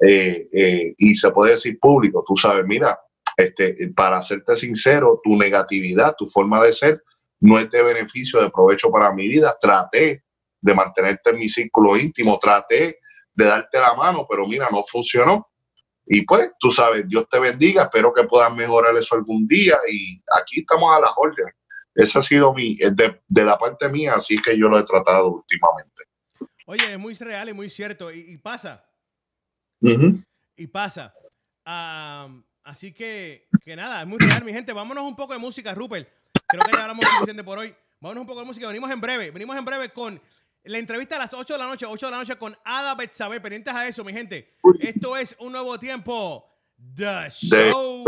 eh, 0.00 0.48
eh, 0.52 0.94
y 0.98 1.14
se 1.14 1.30
puede 1.30 1.52
decir 1.52 1.78
público, 1.78 2.24
tú 2.26 2.36
sabes, 2.36 2.64
mira, 2.66 2.98
este, 3.36 3.74
para 3.94 4.20
serte 4.20 4.56
sincero, 4.56 5.20
tu 5.22 5.36
negatividad, 5.36 6.14
tu 6.16 6.26
forma 6.26 6.62
de 6.62 6.72
ser, 6.72 7.02
no 7.40 7.58
es 7.58 7.70
de 7.70 7.82
beneficio, 7.82 8.40
de 8.40 8.50
provecho 8.50 8.90
para 8.90 9.12
mi 9.12 9.28
vida. 9.28 9.56
Traté 9.58 10.24
de 10.60 10.74
mantenerte 10.74 11.30
en 11.30 11.38
mi 11.38 11.48
círculo 11.48 11.96
íntimo, 11.96 12.38
traté 12.38 12.98
de 13.32 13.44
darte 13.44 13.80
la 13.80 13.94
mano, 13.94 14.26
pero 14.28 14.46
mira, 14.46 14.68
no 14.70 14.82
funcionó. 14.82 15.48
Y 16.06 16.22
pues, 16.22 16.52
tú 16.58 16.70
sabes, 16.70 17.06
Dios 17.08 17.26
te 17.30 17.38
bendiga, 17.38 17.84
espero 17.84 18.12
que 18.12 18.24
puedas 18.24 18.52
mejorar 18.54 18.96
eso 18.96 19.14
algún 19.14 19.46
día 19.46 19.78
y 19.90 20.20
aquí 20.38 20.60
estamos 20.60 20.94
a 20.94 21.00
las 21.00 21.12
órdenes. 21.16 21.54
Esa 21.94 22.20
ha 22.20 22.22
sido 22.22 22.54
mi, 22.54 22.76
de, 22.76 23.20
de 23.26 23.44
la 23.44 23.58
parte 23.58 23.88
mía, 23.88 24.14
así 24.14 24.36
que 24.40 24.56
yo 24.56 24.68
lo 24.68 24.78
he 24.78 24.84
tratado 24.84 25.28
últimamente. 25.32 26.04
Oye, 26.66 26.92
es 26.92 26.98
muy 26.98 27.14
real 27.14 27.48
y 27.48 27.52
muy 27.52 27.68
cierto, 27.68 28.12
y, 28.12 28.20
y 28.20 28.36
pasa. 28.38 28.84
Y 30.56 30.66
pasa. 30.66 31.12
así 32.62 32.92
que, 32.92 33.48
que 33.64 33.74
nada, 33.74 34.02
es 34.02 34.06
muy 34.06 34.18
real, 34.18 34.44
mi 34.44 34.52
gente. 34.52 34.72
Vámonos 34.72 35.04
un 35.04 35.16
poco 35.16 35.32
de 35.32 35.38
música, 35.38 35.74
Rupert. 35.74 36.08
Creo 36.46 36.62
que 36.62 36.72
ya 36.72 36.82
hablamos 36.82 37.04
suficiente 37.04 37.42
por 37.42 37.58
hoy. 37.58 37.74
Vámonos 38.00 38.22
un 38.22 38.26
poco 38.26 38.40
de 38.40 38.46
música. 38.46 38.66
Venimos 38.66 38.90
en 38.90 39.00
breve. 39.00 39.30
Venimos 39.30 39.56
en 39.56 39.64
breve 39.64 39.92
con 39.92 40.20
la 40.64 40.78
entrevista 40.78 41.16
a 41.16 41.20
las 41.20 41.32
8 41.32 41.54
de 41.54 41.58
la 41.58 41.66
noche, 41.66 41.86
8 41.86 42.06
de 42.06 42.12
la 42.12 42.18
noche 42.18 42.36
con 42.36 42.56
Ada 42.64 42.94
Betsabe. 42.94 43.40
Pendientes 43.40 43.74
a 43.74 43.86
eso, 43.88 44.04
mi 44.04 44.12
gente. 44.12 44.54
Esto 44.80 45.16
es 45.16 45.34
un 45.38 45.52
nuevo 45.52 45.78
tiempo. 45.78 46.44
The 46.94 47.30
Show. 47.30 48.04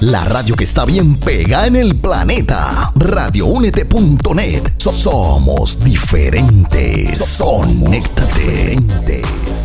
La 0.00 0.22
radio 0.26 0.54
que 0.54 0.64
está 0.64 0.84
bien 0.84 1.18
pega 1.18 1.66
en 1.66 1.74
el 1.74 1.96
planeta. 1.96 2.92
Radioúnete.net. 2.96 4.78
somos 4.78 5.82
diferentes. 5.82 7.38
Conéctate. 7.38 8.76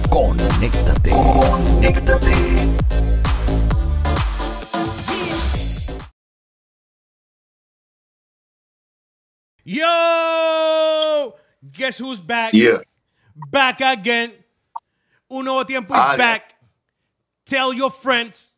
Conéctate. 0.10 1.10
Conéctate. 1.10 2.70
Yo, 9.66 11.36
guess 11.74 12.00
who's 12.00 12.22
back? 12.22 12.54
Yeah. 12.54 12.80
Back 13.52 13.82
again. 13.82 14.32
Un 15.30 15.44
nuevo 15.44 15.66
tiempo 15.66 15.94
ah, 15.94 16.16
back. 16.16 16.56
Tell 17.46 17.74
your 17.74 17.92
friends. 17.92 18.56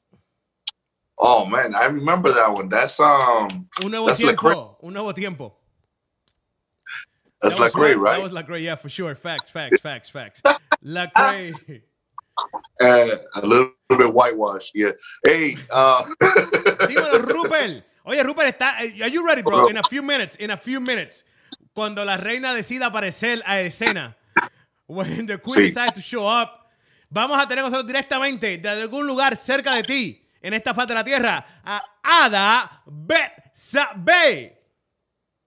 Oh 1.26 1.46
man, 1.46 1.74
I 1.74 1.86
remember 1.86 2.34
that 2.34 2.52
one. 2.52 2.68
That's 2.68 3.00
um. 3.00 3.70
Un 3.82 3.92
nuevo 3.92 4.14
tiempo. 4.14 4.78
Un 4.84 4.94
nuevo 4.94 5.14
tiempo. 5.14 5.54
That's 7.42 7.58
that 7.58 7.72
Lecrae, 7.72 7.98
right? 7.98 8.16
That 8.16 8.22
was 8.22 8.34
Lecrae, 8.34 8.62
yeah, 8.62 8.76
for 8.76 8.90
sure. 8.90 9.16
Facts, 9.16 9.50
facts, 9.50 9.80
facts, 9.80 10.10
facts. 10.10 10.42
Lecrae. 10.84 11.82
Uh, 12.82 13.18
a 13.36 13.46
little 13.46 13.74
bit 13.90 14.12
whitewashed, 14.12 14.72
yeah. 14.74 14.90
Hey, 15.24 15.56
uh. 15.70 16.04
Dímelo, 16.24 17.24
Rupert. 17.28 17.84
Oye, 18.08 18.24
Rupert, 18.24 18.58
está, 18.58 18.80
are 18.80 19.08
you 19.08 19.24
ready, 19.24 19.44
bro? 19.44 19.68
In 19.68 19.78
a 19.78 19.84
few 19.84 20.02
minutes, 20.02 20.36
in 20.38 20.50
a 20.50 20.58
few 20.58 20.80
minutes, 20.80 21.24
cuando 21.76 22.04
la 22.04 22.18
reina 22.18 22.52
decida 22.56 22.88
aparecer 22.88 23.44
a 23.46 23.62
escena, 23.62 24.16
when 24.88 25.28
the 25.28 25.38
queen 25.38 25.68
decides 25.68 25.94
to 25.94 26.02
show 26.02 26.26
up, 26.26 26.72
vamos 27.12 27.40
a 27.40 27.48
tener 27.48 27.64
nosotros 27.64 27.86
directamente 27.86 28.58
de 28.58 28.68
algún 28.68 29.06
lugar 29.06 29.36
cerca 29.38 29.76
de 29.76 29.84
ti, 29.84 30.23
en 30.44 30.54
esta 30.54 30.74
faz 30.74 30.86
de 30.88 30.94
la 30.94 31.04
tierra, 31.04 31.62
a 31.64 31.84
Ada 32.04 32.84
Betsabe. 32.86 34.62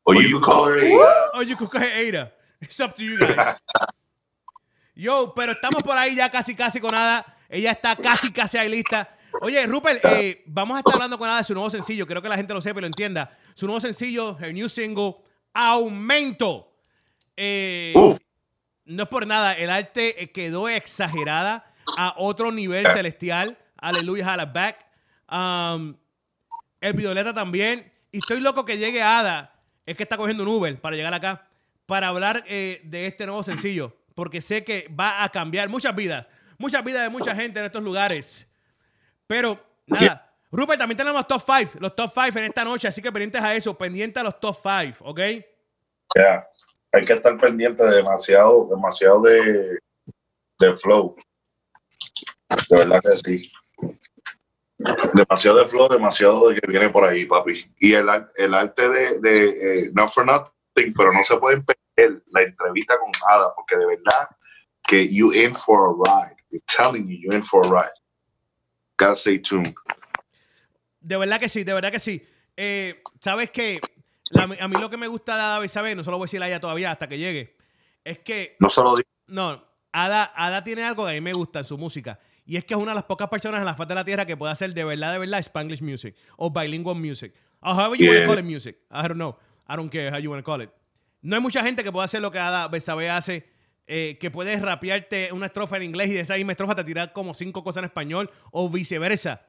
Or 0.05 0.15
you 0.17 0.41
call 0.41 0.69
her 0.69 0.79
Ada. 0.79 1.31
Or 1.35 1.45
you 1.45 1.57
could 1.57 1.71
call 1.71 1.83
her 1.83 1.93
Ada. 1.93 2.33
It's 2.61 2.81
up 2.81 2.97
to 2.97 3.05
you 3.05 3.19
guys. 3.19 3.37
Yo, 4.95 5.35
pero 5.35 5.53
estamos 5.53 5.83
por 5.83 5.97
ahí 5.97 6.15
ya 6.17 6.31
casi, 6.31 6.55
casi 6.55 6.81
con 6.81 6.95
Ada. 6.95 7.27
Ella 7.51 7.73
está 7.73 7.95
casi, 7.95 8.33
casi 8.33 8.57
ahí 8.57 8.71
lista. 8.71 9.07
Oye, 9.43 9.67
Rupert, 9.67 10.03
eh, 10.07 10.43
vamos 10.47 10.77
a 10.77 10.79
estar 10.79 10.95
hablando 10.95 11.19
con 11.19 11.27
nada 11.27 11.41
de 11.41 11.45
su 11.45 11.53
nuevo 11.53 11.69
sencillo. 11.69 12.07
Creo 12.07 12.23
que 12.23 12.31
la 12.31 12.37
gente 12.37 12.55
lo 12.55 12.63
sepa 12.63 12.81
y 12.81 12.83
lo 12.83 12.87
entienda. 12.87 13.37
Su 13.55 13.67
nuevo 13.67 13.81
sencillo, 13.81 14.39
her 14.41 14.55
new 14.55 14.69
single, 14.69 15.17
Aumento. 15.53 16.73
Eh, 17.37 17.93
no 18.87 19.03
es 19.03 19.09
por 19.11 19.27
nada, 19.27 19.53
el 19.53 19.69
arte 19.69 20.23
eh, 20.23 20.33
quedó 20.33 20.71
exagerada 20.71 21.71
a 21.99 22.15
otro 22.17 22.51
nivel 22.51 22.87
celestial. 22.87 23.59
Aleluya, 23.77 24.33
a 24.33 24.37
la 24.39 24.47
back. 24.47 24.86
Um, 25.31 25.97
el 26.81 26.93
Violeta 26.95 27.33
también. 27.35 27.93
Y 28.13 28.19
estoy 28.19 28.41
loco 28.41 28.65
que 28.65 28.79
llegue 28.79 29.03
Ada. 29.03 29.53
Es 29.85 29.97
que 29.97 30.03
está 30.03 30.17
cogiendo 30.17 30.43
un 30.43 30.49
Uber 30.49 30.81
para 30.81 30.97
llegar 30.97 31.15
acá. 31.15 31.47
Para 31.87 32.09
hablar 32.09 32.45
de 32.45 33.07
este 33.07 33.27
nuevo 33.27 33.43
sencillo. 33.43 33.97
Porque 34.15 34.41
sé 34.41 34.65
que 34.65 34.89
va 34.89 35.23
a 35.23 35.29
cambiar 35.29 35.69
muchas 35.69 35.95
vidas. 35.95 36.29
Muchas 36.59 36.83
vidas 36.83 37.03
de 37.03 37.11
mucha 37.11 37.35
gente 37.35 37.61
en 37.61 37.67
estos 37.67 37.83
lugares. 37.83 38.51
Pero, 39.27 39.61
nada. 39.87 40.27
Rupert, 40.51 40.79
también 40.79 40.97
tenemos 40.97 41.19
los 41.19 41.29
top 41.29 41.43
5, 41.59 41.79
los 41.81 41.95
top 41.95 42.13
5 42.15 42.39
en 42.39 42.45
esta 42.47 42.65
noche, 42.65 42.89
así 42.89 43.03
que 43.03 43.11
pendientes 43.11 43.43
a 43.43 43.55
eso, 43.55 43.77
pendientes 43.77 44.21
a 44.21 44.25
los 44.25 44.41
top 44.41 44.57
5, 44.63 45.05
¿ok? 45.05 45.21
Ya, 46.15 46.49
hay 46.93 47.05
que 47.05 47.13
estar 47.13 47.37
pendiente 47.37 47.85
de 47.85 47.97
demasiado, 47.97 48.67
demasiado 48.71 49.21
de, 49.23 49.79
de 50.59 50.77
flow. 50.77 51.17
De 52.71 52.79
verdad 52.79 53.01
que 53.03 53.17
sí. 53.17 53.47
Demasiado 55.15 55.59
de 55.59 55.69
flow, 55.69 55.89
demasiado 55.89 56.49
de 56.49 56.57
que 56.57 56.67
viene 56.71 56.91
por 56.91 57.05
ahí, 57.05 57.25
papi. 57.25 57.65
Y 57.79 57.95
el, 57.95 58.09
el 58.37 58.55
arte 58.55 58.89
de, 58.89 59.21
de 59.21 59.49
eh, 59.49 59.91
Not 59.95 60.11
for 60.11 60.27
Nothing, 60.27 60.93
pero 60.97 61.13
no 61.13 61.25
se 61.25 61.37
puede 61.39 61.63
perder 61.63 62.23
la 62.31 62.43
entrevista 62.43 62.99
con 62.99 63.11
Ada, 63.27 63.55
porque 63.55 63.77
de 63.77 63.87
verdad 63.87 64.29
que 64.83 65.09
you 65.13 65.33
in 65.33 65.55
for 65.55 65.89
a 65.89 65.93
ride. 65.93 66.37
I'm 66.53 66.61
telling 66.67 67.09
you, 67.09 67.17
you 67.17 67.33
in 67.33 67.43
for 67.43 67.67
a 67.67 67.71
ride. 67.71 67.95
Gotta 68.99 69.15
stay 69.15 69.39
tuned. 69.39 69.75
De 71.01 71.17
verdad 71.17 71.41
que 71.41 71.49
sí, 71.49 71.65
de 71.65 71.73
verdad 71.73 71.91
que 71.91 71.99
sí. 71.99 72.27
Eh, 72.57 73.03
Sabes 73.21 73.51
que 73.51 73.81
a 74.35 74.69
mí 74.69 74.77
lo 74.79 74.91
que 74.91 74.97
me 74.97 75.07
gusta 75.07 75.37
de 75.37 75.43
Ada 75.43 75.65
Isabel, 75.65 75.97
no 75.97 76.05
se 76.05 76.11
lo 76.11 76.19
voy 76.19 76.25
a 76.25 76.27
decir 76.27 76.43
a 76.43 76.49
ella 76.49 76.61
todavía 76.61 76.91
hasta 76.91 77.09
que 77.09 77.19
llegue, 77.19 77.57
es 78.05 78.19
que. 78.19 78.57
No 78.61 78.69
solo 78.69 78.95
No, 79.27 79.65
Ada, 79.93 80.33
Ada 80.35 80.65
tiene 80.65 80.85
algo 80.85 81.05
que 81.05 81.11
a 81.11 81.15
mí 81.15 81.21
me 81.21 81.33
gusta 81.33 81.61
en 81.61 81.65
su 81.65 81.79
música. 81.79 82.19
Y 82.47 82.57
es 82.57 82.65
que 82.65 82.75
es 82.75 82.81
una 82.81 82.93
de 82.93 82.95
las 82.97 83.05
pocas 83.05 83.29
personas 83.29 83.59
en 83.61 83.67
la 83.67 83.75
faz 83.75 83.89
de 83.89 83.95
la 83.95 84.05
tierra 84.05 84.25
que 84.25 84.37
puede 84.37 84.53
hacer 84.53 84.73
de 84.73 84.85
verdad, 84.85 85.13
de 85.13 85.19
verdad, 85.19 85.41
Spanglish 85.41 85.83
music 85.83 86.15
o 86.37 86.49
bilingual 86.51 86.95
music. 86.97 87.35
O 87.61 87.73
however 87.73 87.99
you 87.99 88.07
want 88.07 88.17
to 88.17 88.23
Yeah. 88.23 88.27
call 88.27 88.39
it 88.39 88.45
music. 88.45 88.77
I 88.91 89.03
don't 89.09 89.15
know. 89.15 89.37
I 89.69 89.75
don't 89.77 89.91
care 89.91 90.11
how 90.11 90.19
you 90.19 90.31
want 90.31 90.45
to 90.45 90.49
call 90.51 90.63
it. 90.63 90.71
No 91.23 91.35
hay 91.35 91.43
mucha 91.43 91.63
gente 91.63 91.83
que 91.83 91.91
pueda 91.91 92.05
hacer 92.05 92.21
lo 92.23 92.31
que 92.31 92.39
Ada 92.39 92.69
Besabe 92.69 93.11
hace, 93.11 93.45
eh, 93.89 94.17
que 94.21 94.31
puede 94.31 94.57
rapearte 94.61 95.33
una 95.33 95.47
estrofa 95.47 95.77
en 95.77 95.83
inglés 95.83 96.09
y 96.11 96.13
de 96.15 96.21
esa 96.21 96.37
misma 96.37 96.53
estrofa 96.53 96.77
te 96.77 96.85
tirar 96.85 97.13
como 97.13 97.35
cinco 97.35 97.65
cosas 97.65 97.81
en 97.81 97.87
español 97.87 98.31
o 98.53 98.71
viceversa. 98.71 99.43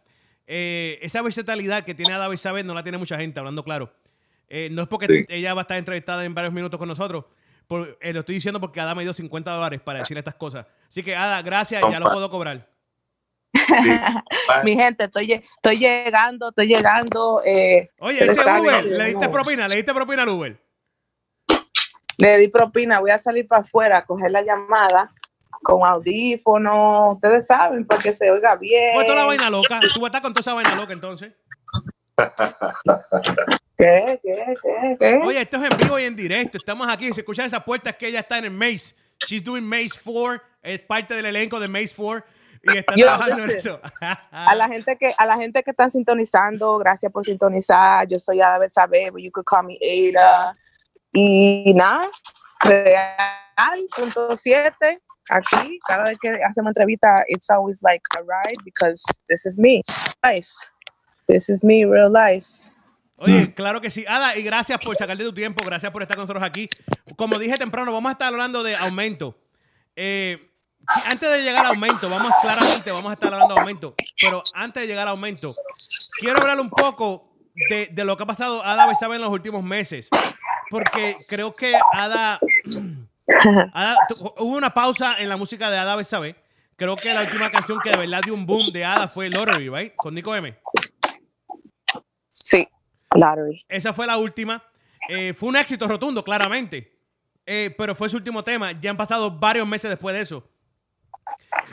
Eh, 0.47 0.97
esa 1.01 1.21
versatilidad 1.21 1.83
que 1.83 1.93
tiene 1.93 2.13
Ada 2.13 2.27
Besabe 2.27 2.63
no 2.63 2.73
la 2.73 2.81
tiene 2.81 2.97
mucha 2.97 3.17
gente, 3.19 3.39
hablando 3.39 3.63
claro. 3.63 3.93
Eh, 4.49 4.69
no 4.71 4.81
es 4.83 4.87
porque 4.87 5.07
Sí. 5.07 5.25
ella 5.29 5.53
va 5.53 5.61
a 5.61 5.63
estar 5.63 5.77
entrevistada 5.77 6.23
en 6.25 6.33
varios 6.33 6.53
minutos 6.53 6.79
con 6.79 6.87
nosotros. 6.87 7.25
Por- 7.67 7.97
lo 8.01 8.19
estoy 8.21 8.35
diciendo 8.35 8.59
porque 8.61 8.79
Ada 8.79 8.95
me 8.95 9.03
dio 9.03 9.11
50 9.13 9.51
dólares 9.51 9.81
para 9.81 9.99
decir 9.99 10.17
estas 10.17 10.35
cosas. 10.35 10.65
Así 10.87 11.03
que, 11.03 11.15
Ada, 11.15 11.41
gracias, 11.41 11.83
ya 11.91 11.99
lo 11.99 12.09
puedo 12.11 12.29
cobrar. 12.29 12.65
Mi 14.63 14.75
gente, 14.75 15.05
estoy, 15.05 15.33
estoy 15.33 15.79
llegando, 15.79 16.49
estoy 16.49 16.67
llegando. 16.67 17.41
eh, 17.45 17.89
Oye, 17.99 18.23
ese 18.23 18.41
Uber, 18.41 18.85
¿le 18.85 19.05
diste 19.05 19.25
no. 19.25 19.31
propina? 19.31 19.67
¿Le 19.67 19.75
diste 19.77 19.93
propina 19.93 20.23
al 20.23 20.29
Uber? 20.29 20.67
le 22.17 22.37
di 22.37 22.47
propina, 22.47 22.99
voy 22.99 23.11
a 23.11 23.19
salir 23.19 23.47
para 23.47 23.61
afuera 23.61 23.97
a 23.97 24.05
coger 24.05 24.31
la 24.31 24.41
llamada 24.41 25.13
con 25.61 25.85
audífonos, 25.85 27.15
ustedes 27.15 27.45
saben, 27.45 27.85
para 27.85 28.01
que 28.01 28.11
se 28.11 28.29
oiga 28.31 28.55
bien. 28.55 28.95
Pues 28.95 29.05
toda 29.05 29.19
la 29.19 29.25
vaina 29.25 29.49
loca. 29.49 29.79
Tú 29.93 29.99
vas 29.99 30.03
a 30.03 30.07
estar 30.07 30.21
con 30.21 30.33
toda 30.33 30.41
esa 30.41 30.53
vaina 30.53 30.75
loca 30.75 30.93
entonces. 30.93 31.33
¿Qué, 33.77 34.19
qué, 34.23 34.55
qué, 34.63 34.97
qué? 34.99 35.19
Oye, 35.23 35.41
esto 35.41 35.57
es 35.57 35.71
en 35.71 35.77
vivo 35.77 35.99
y 35.99 36.03
en 36.05 36.15
directo. 36.15 36.57
Estamos 36.57 36.87
aquí. 36.89 37.13
Si 37.13 37.19
escuchan 37.19 37.45
esas 37.45 37.63
puertas, 37.63 37.93
es 37.93 37.97
que 37.99 38.07
ella 38.07 38.21
está 38.21 38.39
en 38.39 38.45
el 38.45 38.51
Maze. 38.51 38.95
She's 39.27 39.43
doing 39.43 39.63
Maze 39.67 39.99
4. 40.03 40.41
Es 40.63 40.79
parte 40.79 41.13
del 41.13 41.27
elenco 41.27 41.59
de 41.59 41.67
Maze 41.67 41.93
4. 41.95 42.25
Y 42.73 42.77
está 42.77 42.95
Yo, 42.95 43.05
trabajando 43.05 43.43
en 43.43 43.49
listen, 43.49 43.73
eso. 43.73 43.81
a 44.31 44.55
la 44.55 44.67
gente 44.67 44.97
que 44.97 45.13
a 45.17 45.25
la 45.25 45.37
gente 45.37 45.63
que 45.63 45.71
están 45.71 45.91
sintonizando, 45.91 46.77
gracias 46.77 47.11
por 47.11 47.25
sintonizar. 47.25 48.07
Yo 48.07 48.19
soy 48.19 48.41
Ada 48.41 48.67
Saber, 48.69 49.11
but 49.11 49.21
you 49.21 49.31
could 49.31 49.45
call 49.45 49.63
me 49.63 49.77
Ada. 49.81 50.53
Y 51.13 51.73
nada, 51.73 52.05
real 52.63 53.79
punto 53.95 54.35
siete 54.35 55.01
aquí. 55.29 55.79
Cada 55.87 56.05
vez 56.05 56.17
que 56.19 56.29
hacemos 56.43 56.71
entrevista, 56.71 57.23
it's 57.27 57.49
always 57.49 57.81
like 57.81 58.01
a 58.17 58.21
ride 58.21 58.63
because 58.63 59.03
this 59.27 59.45
is 59.45 59.57
me, 59.57 59.83
life. 60.23 60.49
This 61.27 61.49
is 61.49 61.63
me, 61.63 61.85
real 61.85 62.11
life. 62.11 62.71
Oye, 63.19 63.51
claro 63.51 63.81
que 63.81 63.89
sí. 63.89 64.05
Ada, 64.07 64.37
y 64.37 64.43
gracias 64.43 64.79
por 64.83 64.95
sacar 64.95 65.17
de 65.17 65.23
tu 65.23 65.33
tiempo. 65.33 65.65
Gracias 65.65 65.91
por 65.91 66.03
estar 66.03 66.15
con 66.15 66.23
nosotros 66.23 66.43
aquí. 66.43 66.67
Como 67.15 67.39
dije 67.39 67.57
temprano, 67.57 67.91
vamos 67.91 68.09
a 68.09 68.13
estar 68.13 68.27
hablando 68.27 68.61
de 68.61 68.75
aumento. 68.75 69.35
Eh, 69.95 70.37
antes 71.09 71.29
de 71.29 71.41
llegar 71.41 71.65
al 71.65 71.71
aumento, 71.73 72.09
vamos 72.09 72.31
claramente, 72.41 72.91
vamos 72.91 73.09
a 73.09 73.13
estar 73.13 73.33
hablando 73.33 73.53
de 73.53 73.59
aumento. 73.59 73.95
Pero 74.19 74.41
antes 74.53 74.81
de 74.81 74.87
llegar 74.87 75.03
al 75.03 75.13
aumento, 75.13 75.55
quiero 76.19 76.39
hablar 76.39 76.59
un 76.59 76.69
poco 76.69 77.35
de, 77.69 77.89
de 77.91 78.05
lo 78.05 78.15
que 78.15 78.23
ha 78.23 78.27
pasado 78.27 78.63
Ada 78.63 78.87
Besabe 78.87 79.15
en 79.15 79.21
los 79.21 79.31
últimos 79.31 79.63
meses. 79.63 80.07
Porque 80.69 81.15
creo 81.29 81.51
que 81.53 81.71
Ada, 81.93 82.39
hubo 84.37 84.55
una 84.55 84.73
pausa 84.73 85.17
en 85.19 85.29
la 85.29 85.37
música 85.37 85.69
de 85.69 85.77
Ada 85.77 85.95
Besabe. 85.95 86.35
Creo 86.75 86.95
que 86.95 87.13
la 87.13 87.23
última 87.23 87.49
canción 87.49 87.79
que 87.83 87.89
de 87.89 87.97
verdad 87.97 88.21
dio 88.23 88.33
un 88.33 88.45
boom 88.45 88.71
de 88.71 88.85
Ada 88.85 89.07
fue 89.07 89.29
Lottery, 89.29 89.69
right? 89.69 89.93
Con 89.95 90.13
Nico 90.13 90.35
M. 90.35 90.55
Sí, 92.29 92.67
lottery. 93.15 93.65
Esa 93.67 93.93
fue 93.93 94.05
la 94.05 94.17
última. 94.17 94.63
Eh, 95.09 95.33
fue 95.33 95.49
un 95.49 95.55
éxito 95.55 95.87
rotundo, 95.87 96.23
claramente. 96.23 96.97
Eh, 97.45 97.73
pero 97.77 97.95
fue 97.95 98.09
su 98.09 98.17
último 98.17 98.43
tema. 98.43 98.73
Ya 98.73 98.91
han 98.91 98.97
pasado 98.97 99.31
varios 99.31 99.67
meses 99.67 99.89
después 99.89 100.13
de 100.15 100.21
eso. 100.21 100.47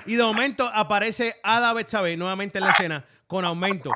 Y 0.06 0.16
de 0.16 0.22
momento 0.22 0.68
aparece 0.72 1.36
Ada 1.42 1.72
Betsabe 1.72 2.16
nuevamente 2.16 2.58
en 2.58 2.64
la 2.64 2.70
escena 2.70 3.04
con 3.26 3.44
aumento. 3.44 3.90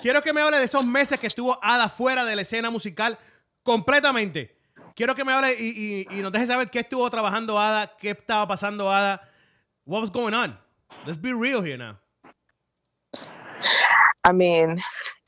Quiero 0.00 0.22
que 0.22 0.32
me 0.32 0.40
hable 0.40 0.58
de 0.58 0.64
esos 0.64 0.86
meses 0.86 1.20
que 1.20 1.26
estuvo 1.26 1.58
Ada 1.62 1.88
fuera 1.88 2.24
de 2.24 2.36
la 2.36 2.42
escena 2.42 2.70
musical 2.70 3.18
completamente. 3.62 4.56
Quiero 4.94 5.14
que 5.14 5.24
me 5.24 5.32
hable 5.32 5.54
y, 5.58 6.06
y- 6.10 6.18
y 6.18 6.22
nos 6.22 6.32
deje 6.32 6.46
saber 6.46 6.70
qué 6.70 6.80
estuvo 6.80 7.08
trabajando 7.10 7.58
Ada, 7.58 7.94
qué 7.98 8.10
estaba 8.10 8.46
pasando 8.48 8.90
Ada, 8.90 9.20
what 9.84 10.00
was 10.00 10.10
going 10.10 10.34
on. 10.34 10.58
Let's 11.06 11.20
be 11.20 11.32
real 11.32 11.62
here 11.62 11.76
now. 11.78 11.98
I 14.24 14.32
mean, 14.32 14.78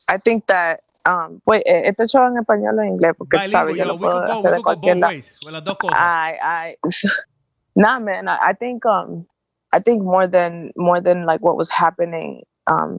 I 0.08 0.18
think 0.18 0.46
that 0.46 0.80
um 1.04 1.40
wait, 1.46 1.62
eh, 1.66 1.82
este 1.88 2.06
show 2.08 2.26
en 2.26 2.36
español 2.36 2.78
o 2.78 2.82
en 2.82 2.88
inglés 2.90 3.14
porque 3.16 3.38
tú 3.38 3.48
sabes, 3.48 3.74
Bilingual, 3.74 3.76
yo 3.76 3.84
lo 3.92 3.98
puedo 3.98 4.20
go, 4.26 4.32
hacer 4.32 4.50
de 4.52 4.62
cualquier 4.62 4.96
lado. 4.98 5.12
las 5.50 5.64
dos 5.64 5.76
cosas. 5.78 5.98
I 6.00 6.36
I 6.42 6.76
nah 7.74 7.98
man, 7.98 8.28
I, 8.28 8.50
I 8.50 8.54
think 8.54 8.84
um 8.86 9.26
I 9.72 9.78
think 9.80 10.02
more 10.02 10.26
than 10.26 10.70
more 10.76 11.00
than 11.00 11.26
like 11.26 11.40
what 11.40 11.56
was 11.56 11.70
happening 11.70 12.42
um 12.66 12.98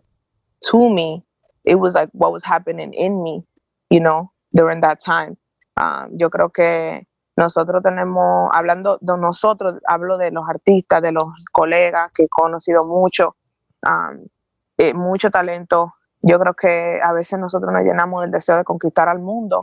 to 0.71 0.89
me, 0.89 1.23
it 1.65 1.75
was 1.75 1.95
like 1.95 2.09
what 2.13 2.31
was 2.31 2.43
happening 2.43 2.93
in 2.93 3.21
me, 3.23 3.43
you 3.89 3.99
know, 3.99 4.31
during 4.55 4.81
that 4.81 4.99
time. 4.99 5.37
Um 5.77 6.17
yo 6.17 6.29
creo 6.29 6.51
que 6.51 7.05
nosotros 7.35 7.81
tenemos, 7.81 8.49
hablando 8.53 8.99
de 9.01 9.17
nosotros, 9.17 9.79
hablo 9.87 10.17
de 10.17 10.31
los 10.31 10.47
artistas, 10.47 11.01
de 11.01 11.11
los 11.11 11.23
colegas 11.51 12.11
que 12.13 12.23
he 12.25 12.29
conocido 12.29 12.83
mucho, 12.83 13.35
um, 13.87 14.27
eh, 14.77 14.93
mucho 14.93 15.31
talento. 15.31 15.95
Yo 16.21 16.39
creo 16.39 16.53
que 16.53 16.99
a 17.03 17.11
veces 17.11 17.39
nosotros 17.39 17.73
nos 17.73 17.83
llenamos 17.83 18.21
del 18.21 18.31
deseo 18.31 18.57
de 18.57 18.63
conquistar 18.63 19.09
al 19.09 19.19
mundo, 19.19 19.61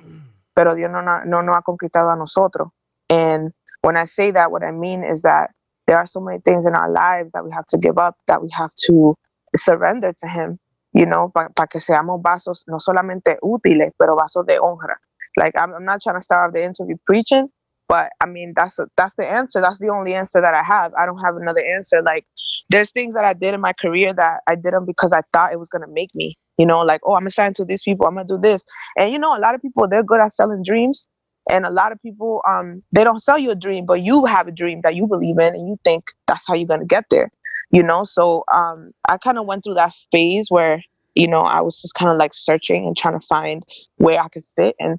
pero 0.52 0.74
Dios 0.74 0.90
no, 0.90 1.00
no, 1.00 1.24
no 1.24 1.42
nos 1.42 1.56
ha 1.56 1.62
conquistado 1.62 2.10
a 2.10 2.16
nosotros. 2.16 2.68
And 3.08 3.52
when 3.82 3.96
I 3.96 4.04
say 4.04 4.30
that, 4.32 4.50
what 4.50 4.62
I 4.62 4.72
mean 4.72 5.04
is 5.04 5.22
that 5.22 5.50
there 5.90 5.98
are 5.98 6.06
so 6.06 6.20
many 6.20 6.38
things 6.44 6.64
in 6.66 6.74
our 6.74 6.88
lives 6.88 7.32
that 7.32 7.44
we 7.44 7.50
have 7.50 7.66
to 7.66 7.76
give 7.76 7.98
up, 7.98 8.14
that 8.28 8.40
we 8.40 8.48
have 8.52 8.70
to 8.86 9.16
surrender 9.56 10.12
to 10.16 10.28
Him, 10.28 10.56
you 10.92 11.04
know, 11.04 11.32
para 11.34 11.66
que 11.66 11.80
seamos 11.80 12.22
vasos 12.22 12.62
no 12.68 12.78
solamente 12.78 13.38
útiles, 13.42 13.90
pero 13.98 14.14
vasos 14.16 14.46
de 14.46 14.60
honra. 14.60 14.94
Like 15.36 15.52
I'm, 15.58 15.74
I'm 15.74 15.84
not 15.84 16.00
trying 16.00 16.14
to 16.14 16.22
start 16.22 16.48
off 16.48 16.54
the 16.54 16.62
interview 16.62 16.94
preaching, 17.04 17.48
but 17.88 18.10
I 18.20 18.26
mean 18.26 18.52
that's 18.54 18.78
that's 18.96 19.16
the 19.16 19.26
answer. 19.26 19.60
That's 19.60 19.80
the 19.80 19.88
only 19.88 20.14
answer 20.14 20.40
that 20.40 20.54
I 20.54 20.62
have. 20.62 20.92
I 20.94 21.06
don't 21.06 21.18
have 21.24 21.34
another 21.34 21.64
answer. 21.74 22.02
Like 22.02 22.24
there's 22.68 22.92
things 22.92 23.14
that 23.14 23.24
I 23.24 23.32
did 23.32 23.54
in 23.54 23.60
my 23.60 23.72
career 23.72 24.12
that 24.12 24.42
I 24.46 24.54
did 24.54 24.72
them 24.72 24.86
because 24.86 25.12
I 25.12 25.22
thought 25.32 25.52
it 25.52 25.58
was 25.58 25.68
gonna 25.68 25.88
make 25.90 26.14
me. 26.14 26.38
You 26.56 26.66
know, 26.66 26.82
like 26.82 27.00
oh, 27.04 27.16
I'm 27.16 27.26
assigned 27.26 27.56
to 27.56 27.64
these 27.64 27.82
people. 27.82 28.06
I'm 28.06 28.14
gonna 28.14 28.28
do 28.28 28.38
this. 28.38 28.64
And 28.96 29.10
you 29.10 29.18
know, 29.18 29.36
a 29.36 29.40
lot 29.40 29.56
of 29.56 29.60
people 29.60 29.88
they're 29.88 30.04
good 30.04 30.20
at 30.20 30.30
selling 30.30 30.62
dreams, 30.64 31.08
and 31.48 31.64
a 31.64 31.70
lot 31.70 31.92
of 31.92 32.00
people 32.02 32.42
um 32.48 32.82
they 32.92 33.04
don't 33.04 33.20
sell 33.20 33.38
you 33.38 33.50
a 33.50 33.54
dream, 33.54 33.86
but 33.86 34.02
you 34.02 34.24
have 34.24 34.48
a 34.48 34.52
dream 34.52 34.80
that 34.82 34.94
you 34.94 35.06
believe 35.06 35.38
in, 35.38 35.54
and 35.54 35.68
you 35.68 35.78
think 35.84 36.04
that's 36.26 36.46
how 36.46 36.54
you're 36.54 36.66
gonna 36.66 36.84
get 36.84 37.04
there. 37.10 37.30
You 37.70 37.82
know, 37.82 38.04
so 38.04 38.44
um 38.52 38.92
I 39.08 39.16
kind 39.18 39.38
of 39.38 39.46
went 39.46 39.64
through 39.64 39.74
that 39.74 39.94
phase 40.12 40.50
where 40.50 40.82
you 41.14 41.28
know 41.28 41.42
I 41.42 41.60
was 41.60 41.80
just 41.80 41.94
kind 41.94 42.10
of 42.10 42.16
like 42.16 42.32
searching 42.34 42.86
and 42.86 42.96
trying 42.96 43.18
to 43.18 43.26
find 43.26 43.62
where 43.96 44.20
I 44.20 44.28
could 44.28 44.44
fit, 44.56 44.74
and 44.78 44.98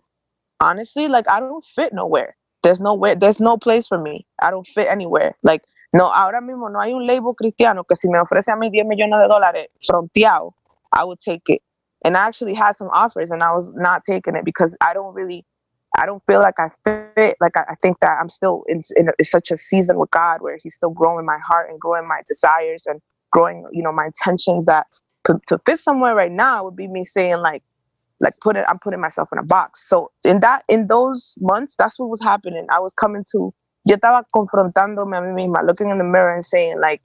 honestly, 0.60 1.08
like 1.08 1.30
I 1.30 1.40
don't 1.40 1.66
fit 1.66 1.94
nowhere. 1.94 2.36
There's 2.64 2.80
nowhere. 2.80 3.16
There's 3.16 3.40
no 3.40 3.58
place 3.58 3.88
for 3.88 3.98
me. 3.98 4.26
I 4.42 4.52
don't 4.52 4.68
fit 4.68 4.88
anywhere. 4.88 5.36
Like 5.44 5.62
no, 5.94 6.06
ahora 6.06 6.42
mismo 6.42 6.72
no 6.72 6.80
hay 6.80 6.94
un 6.94 7.06
label 7.06 7.36
cristiano 7.36 7.84
que 7.84 7.96
si 7.96 8.08
me 8.08 8.18
ofrece 8.18 8.52
a 8.52 8.56
mí 8.56 8.70
10 8.72 8.86
millones 8.86 9.20
de 9.20 9.28
dólares 9.28 9.68
fronteado, 9.86 10.54
I 10.94 11.04
would 11.04 11.20
take 11.20 11.44
it. 11.48 11.62
And 12.04 12.16
I 12.16 12.26
actually 12.26 12.54
had 12.54 12.76
some 12.76 12.90
offers 12.94 13.30
and 13.30 13.44
I 13.44 13.52
was 13.54 13.74
not 13.76 14.04
taking 14.04 14.36
it 14.36 14.46
because 14.46 14.76
I 14.82 14.94
don't 14.94 15.14
really, 15.14 15.46
I 15.98 16.06
don't 16.06 16.24
feel 16.28 16.40
like 16.40 16.56
I 16.60 16.70
fit. 16.86 17.38
Like 17.42 17.58
I, 17.58 17.64
I 17.72 17.76
think 17.82 18.00
that 18.02 18.18
I'm 18.22 18.30
still 18.30 18.64
in, 18.68 18.82
in, 18.96 19.10
a- 19.10 19.24
such 19.24 19.52
a 19.52 19.58
season 19.58 19.98
with 20.00 20.12
God 20.12 20.42
where 20.42 20.58
He's 20.62 20.76
still 20.76 20.92
growing 20.92 21.26
my 21.26 21.38
heart 21.46 21.70
and 21.70 21.80
growing 21.80 22.08
my 22.08 22.22
desires 22.28 22.86
and 22.88 23.02
growing, 23.32 23.66
you 23.72 23.84
know, 23.84 23.92
my 23.92 24.06
intentions. 24.08 24.66
That 24.66 24.88
to, 25.26 25.40
to 25.48 25.60
fit 25.66 25.80
somewhere 25.80 26.16
right 26.16 26.32
now 26.32 26.64
would 26.66 26.76
be 26.76 26.88
me 26.88 27.04
saying 27.04 27.38
like, 27.40 27.64
like 28.20 28.34
put 28.42 28.56
it, 28.56 28.66
I'm 28.70 28.80
putting 28.80 29.02
myself 29.02 29.30
in 29.32 29.40
a 29.40 29.44
box. 29.44 29.88
So 29.88 30.12
in 30.24 30.40
that, 30.42 30.64
in 30.70 30.88
those 30.88 31.36
months, 31.40 31.76
that's 31.78 32.00
what 32.00 32.10
was 32.10 32.22
happening. 32.22 32.66
I 32.72 32.80
was 32.80 32.94
coming 32.94 33.26
to, 33.32 33.54
yo 33.86 33.96
estaba 33.98 34.24
confrontándome 34.36 35.18
a 35.18 35.22
mí 35.22 35.34
misma, 35.48 35.66
looking 35.66 35.90
in 35.90 35.98
the 35.98 36.04
mirror 36.04 36.34
and 36.34 36.46
saying 36.46 36.80
like, 36.82 37.02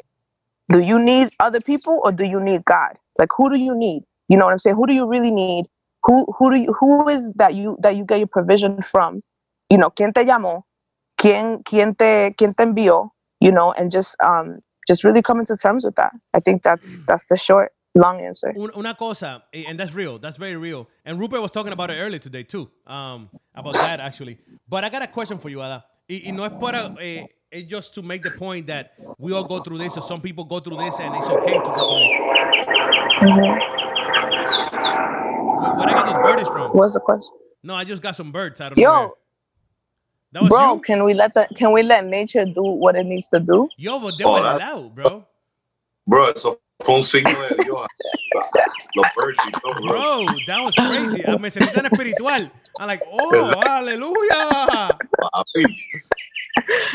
do 0.70 0.80
you 0.80 0.98
need 0.98 1.30
other 1.40 1.60
people 1.60 2.00
or 2.04 2.12
do 2.12 2.24
you 2.24 2.40
need 2.40 2.64
God? 2.64 2.96
Like, 3.18 3.28
who 3.36 3.50
do 3.50 3.58
you 3.58 3.74
need? 3.76 4.02
You 4.28 4.36
know 4.36 4.46
what 4.46 4.52
I'm 4.52 4.58
saying? 4.58 4.76
Who 4.76 4.86
do 4.86 4.94
you 4.94 5.06
really 5.06 5.30
need? 5.30 5.66
Who 6.06 6.26
who 6.38 6.54
do 6.54 6.60
you 6.60 6.74
who 6.80 7.08
is 7.08 7.32
that 7.36 7.54
you 7.54 7.76
that 7.82 7.96
you 7.96 8.04
get 8.06 8.18
your 8.18 8.28
provision 8.28 8.82
from? 8.82 9.22
You 9.70 9.78
know, 9.78 9.90
¿quién 9.90 10.14
te 10.14 10.24
llamó? 10.24 10.64
¿Quién 11.20 11.62
quién 11.64 11.96
te 11.96 12.34
quién 12.38 12.54
te 12.54 12.64
envió? 12.64 13.10
You 13.40 13.52
know, 13.52 13.72
and 13.72 13.90
just 13.92 14.16
um 14.24 14.60
just 14.88 15.04
really 15.04 15.22
coming 15.22 15.46
to 15.46 15.56
terms 15.56 15.84
with 15.84 15.96
that. 15.96 16.12
I 16.34 16.40
think 16.40 16.62
that's 16.64 17.02
that's 17.08 17.26
the 17.26 17.36
short 17.38 17.72
long 17.96 18.20
answer. 18.20 18.54
Un- 18.56 18.72
una 18.76 18.94
cosa, 18.96 19.44
eh, 19.54 19.64
and 19.68 19.78
that's 19.80 19.94
real. 19.94 20.18
That's 20.18 20.38
very 20.38 20.56
real. 20.56 20.88
And 21.06 21.18
Rupert 21.20 21.42
was 21.42 21.52
talking 21.52 21.72
about 21.72 21.90
it 21.90 21.96
earlier 22.00 22.20
today 22.20 22.44
too, 22.44 22.70
um, 22.86 23.30
about 23.54 23.80
that 23.80 24.00
actually. 24.00 24.38
But 24.68 24.84
I 24.84 24.90
got 24.90 25.02
a 25.02 25.08
question 25.08 25.38
for 25.38 25.50
you, 25.50 25.62
Ada. 25.62 25.84
Y, 26.08 26.22
y 26.26 26.32
no 26.32 26.44
es 26.44 26.52
para, 26.60 26.94
eh, 27.00 27.26
it's 27.52 27.70
just 27.70 27.94
to 27.94 28.02
make 28.02 28.24
the 28.24 28.30
point 28.32 28.68
that 28.68 28.92
we 29.18 29.32
all 29.32 29.44
go 29.44 29.60
through 29.60 29.78
this, 29.78 29.96
or 29.96 30.02
some 30.02 30.20
people 30.20 30.44
go 30.44 30.60
through 30.60 30.78
this, 30.78 31.00
and 31.00 31.16
it's 31.16 31.30
okay 31.30 31.60
to 31.60 31.72
go 31.72 31.84
through 31.84 31.98
this. 31.98 32.16
Where, 33.20 33.62
where 35.76 35.88
I 35.88 35.92
got 35.92 36.06
those 36.06 36.22
birdies 36.22 36.48
from? 36.48 36.70
What's 36.72 36.94
the 36.94 37.00
question? 37.00 37.32
No, 37.62 37.74
I 37.74 37.84
just 37.84 38.02
got 38.02 38.14
some 38.16 38.30
birds. 38.32 38.60
Know. 38.60 38.68
where. 38.74 38.78
Yo, 38.84 39.10
That 40.32 40.42
was 40.42 40.48
bro, 40.50 40.74
you? 40.74 40.80
can 40.80 41.04
we 41.04 41.14
let 41.14 41.34
the 41.34 41.48
can 41.56 41.72
we 41.72 41.82
let 41.82 42.04
nature 42.04 42.44
do 42.44 42.62
what 42.62 42.94
it 42.96 43.06
needs 43.06 43.28
to 43.30 43.40
do? 43.40 43.68
Yo, 43.76 43.98
but 43.98 44.14
they 44.18 44.24
Oh, 44.24 44.42
that- 44.42 44.58
loud, 44.58 44.94
bro. 44.94 45.24
Bro, 46.06 46.32
un 46.88 47.02
signo 47.02 47.30
de 47.48 47.54
Dios. 47.64 47.86
Los 48.94 49.08
birds 49.16 49.38
y 49.46 49.50
todo, 49.50 49.74
bro. 49.80 49.92
Bro, 49.92 50.26
that 50.46 50.60
was 50.62 50.74
crazy. 50.74 51.24
Ah, 51.26 51.38
Me 51.38 51.48
sentí 51.50 51.72
tan 51.72 51.86
espiritual. 51.86 52.40
I'm 52.78 52.86
like, 52.86 53.02
oh, 53.10 53.62
aleluya. 53.66 54.90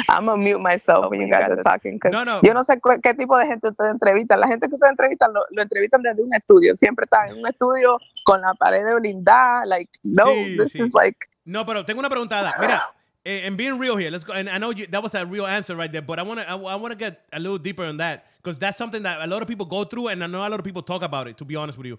I'm 0.10 0.26
gonna 0.26 0.38
mute 0.42 0.60
myself 0.60 1.10
when 1.10 1.22
you 1.22 1.30
guys 1.30 1.50
are 1.50 1.56
talking. 1.62 2.00
No, 2.12 2.24
no. 2.24 2.42
Yo 2.44 2.54
no 2.54 2.62
sé 2.64 2.80
cu- 2.82 3.00
qué 3.02 3.14
tipo 3.14 3.38
de 3.38 3.46
gente 3.48 3.70
ustedes 3.70 3.92
entrevistan. 3.92 4.40
La 4.40 4.48
gente 4.48 4.68
que 4.68 4.76
ustedes 4.76 4.92
entrevistan 4.92 5.34
lo, 5.34 5.42
lo 5.52 5.62
entrevistan 5.62 6.02
desde 6.02 6.22
un 6.24 6.34
estudio. 6.34 6.76
Siempre 6.76 7.04
están 7.06 7.30
en 7.32 7.40
un 7.40 7.48
estudio 7.48 7.98
con 8.32 8.42
la 8.42 8.54
pared 8.54 8.84
blindada. 9.00 9.66
Like, 9.66 9.90
no, 10.04 10.26
Sí, 10.28 10.58
this 10.58 10.74
sí. 10.74 10.82
is 10.82 10.94
like, 10.94 11.18
No, 11.46 11.66
pero 11.66 11.84
tengo 11.84 12.00
una 12.00 12.10
preguntada. 12.10 12.54
Mira, 12.60 12.84
eh, 13.26 13.42
and 13.48 13.58
being 13.58 13.78
real 13.80 13.98
here, 13.98 14.12
let's 14.12 14.24
go. 14.24 14.34
And 14.34 14.50
I 14.50 14.58
know 14.58 14.70
you, 14.72 14.88
that 14.88 15.02
was 15.02 15.16
a 15.16 15.26
real 15.26 15.46
answer 15.48 15.76
right 15.76 15.92
there, 15.92 16.02
but 16.02 16.20
I 16.20 16.24
want 16.24 16.40
to 16.40 16.50
I, 16.50 16.56
want 16.56 16.92
to 16.92 16.96
get 16.96 17.26
a 17.34 17.40
little 17.40 17.58
deeper 17.58 17.84
on 17.84 17.98
that 17.98 18.26
because 18.38 18.60
that's 18.60 18.78
something 18.78 19.04
that 19.04 19.22
a 19.22 19.28
lot 19.28 19.42
of 19.42 19.48
people 19.48 19.66
go 19.66 19.84
through, 19.84 20.10
and 20.10 20.24
I 20.24 20.28
know 20.28 20.40
a 20.40 20.50
lot 20.50 20.60
of 20.60 20.64
people 20.64 20.84
talk 20.84 21.02
about 21.02 21.28
it. 21.28 21.38
To 21.38 21.46
be 21.46 21.56
honest 21.56 21.78
with 21.78 21.88
you, 21.88 21.98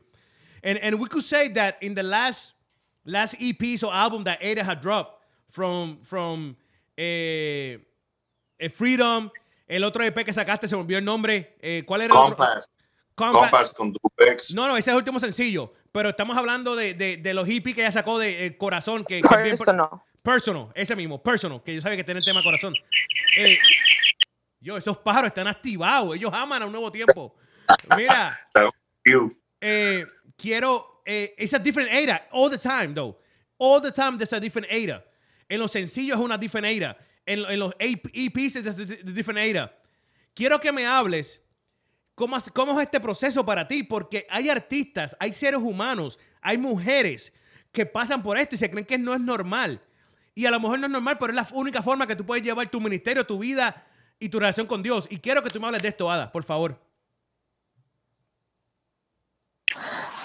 and 0.62 0.78
and 0.78 0.98
we 1.00 1.08
could 1.08 1.24
say 1.24 1.48
that 1.48 1.76
in 1.82 1.94
the 1.94 2.02
last 2.04 2.54
last 3.04 3.34
EPs 3.34 3.82
or 3.82 3.92
album 3.92 4.24
that 4.24 4.38
Ada 4.40 4.62
had 4.62 4.80
dropped 4.80 5.20
from 5.50 5.98
from 6.02 6.56
eh, 6.96 7.78
eh, 8.60 8.68
Freedom, 8.68 9.30
el 9.68 9.82
otro 9.84 10.04
EP 10.04 10.14
que 10.24 10.32
sacaste 10.32 10.68
se 10.68 10.76
me 10.76 10.82
olvidó 10.82 10.98
el 10.98 11.04
nombre. 11.04 11.56
Eh, 11.60 11.82
¿Cuál 11.84 12.02
era 12.02 12.14
el 12.14 12.20
otro? 12.32 12.36
Compass, 13.14 13.34
Compa- 13.34 13.50
Compass 13.50 13.70
con 13.74 13.92
Dupex. 13.92 14.52
No, 14.54 14.66
no, 14.68 14.76
ese 14.76 14.90
es 14.90 14.94
el 14.94 14.98
último 14.98 15.20
sencillo. 15.20 15.72
Pero 15.92 16.08
estamos 16.08 16.36
hablando 16.36 16.74
de, 16.74 16.94
de, 16.94 17.18
de 17.18 17.34
los 17.34 17.46
EP 17.48 17.64
que 17.74 17.82
ella 17.82 17.92
sacó 17.92 18.18
de 18.18 18.46
eh, 18.46 18.56
Corazón, 18.56 19.04
que, 19.04 19.20
que 19.20 19.26
es 19.34 19.42
bien 19.42 19.56
per- 19.56 19.58
personal. 19.58 19.88
Personal, 20.22 20.68
ese 20.74 20.94
mismo, 20.96 21.20
personal, 21.22 21.62
que 21.64 21.74
yo 21.74 21.80
sabía 21.82 21.96
que 21.98 22.04
tiene 22.04 22.20
el 22.20 22.24
tema 22.24 22.42
corazón. 22.42 22.72
Eh, 23.36 23.58
yo, 24.60 24.76
esos 24.76 24.96
pájaros 24.98 25.28
están 25.28 25.48
activados, 25.48 26.14
ellos 26.16 26.30
aman 26.32 26.62
a 26.62 26.66
un 26.66 26.72
nuevo 26.72 26.92
tiempo. 26.92 27.34
Mira, 27.96 28.32
You. 29.04 29.36
eh, 29.60 30.06
quiero, 30.38 31.02
eh, 31.04 31.34
it's 31.36 31.52
a 31.54 31.58
different 31.58 31.90
era, 31.92 32.26
all 32.30 32.48
the 32.48 32.56
time, 32.58 32.94
though. 32.94 33.18
All 33.58 33.82
the 33.82 33.90
time 33.90 34.16
there's 34.16 34.32
a 34.32 34.38
different 34.40 34.68
era. 34.70 35.04
En 35.48 35.58
los 35.58 35.72
sencillos 35.72 36.16
es 36.18 36.24
una 36.24 36.38
different 36.38 36.66
era. 36.68 36.96
En, 37.26 37.40
en 37.40 37.58
los 37.58 37.74
EPs 37.78 38.56
es 38.56 38.76
de 38.76 39.12
different 39.12 39.38
era. 39.40 39.76
Quiero 40.34 40.58
que 40.60 40.70
me 40.72 40.86
hables 40.86 41.41
cómo, 42.52 42.80
es 42.80 42.86
este 42.86 43.00
proceso 43.00 43.44
para 43.44 43.66
ti, 43.66 43.82
porque 43.82 44.26
hay 44.30 44.48
artistas, 44.48 45.16
hay 45.18 45.32
seres 45.32 45.60
humanos, 45.60 46.18
hay 46.40 46.58
mujeres 46.58 47.32
que 47.72 47.86
pasan 47.86 48.22
por 48.22 48.36
esto 48.38 48.54
y 48.54 48.58
se 48.58 48.70
creen 48.70 48.86
que 48.86 48.98
no 48.98 49.14
es 49.14 49.20
normal. 49.20 49.80
Y 50.34 50.46
a 50.46 50.50
lo 50.50 50.60
mejor 50.60 50.78
no 50.78 50.86
es 50.86 50.92
normal, 50.92 51.18
pero 51.18 51.32
es 51.32 51.36
la 51.36 51.48
única 51.52 51.82
forma 51.82 52.06
que 52.06 52.16
tú 52.16 52.24
puedes 52.24 52.44
llevar 52.44 52.68
tu 52.68 52.80
ministerio, 52.80 53.26
tu 53.26 53.38
vida 53.38 53.84
y 54.18 54.28
tu 54.28 54.38
relación 54.38 54.66
con 54.66 54.82
Dios. 54.82 55.06
Y 55.10 55.18
quiero 55.18 55.42
que 55.42 55.50
tú 55.50 55.60
me 55.60 55.66
hables 55.66 55.82
de 55.82 55.88
esto, 55.88 56.10
Ada, 56.10 56.30
por 56.30 56.44
favor. 56.44 56.78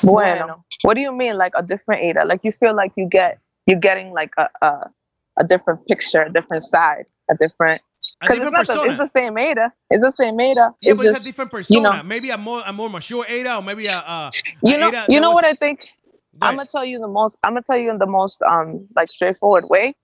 Bueno, 0.03 0.65
what 0.83 0.95
do 0.95 1.01
you 1.01 1.13
mean 1.13 1.37
like 1.37 1.55
a 1.57 1.63
different 1.63 2.03
Ada? 2.03 2.25
Like 2.25 2.41
you 2.43 2.51
feel 2.51 2.75
like 2.75 2.93
you 2.95 3.07
get 3.09 3.39
you're 3.65 3.79
getting 3.79 4.13
like 4.13 4.31
a 4.37 4.91
a, 5.37 5.43
different 5.43 5.85
picture, 5.87 6.23
a 6.23 6.31
different 6.31 6.63
side, 6.63 7.05
a 7.29 7.35
different 7.35 7.81
because 8.21 8.37
it's 8.37 8.51
not 8.51 8.67
the, 8.67 8.83
it's 8.83 8.97
the 8.97 9.19
same 9.19 9.37
Ada. 9.37 9.73
It's 9.89 10.03
the 10.03 10.11
same 10.11 10.39
Ada. 10.39 10.73
Yeah, 10.81 10.91
it's 10.91 10.99
but 10.99 11.07
it's 11.07 11.21
a 11.21 11.23
different 11.23 11.51
persona. 11.51 11.77
you 11.77 11.83
know- 11.83 12.03
maybe 12.03 12.29
a 12.29 12.37
more 12.37 12.63
a 12.65 12.73
more 12.73 12.89
mature 12.89 13.25
Ada, 13.27 13.57
or 13.57 13.61
maybe 13.61 13.87
a, 13.87 13.97
a 13.97 14.31
you 14.63 14.77
know 14.77 14.89
Ada 14.89 15.05
you 15.09 15.19
know 15.19 15.29
was- 15.29 15.35
what 15.35 15.45
I 15.45 15.53
think. 15.53 15.87
Go 16.39 16.47
I'm 16.47 16.55
gonna 16.55 16.67
tell 16.67 16.85
you 16.85 16.99
the 16.99 17.07
most. 17.07 17.37
I'm 17.43 17.53
gonna 17.53 17.63
tell 17.63 17.77
you 17.77 17.89
in 17.89 17.97
the 17.97 18.05
most 18.05 18.41
um 18.43 18.87
like 18.95 19.11
straightforward 19.11 19.65
way. 19.69 19.95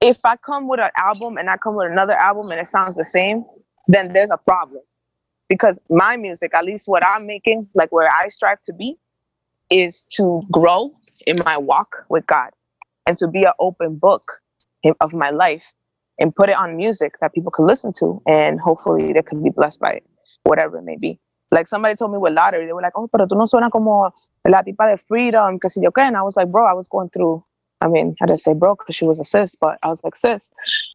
If 0.00 0.18
I 0.24 0.36
come 0.36 0.68
with 0.68 0.80
an 0.80 0.90
album 0.96 1.36
and 1.38 1.48
I 1.48 1.56
come 1.56 1.76
with 1.76 1.90
another 1.90 2.14
album 2.14 2.50
and 2.50 2.60
it 2.60 2.66
sounds 2.66 2.96
the 2.96 3.04
same, 3.04 3.44
then 3.86 4.12
there's 4.12 4.30
a 4.30 4.36
problem. 4.36 4.82
Because 5.48 5.78
my 5.88 6.16
music, 6.16 6.52
at 6.54 6.64
least 6.64 6.88
what 6.88 7.06
I'm 7.06 7.26
making, 7.26 7.68
like 7.74 7.92
where 7.92 8.10
I 8.10 8.28
strive 8.28 8.60
to 8.62 8.72
be, 8.72 8.96
is 9.70 10.04
to 10.16 10.42
grow 10.50 10.90
in 11.26 11.36
my 11.44 11.56
walk 11.56 11.88
with 12.08 12.26
God 12.26 12.50
and 13.06 13.16
to 13.18 13.28
be 13.28 13.44
an 13.44 13.52
open 13.60 13.96
book 13.96 14.40
of 15.00 15.14
my 15.14 15.30
life 15.30 15.72
and 16.18 16.34
put 16.34 16.48
it 16.48 16.56
on 16.56 16.76
music 16.76 17.14
that 17.20 17.32
people 17.32 17.50
can 17.50 17.66
listen 17.66 17.92
to 17.98 18.22
and 18.26 18.60
hopefully 18.60 19.12
they 19.12 19.22
can 19.22 19.42
be 19.42 19.50
blessed 19.50 19.80
by 19.80 19.92
it, 19.92 20.04
whatever 20.44 20.78
it 20.78 20.82
may 20.82 20.96
be. 20.96 21.18
Like 21.50 21.66
somebody 21.66 21.94
told 21.94 22.12
me 22.12 22.18
with 22.18 22.32
lottery, 22.32 22.66
they 22.66 22.72
were 22.72 22.82
like, 22.82 22.96
oh, 22.96 23.08
pero 23.08 23.26
tú 23.26 23.36
no 23.36 23.44
suena 23.44 23.70
como 23.70 24.10
la 24.48 24.62
tipa 24.62 24.90
de 24.90 24.98
freedom, 24.98 25.58
que 25.60 25.68
si 25.68 25.80
yo. 25.80 25.90
And 25.96 26.16
I 26.16 26.22
was 26.22 26.36
like, 26.36 26.50
bro, 26.50 26.66
I 26.66 26.72
was 26.72 26.88
going 26.88 27.10
through, 27.10 27.44
I 27.80 27.88
mean, 27.88 28.16
I 28.22 28.26
didn't 28.26 28.40
say 28.40 28.54
bro 28.54 28.74
because 28.76 28.96
she 28.96 29.04
was 29.04 29.20
a 29.20 29.24
sis, 29.24 29.54
but 29.54 29.78
I 29.82 29.88
was 29.88 30.02
like, 30.02 30.16
sis, 30.16 30.50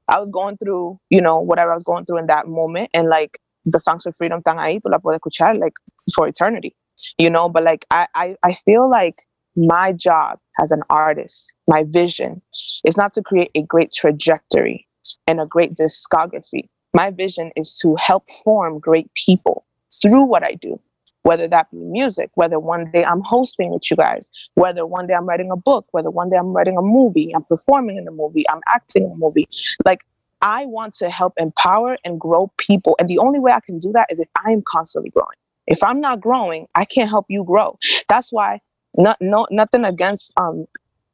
I 0.08 0.20
was 0.20 0.32
going 0.32 0.58
through, 0.58 1.00
you 1.10 1.22
know, 1.22 1.40
whatever 1.40 1.72
I 1.72 1.76
was 1.76 1.84
going 1.84 2.06
through 2.06 2.18
in 2.18 2.28
that 2.28 2.48
moment. 2.48 2.90
And 2.94 3.08
like 3.10 3.40
the 3.66 3.80
songs 3.80 4.04
for 4.04 4.12
freedom 4.12 4.42
están 4.42 4.58
ahí, 4.58 4.82
tú 4.82 4.90
la 4.90 4.98
puedes 4.98 5.20
escuchar 5.20 5.58
like 5.60 5.74
for 6.16 6.28
eternity, 6.28 6.76
you 7.18 7.30
know? 7.30 7.48
But 7.48 7.64
like, 7.64 7.86
I, 7.92 8.08
I, 8.16 8.36
I 8.44 8.54
feel 8.54 8.90
like 8.90 9.16
my 9.56 9.94
job 9.94 10.40
as 10.60 10.72
an 10.72 10.82
artist, 10.90 11.54
my 11.68 11.86
vision 11.88 12.42
is 12.86 12.98
not 12.98 13.14
to 13.14 13.22
create 13.22 13.52
a 13.56 13.62
great 13.62 13.92
trajectory 13.92 14.88
and 15.30 15.40
a 15.40 15.46
great 15.46 15.74
discography. 15.76 16.68
My 16.94 17.12
vision 17.12 17.52
is 17.56 17.78
to 17.82 17.96
help 17.96 18.28
form 18.44 18.80
great 18.80 19.10
people 19.14 19.66
through 20.02 20.24
what 20.24 20.44
I 20.44 20.56
do 20.56 20.80
whether 21.24 21.48
that 21.48 21.70
be 21.70 21.78
music, 21.78 22.32
whether 22.36 22.60
one 22.60 22.90
day 22.92 23.04
I'm 23.04 23.22
hosting 23.22 23.72
with 23.72 23.92
you 23.92 23.98
guys, 23.98 24.32
whether 24.56 24.86
one 24.86 25.06
day 25.06 25.14
I'm 25.14 25.26
writing 25.26 25.52
a 25.52 25.58
book, 25.58 25.86
whether 25.92 26.10
one 26.10 26.30
day 26.30 26.38
I'm 26.38 26.54
writing 26.54 26.78
a 26.78 26.82
movie, 26.82 27.32
I'm 27.36 27.44
performing 27.44 27.98
in 27.98 28.08
a 28.08 28.12
movie, 28.12 28.48
I'm 28.50 28.62
acting 28.70 29.04
in 29.04 29.12
a 29.12 29.16
movie. 29.16 29.48
Like 29.86 30.00
I 30.42 30.66
want 30.66 30.94
to 30.96 31.10
help 31.10 31.34
empower 31.38 31.98
and 32.06 32.20
grow 32.20 32.52
people. 32.58 32.96
And 33.00 33.10
the 33.10 33.20
only 33.20 33.40
way 33.40 33.52
I 33.52 33.60
can 33.60 33.80
do 33.80 33.92
that 33.94 34.08
is 34.10 34.20
if 34.20 34.30
I'm 34.46 34.64
constantly 34.68 35.10
growing. 35.10 35.36
If 35.68 35.84
I'm 35.84 36.00
not 36.00 36.22
growing, 36.22 36.68
I 36.74 36.86
can't 36.86 37.10
help 37.10 37.26
you 37.30 37.44
grow. 37.44 37.78
That's 38.08 38.32
why 38.32 38.60
not 38.98 39.18
no 39.22 39.46
nothing 39.52 39.86
against 39.86 40.34
um 40.38 40.66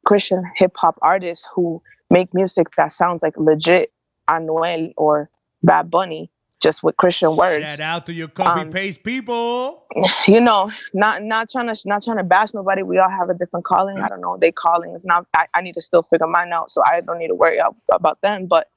Christian 0.06 0.42
hip 0.56 0.72
hop 0.76 0.96
artists 1.02 1.46
who 1.54 1.82
make 2.10 2.32
music 2.32 2.68
that 2.76 2.92
sounds 2.92 3.22
like 3.22 3.36
legit 3.36 3.92
Anuel 4.28 4.92
or 4.96 5.30
Bad 5.62 5.90
Bunny 5.90 6.30
just 6.60 6.82
with 6.82 6.96
Christian 6.96 7.36
words 7.36 7.76
Shout 7.76 7.80
out 7.80 8.06
to 8.06 8.12
your 8.12 8.28
copy 8.28 8.60
Um, 8.60 8.70
paste 8.70 9.02
people. 9.02 9.84
you 10.26 10.40
know, 10.40 10.70
not 10.94 11.22
not 11.22 11.48
trying 11.50 11.72
to 11.72 11.80
not 11.86 12.02
trying 12.02 12.16
to 12.16 12.24
bash 12.24 12.54
nobody. 12.54 12.82
We 12.82 12.98
all 12.98 13.10
have 13.10 13.30
a 13.30 13.34
different 13.34 13.64
calling. 13.64 13.98
I 13.98 14.08
don't 14.08 14.20
know. 14.20 14.36
They 14.36 14.52
calling 14.52 14.94
It's 14.94 15.06
not. 15.06 15.26
I, 15.34 15.46
I 15.54 15.60
need 15.60 15.74
to 15.74 15.82
still 15.82 16.02
figure 16.02 16.26
mine 16.26 16.52
out, 16.52 16.70
so 16.70 16.82
I 16.84 17.00
don't 17.00 17.18
need 17.18 17.28
to 17.28 17.34
worry 17.34 17.60
about 17.92 18.20
them. 18.20 18.46
But 18.46 18.68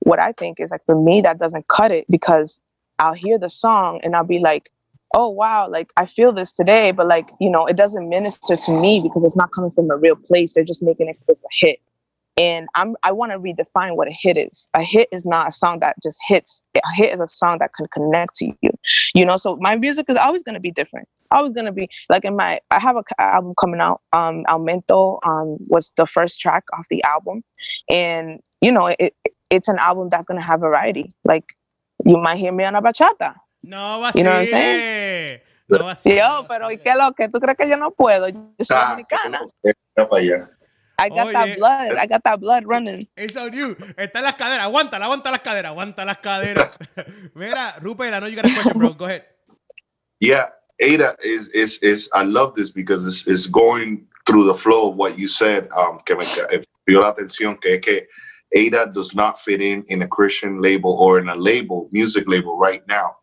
what 0.00 0.18
I 0.18 0.32
think 0.32 0.60
is 0.60 0.70
like 0.70 0.84
for 0.86 1.00
me, 1.00 1.20
that 1.22 1.38
doesn't 1.38 1.68
cut 1.68 1.90
it 1.90 2.06
because 2.08 2.60
I'll 2.98 3.14
hear 3.14 3.38
the 3.38 3.48
song 3.48 4.00
and 4.02 4.14
I'll 4.14 4.24
be 4.24 4.38
like, 4.38 4.70
oh 5.14 5.28
wow, 5.28 5.68
like 5.68 5.92
I 5.96 6.06
feel 6.06 6.32
this 6.32 6.52
today, 6.52 6.92
but 6.92 7.06
like 7.06 7.30
you 7.40 7.50
know, 7.50 7.66
it 7.66 7.76
doesn't 7.76 8.08
minister 8.08 8.56
to 8.56 8.72
me 8.72 9.00
because 9.00 9.24
it's 9.24 9.36
not 9.36 9.50
coming 9.52 9.70
from 9.70 9.90
a 9.90 9.96
real 9.96 10.16
place. 10.16 10.54
They're 10.54 10.64
just 10.64 10.82
making 10.82 11.08
it 11.08 11.14
because 11.14 11.30
it's 11.30 11.44
a 11.44 11.66
hit. 11.66 11.80
And 12.36 12.68
I'm 12.74 12.96
I 13.02 13.12
want 13.12 13.32
to 13.32 13.38
redefine 13.38 13.96
what 13.96 14.08
a 14.08 14.12
hit 14.12 14.36
is. 14.36 14.68
A 14.74 14.82
hit 14.82 15.08
is 15.12 15.24
not 15.26 15.48
a 15.48 15.52
song 15.52 15.80
that 15.80 15.96
just 16.02 16.18
hits. 16.26 16.62
A 16.74 16.80
hit 16.94 17.12
is 17.14 17.20
a 17.20 17.26
song 17.26 17.58
that 17.58 17.72
can 17.74 17.86
connect 17.92 18.34
to 18.36 18.46
you 18.62 18.70
you 19.14 19.24
know 19.24 19.36
so 19.36 19.56
my 19.60 19.76
music 19.76 20.06
is 20.08 20.16
always 20.16 20.42
going 20.42 20.54
to 20.54 20.60
be 20.60 20.70
different 20.70 21.08
it's 21.16 21.28
always 21.30 21.52
going 21.52 21.64
to 21.66 21.72
be 21.72 21.88
like 22.08 22.24
in 22.24 22.34
my 22.36 22.58
i 22.70 22.78
have 22.78 22.96
a 22.96 23.02
c- 23.08 23.14
album 23.18 23.54
coming 23.60 23.80
out 23.80 24.00
um 24.12 24.44
aumento 24.48 25.18
um 25.26 25.56
was 25.68 25.92
the 25.96 26.06
first 26.06 26.40
track 26.40 26.64
off 26.72 26.86
the 26.90 27.02
album 27.04 27.42
and 27.90 28.40
you 28.60 28.72
know 28.72 28.86
it, 28.86 28.96
it 29.00 29.14
it's 29.50 29.68
an 29.68 29.78
album 29.78 30.08
that's 30.10 30.24
going 30.24 30.38
to 30.40 30.44
have 30.46 30.60
variety 30.60 31.08
like 31.24 31.44
you 32.04 32.16
might 32.16 32.36
hear 32.38 32.52
me 32.52 32.64
on 32.64 32.74
a 32.74 32.82
bachata 32.82 33.34
No 33.62 34.00
vacile. 34.00 34.18
You 34.18 34.24
know 34.24 34.30
what 34.30 34.38
I'm 34.38 34.46
saying? 34.46 35.40
No 35.68 35.78
vacile, 35.84 36.16
yo 36.16 36.46
pero 36.48 36.66
y 36.68 36.76
qué 36.78 36.94
lo 36.96 37.12
que 37.12 37.28
tú 37.28 37.40
crees 37.40 37.56
que 37.56 37.68
yo 37.68 37.76
no 37.76 37.90
puedo 37.90 38.28
yo 38.28 38.64
soy 38.64 38.76
Ah, 38.76 38.84
dominicana 38.90 39.40
Mira 39.62 40.08
para 40.08 40.22
allá. 40.22 40.50
I 41.02 41.08
got 41.08 41.26
Oye. 41.26 41.32
that 41.32 41.58
blood 41.58 41.96
i 41.98 42.06
got 42.06 42.22
that 42.24 42.40
blood 42.40 42.64
running 42.66 43.06
It's 43.16 43.36
on 43.36 43.52
you. 43.52 43.74
Está 43.96 44.18
en 44.18 44.24
las 44.24 44.34
caderas. 44.36 44.66
Aguanta, 44.66 44.96
aguanta 44.96 45.30
las 45.30 45.42
caderas. 45.42 45.70
Aguanta 45.72 46.04
las 46.04 46.18
caderas. 46.18 46.70
Mira, 47.34 47.78
Rupert, 47.80 48.14
I 48.14 48.18
know 48.20 48.26
you 48.26 48.36
got 48.36 48.50
a 48.50 48.54
question, 48.54 48.78
bro. 48.78 48.92
Go 48.94 49.04
ahead. 49.04 49.24
Yeah, 50.20 50.48
Ada 50.80 51.16
is 51.22 51.48
is 51.50 51.78
is. 51.82 52.08
I 52.12 52.24
love 52.24 52.54
this 52.54 52.70
because 52.70 53.06
it's, 53.06 53.26
it's 53.26 53.46
going 53.46 54.06
through 54.26 54.46
the 54.46 54.54
flow 54.54 54.90
of 54.90 54.96
what 54.96 55.18
you 55.18 55.28
said. 55.28 55.68
Um, 55.76 56.00
que 56.04 56.16
me 56.16 56.24
eh, 56.50 56.64
dio 56.86 57.00
la 57.00 57.12
atención 57.12 57.60
que 57.60 57.74
es 57.74 57.80
que 57.80 58.06
Ada 58.54 58.90
does 58.92 59.14
not 59.14 59.38
fit 59.38 59.60
in 59.60 59.84
in 59.88 60.02
a 60.02 60.08
Christian 60.08 60.60
label 60.60 60.92
or 60.98 61.18
in 61.18 61.28
a 61.28 61.36
label, 61.36 61.88
music 61.92 62.24
label 62.26 62.56
right 62.56 62.82
now. 62.88 63.16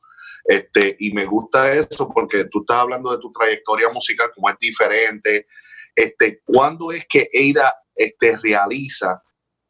Este, 0.46 0.96
y 1.00 1.12
me 1.14 1.26
gusta 1.26 1.72
eso 1.74 2.10
porque 2.10 2.46
tú 2.46 2.62
estás 2.62 2.78
hablando 2.78 3.12
de 3.12 3.20
tu 3.20 3.32
trayectoria 3.32 3.90
musical, 3.90 4.32
como 4.34 4.50
es 4.50 4.58
diferente. 4.60 5.46
Este, 6.00 6.41
¿Cuándo 6.45 6.93
es 6.93 7.06
que 7.08 7.28
Ada 7.34 7.74
este, 7.93 8.38
realiza 8.38 9.22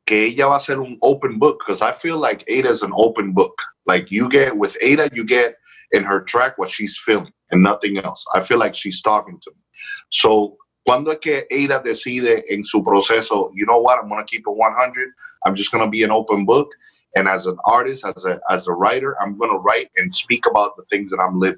que 0.05 0.25
ella 0.25 0.45
va 0.45 0.57
a 0.57 0.59
ser 0.59 0.79
un 0.79 0.95
open 1.01 1.39
book? 1.39 1.63
Because 1.65 1.81
I 1.81 1.91
feel 1.91 2.19
like 2.19 2.43
Ada 2.47 2.69
is 2.69 2.83
an 2.83 2.91
open 2.93 3.33
book. 3.33 3.59
Like 3.87 4.11
you 4.11 4.29
get, 4.29 4.55
with 4.55 4.77
Ada, 4.79 5.09
you 5.11 5.25
get 5.25 5.55
in 5.91 6.03
her 6.03 6.23
track 6.23 6.59
what 6.59 6.69
she's 6.69 6.99
feeling 6.99 7.33
and 7.49 7.63
nothing 7.63 7.97
else. 7.97 8.23
I 8.35 8.41
feel 8.41 8.59
like 8.59 8.75
she's 8.75 9.01
talking 9.01 9.39
to 9.41 9.51
me. 9.51 9.63
So, 10.09 10.57
¿cuándo 10.87 11.11
es 11.11 11.17
que 11.19 11.47
Ada 11.51 11.81
decide 11.83 12.43
en 12.51 12.63
su 12.63 12.83
proceso, 12.83 13.49
you 13.55 13.65
know 13.65 13.79
what, 13.79 13.97
I'm 13.97 14.07
going 14.07 14.23
to 14.23 14.29
keep 14.29 14.41
it 14.41 14.55
100. 14.55 15.09
I'm 15.47 15.55
just 15.55 15.71
going 15.71 15.83
to 15.83 15.89
be 15.89 16.03
an 16.03 16.11
open 16.11 16.45
book. 16.45 16.69
And 17.15 17.27
as 17.27 17.47
an 17.47 17.57
artist, 17.65 18.05
as 18.05 18.23
a, 18.23 18.39
as 18.51 18.67
a 18.67 18.73
writer, 18.73 19.19
I'm 19.19 19.35
going 19.35 19.49
to 19.49 19.57
write 19.57 19.89
and 19.95 20.13
speak 20.13 20.45
about 20.45 20.77
the 20.77 20.83
things 20.91 21.09
that 21.09 21.19
I'm 21.19 21.39
living. 21.39 21.57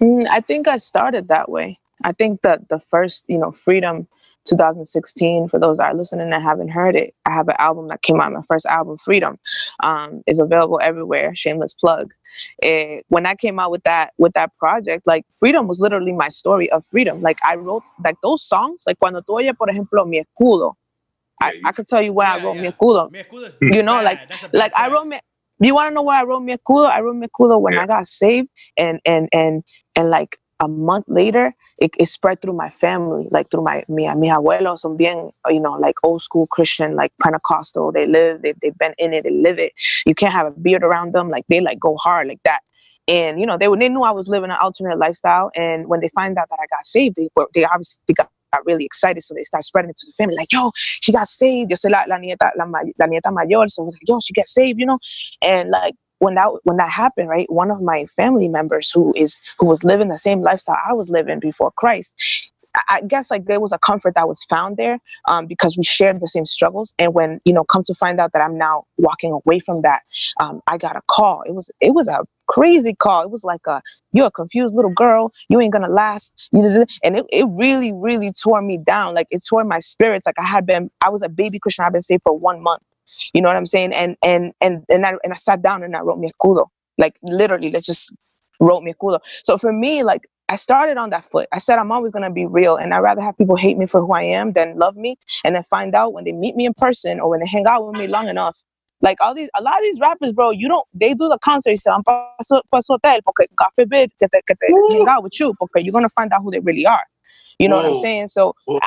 Mm, 0.00 0.26
I 0.26 0.40
think 0.40 0.66
I 0.66 0.78
started 0.78 1.28
that 1.28 1.50
way. 1.50 1.80
I 2.04 2.12
think 2.12 2.42
that 2.42 2.68
the 2.68 2.78
first, 2.80 3.28
you 3.28 3.38
know, 3.38 3.52
Freedom 3.52 4.06
2016, 4.46 5.48
for 5.48 5.58
those 5.58 5.78
that 5.78 5.92
are 5.92 5.94
listening 5.94 6.32
and 6.32 6.42
haven't 6.42 6.68
heard 6.68 6.96
it, 6.96 7.14
I 7.26 7.30
have 7.32 7.48
an 7.48 7.56
album 7.58 7.88
that 7.88 8.02
came 8.02 8.20
out, 8.20 8.32
my 8.32 8.42
first 8.48 8.66
album, 8.66 8.96
Freedom, 8.98 9.38
um, 9.82 10.22
is 10.26 10.38
available 10.38 10.80
everywhere. 10.82 11.34
Shameless 11.34 11.74
plug. 11.74 12.12
Eh, 12.62 13.00
when 13.08 13.26
I 13.26 13.34
came 13.34 13.58
out 13.58 13.70
with 13.70 13.82
that 13.84 14.12
with 14.18 14.32
that 14.32 14.54
project, 14.54 15.06
like 15.06 15.24
Freedom 15.38 15.66
was 15.68 15.80
literally 15.80 16.12
my 16.12 16.28
story 16.28 16.70
of 16.70 16.84
freedom. 16.86 17.20
Like 17.22 17.38
I 17.44 17.56
wrote 17.56 17.82
like 18.04 18.16
those 18.22 18.42
songs, 18.42 18.84
like 18.86 18.98
cuando 18.98 19.20
tú 19.20 19.34
oyes, 19.34 19.56
por 19.56 19.68
ejemplo, 19.68 20.06
Mi 20.08 20.20
Escudo, 20.22 20.74
I, 21.40 21.60
I 21.64 21.72
could 21.72 21.86
tell 21.86 22.02
you 22.02 22.12
where 22.12 22.28
I 22.28 22.42
wrote 22.42 22.56
yeah. 22.56 22.62
Mi 22.62 22.68
Escudo. 22.68 23.10
Mi 23.10 23.18
escudo 23.22 23.52
You 23.74 23.82
know, 23.82 24.02
like- 24.02 24.20
like 24.52 24.72
I 24.76 24.88
wrote 24.90 25.06
me 25.06 25.20
you 25.62 25.74
want 25.74 25.90
to 25.90 25.94
know 25.94 26.00
where 26.02 26.16
I 26.16 26.22
wrote 26.24 26.40
mi 26.42 26.56
escudo? 26.56 26.90
I 26.90 27.00
wrote 27.00 27.16
mi 27.16 27.26
escudo 27.26 27.60
when 27.60 27.74
Yeah. 27.74 27.82
I 27.82 27.86
got 27.86 28.06
saved 28.06 28.48
and 28.78 28.98
and 29.04 29.28
and 29.32 29.62
and 29.94 30.08
like 30.08 30.38
a 30.60 30.68
month 30.68 31.06
later 31.08 31.54
it, 31.78 31.90
it 31.98 32.06
spread 32.06 32.40
through 32.40 32.52
my 32.52 32.68
family 32.68 33.26
like 33.30 33.50
through 33.50 33.62
my 33.62 33.82
mi, 33.88 34.06
mis 34.14 34.30
abuelos 34.30 34.80
son 34.80 34.96
bien 34.96 35.30
you 35.48 35.60
know 35.60 35.72
like 35.72 35.96
old 36.02 36.22
school 36.22 36.46
Christian 36.46 36.94
like 36.94 37.12
Pentecostal. 37.22 37.90
They 37.90 38.06
live 38.06 38.42
they, 38.42 38.54
they've 38.62 38.76
been 38.76 38.94
in 38.98 39.14
it 39.14 39.24
they 39.24 39.30
live 39.30 39.58
it. 39.58 39.72
You 40.06 40.14
can't 40.14 40.32
have 40.32 40.46
a 40.46 40.60
beard 40.60 40.84
around 40.84 41.12
them 41.14 41.30
like 41.30 41.44
they 41.48 41.60
like 41.60 41.80
go 41.80 41.96
hard 41.96 42.28
like 42.28 42.40
that. 42.44 42.60
And 43.08 43.40
you 43.40 43.46
know 43.46 43.56
they, 43.56 43.66
they 43.66 43.88
knew 43.88 44.02
I 44.02 44.10
was 44.10 44.28
living 44.28 44.50
an 44.50 44.58
alternate 44.60 44.98
lifestyle. 44.98 45.50
And 45.56 45.88
when 45.88 46.00
they 46.00 46.10
find 46.10 46.36
out 46.36 46.48
that 46.50 46.58
I 46.60 46.66
got 46.66 46.84
saved 46.84 47.16
they 47.16 47.28
they 47.54 47.64
obviously 47.64 48.14
got 48.14 48.28
got 48.52 48.66
really 48.66 48.84
excited. 48.84 49.22
So 49.22 49.32
they 49.32 49.44
start 49.44 49.64
spreading 49.64 49.90
it 49.90 49.96
to 49.96 50.06
the 50.06 50.12
family 50.12 50.36
like 50.36 50.52
yo 50.52 50.70
she 51.00 51.12
got 51.12 51.28
saved. 51.28 51.70
Yo 51.70 51.76
soy 51.76 51.88
la, 51.88 52.04
la 52.06 52.16
nieta 52.16 52.50
la, 52.58 52.64
la 52.64 53.06
nieta 53.06 53.32
mayor. 53.32 53.68
So 53.68 53.82
it 53.82 53.86
was 53.86 53.94
like 53.94 54.08
yo 54.08 54.20
she 54.22 54.34
got 54.34 54.46
saved 54.46 54.78
you 54.78 54.86
know? 54.86 54.98
And 55.40 55.70
like 55.70 55.94
when 56.20 56.34
that 56.36 56.50
when 56.64 56.76
that 56.78 56.90
happened 56.90 57.28
right 57.28 57.50
one 57.50 57.70
of 57.70 57.82
my 57.82 58.06
family 58.16 58.48
members 58.48 58.90
who 58.90 59.12
is 59.16 59.40
who 59.58 59.66
was 59.66 59.84
living 59.84 60.08
the 60.08 60.18
same 60.18 60.40
lifestyle 60.40 60.78
i 60.88 60.92
was 60.94 61.10
living 61.10 61.40
before 61.40 61.72
christ 61.76 62.14
I- 62.88 63.02
guess 63.06 63.30
like 63.30 63.46
there 63.46 63.60
was 63.60 63.72
a 63.72 63.78
comfort 63.78 64.14
that 64.14 64.28
was 64.28 64.44
found 64.44 64.76
there 64.76 64.98
um, 65.26 65.46
because 65.46 65.76
we 65.76 65.82
shared 65.84 66.20
the 66.20 66.28
same 66.28 66.44
struggles. 66.44 66.94
And 66.98 67.14
when 67.14 67.40
you 67.44 67.52
know, 67.52 67.64
come 67.64 67.82
to 67.84 67.94
find 67.94 68.20
out 68.20 68.32
that 68.32 68.42
I'm 68.42 68.56
now 68.56 68.84
walking 68.96 69.32
away 69.32 69.58
from 69.58 69.82
that, 69.82 70.02
um, 70.38 70.60
I 70.66 70.78
got 70.78 70.96
a 70.96 71.02
call. 71.10 71.42
It 71.46 71.54
was 71.54 71.70
it 71.80 71.94
was 71.94 72.08
a 72.08 72.20
crazy 72.48 72.94
call. 72.94 73.22
It 73.22 73.30
was 73.30 73.44
like 73.44 73.66
a 73.66 73.82
you're 74.12 74.26
a 74.26 74.30
confused 74.30 74.74
little 74.74 74.92
girl. 74.92 75.32
You 75.48 75.60
ain't 75.60 75.72
gonna 75.72 75.88
last. 75.88 76.34
And 76.52 76.86
it, 77.16 77.26
it 77.30 77.46
really 77.50 77.92
really 77.92 78.32
tore 78.32 78.62
me 78.62 78.78
down. 78.78 79.14
Like 79.14 79.26
it 79.30 79.42
tore 79.48 79.64
my 79.64 79.78
spirits. 79.80 80.26
Like 80.26 80.38
I 80.38 80.46
had 80.46 80.66
been 80.66 80.90
I 81.00 81.08
was 81.08 81.22
a 81.22 81.28
baby 81.28 81.58
Christian. 81.58 81.84
I've 81.84 81.92
been 81.92 82.02
saved 82.02 82.22
for 82.22 82.36
one 82.36 82.62
month. 82.62 82.82
You 83.32 83.42
know 83.42 83.48
what 83.48 83.56
I'm 83.56 83.66
saying? 83.66 83.92
And 83.92 84.16
and 84.22 84.52
and 84.60 84.84
and 84.88 85.06
I 85.06 85.14
and 85.22 85.32
I 85.32 85.36
sat 85.36 85.62
down 85.62 85.82
and 85.82 85.96
I 85.96 86.00
wrote 86.00 86.18
mi 86.18 86.30
escudo. 86.30 86.66
Like 86.98 87.16
literally, 87.22 87.70
let's 87.70 87.86
just 87.86 88.12
wrote 88.60 88.82
mi 88.82 88.92
escudo. 88.92 89.20
So 89.44 89.58
for 89.58 89.72
me, 89.72 90.02
like 90.02 90.22
I 90.48 90.56
started 90.56 90.96
on 90.96 91.10
that 91.10 91.30
foot. 91.30 91.48
I 91.52 91.58
said 91.58 91.78
I'm 91.78 91.92
always 91.92 92.12
gonna 92.12 92.30
be 92.30 92.44
real, 92.44 92.76
and 92.76 92.92
I'd 92.92 92.98
rather 93.00 93.22
have 93.22 93.38
people 93.38 93.56
hate 93.56 93.78
me 93.78 93.86
for 93.86 94.00
who 94.00 94.12
I 94.12 94.22
am 94.22 94.52
than 94.52 94.76
love 94.76 94.96
me, 94.96 95.16
and 95.44 95.54
then 95.54 95.62
find 95.70 95.94
out 95.94 96.12
when 96.12 96.24
they 96.24 96.32
meet 96.32 96.56
me 96.56 96.66
in 96.66 96.74
person 96.74 97.20
or 97.20 97.30
when 97.30 97.40
they 97.40 97.46
hang 97.46 97.66
out 97.66 97.86
with 97.86 97.96
me 97.96 98.06
long 98.08 98.28
enough. 98.28 98.58
Like 99.02 99.16
all 99.20 99.32
these, 99.32 99.48
a 99.56 99.62
lot 99.62 99.78
of 99.78 99.82
these 99.82 99.98
rappers, 99.98 100.32
bro, 100.32 100.50
you 100.50 100.68
don't. 100.68 100.84
They 100.92 101.14
do 101.14 101.28
the 101.28 101.38
concert, 101.38 101.76
se 101.76 101.88
van 101.88 102.02
pa 102.02 102.34
su, 102.42 102.60
pa 102.70 102.80
su 102.80 102.94
hotel, 102.94 103.20
porque 103.24 103.46
God 103.56 103.68
forbid 103.74 104.10
que 104.18 104.28
te, 104.28 104.40
que 104.46 104.54
te 104.54 104.72
mm. 104.72 104.98
hang 104.98 105.08
out 105.08 105.22
with 105.22 105.38
you, 105.38 105.54
porque 105.54 105.82
you're 105.82 105.92
gonna 105.92 106.08
find 106.10 106.32
out 106.32 106.42
who 106.42 106.50
they 106.50 106.60
really 106.60 106.84
are. 106.84 107.04
You 107.60 107.68
know 107.68 107.76
what 107.76 107.86
I'm 107.86 107.96
saying? 107.96 108.28
So 108.28 108.54
Whoa. 108.64 108.80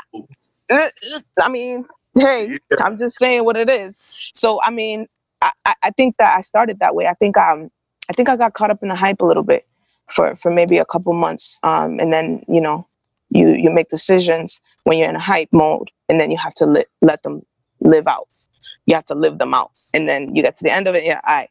I 1.40 1.50
mean, 1.50 1.86
hey, 2.18 2.58
I'm 2.80 2.98
just 2.98 3.18
saying 3.18 3.46
what 3.46 3.58
it 3.58 3.70
is. 3.70 4.04
So 4.34 4.62
I 4.64 4.72
mean, 4.72 5.06
I, 5.42 5.52
I 5.84 5.92
think 5.92 6.18
that 6.18 6.36
I 6.38 6.42
started 6.42 6.80
that 6.80 6.96
way. 6.96 7.08
I 7.08 7.14
think 7.14 7.38
um 7.38 7.72
I 8.10 8.14
think 8.14 8.30
I 8.30 8.36
got 8.38 8.54
caught 8.54 8.72
up 8.72 8.82
in 8.84 8.90
the 8.90 8.96
hype 8.96 9.22
a 9.22 9.26
little 9.26 9.44
bit 9.44 9.68
for 10.10 10.36
for 10.36 10.52
maybe 10.52 10.78
a 10.78 10.86
couple 10.86 11.14
months. 11.14 11.60
Um 11.64 12.00
and 12.00 12.14
then, 12.14 12.44
you 12.48 12.62
know, 12.62 12.88
you 13.30 13.50
you 13.50 13.70
make 13.72 13.90
decisions 13.90 14.62
when 14.84 14.98
you're 14.98 15.10
in 15.10 15.16
a 15.16 15.22
hype 15.22 15.50
mode 15.52 15.90
and 16.10 16.20
then 16.20 16.32
you 16.32 16.38
have 16.38 16.54
to 16.56 16.66
let 16.66 16.88
let 17.02 17.24
them 17.24 17.44
live 17.82 18.08
out. 18.08 18.28
You 18.86 18.96
have 18.96 19.06
to 19.06 19.16
live 19.16 19.40
them 19.40 19.54
out. 19.54 19.80
And 19.94 20.08
then 20.08 20.36
you 20.36 20.44
get 20.44 20.56
to 20.58 20.64
the 20.64 20.72
end 20.72 20.88
of 20.88 20.96
it, 20.96 21.04
yeah, 21.04 21.22
I, 21.24 21.48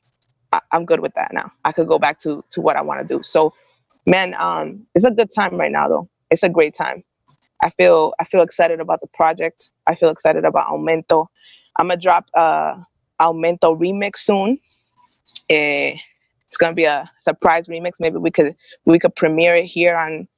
I 0.52 0.60
I'm 0.72 0.84
good 0.86 1.00
with 1.00 1.14
that 1.14 1.32
now. 1.32 1.50
I 1.64 1.72
could 1.72 1.88
go 1.88 1.98
back 1.98 2.18
to 2.20 2.44
to 2.50 2.60
what 2.60 2.76
I 2.76 2.82
want 2.82 3.06
to 3.06 3.16
do. 3.16 3.22
So 3.22 3.54
man, 4.06 4.34
um 4.38 4.86
it's 4.94 5.04
a 5.04 5.10
good 5.10 5.30
time 5.34 5.56
right 5.58 5.72
now 5.72 5.88
though. 5.88 6.08
It's 6.30 6.42
a 6.42 6.48
great 6.48 6.74
time. 6.74 7.04
I 7.62 7.70
feel 7.70 8.14
I 8.20 8.24
feel 8.24 8.42
excited 8.42 8.80
about 8.80 9.00
the 9.00 9.08
project. 9.08 9.70
I 9.86 9.94
feel 9.94 10.10
excited 10.10 10.44
about 10.44 10.68
Aumento. 10.68 11.28
I'm 11.76 11.88
gonna 11.88 12.00
drop 12.00 12.26
uh 12.34 12.74
Aumento 13.20 13.78
remix 13.78 14.16
soon. 14.16 14.58
Eh, 15.48 15.94
it's 16.46 16.56
gonna 16.58 16.74
be 16.74 16.84
a 16.84 17.10
surprise 17.18 17.68
remix. 17.68 17.92
Maybe 18.00 18.16
we 18.16 18.30
could 18.30 18.56
we 18.84 18.98
could 18.98 19.14
premiere 19.14 19.56
it 19.56 19.66
here 19.66 19.96
on 19.96 20.28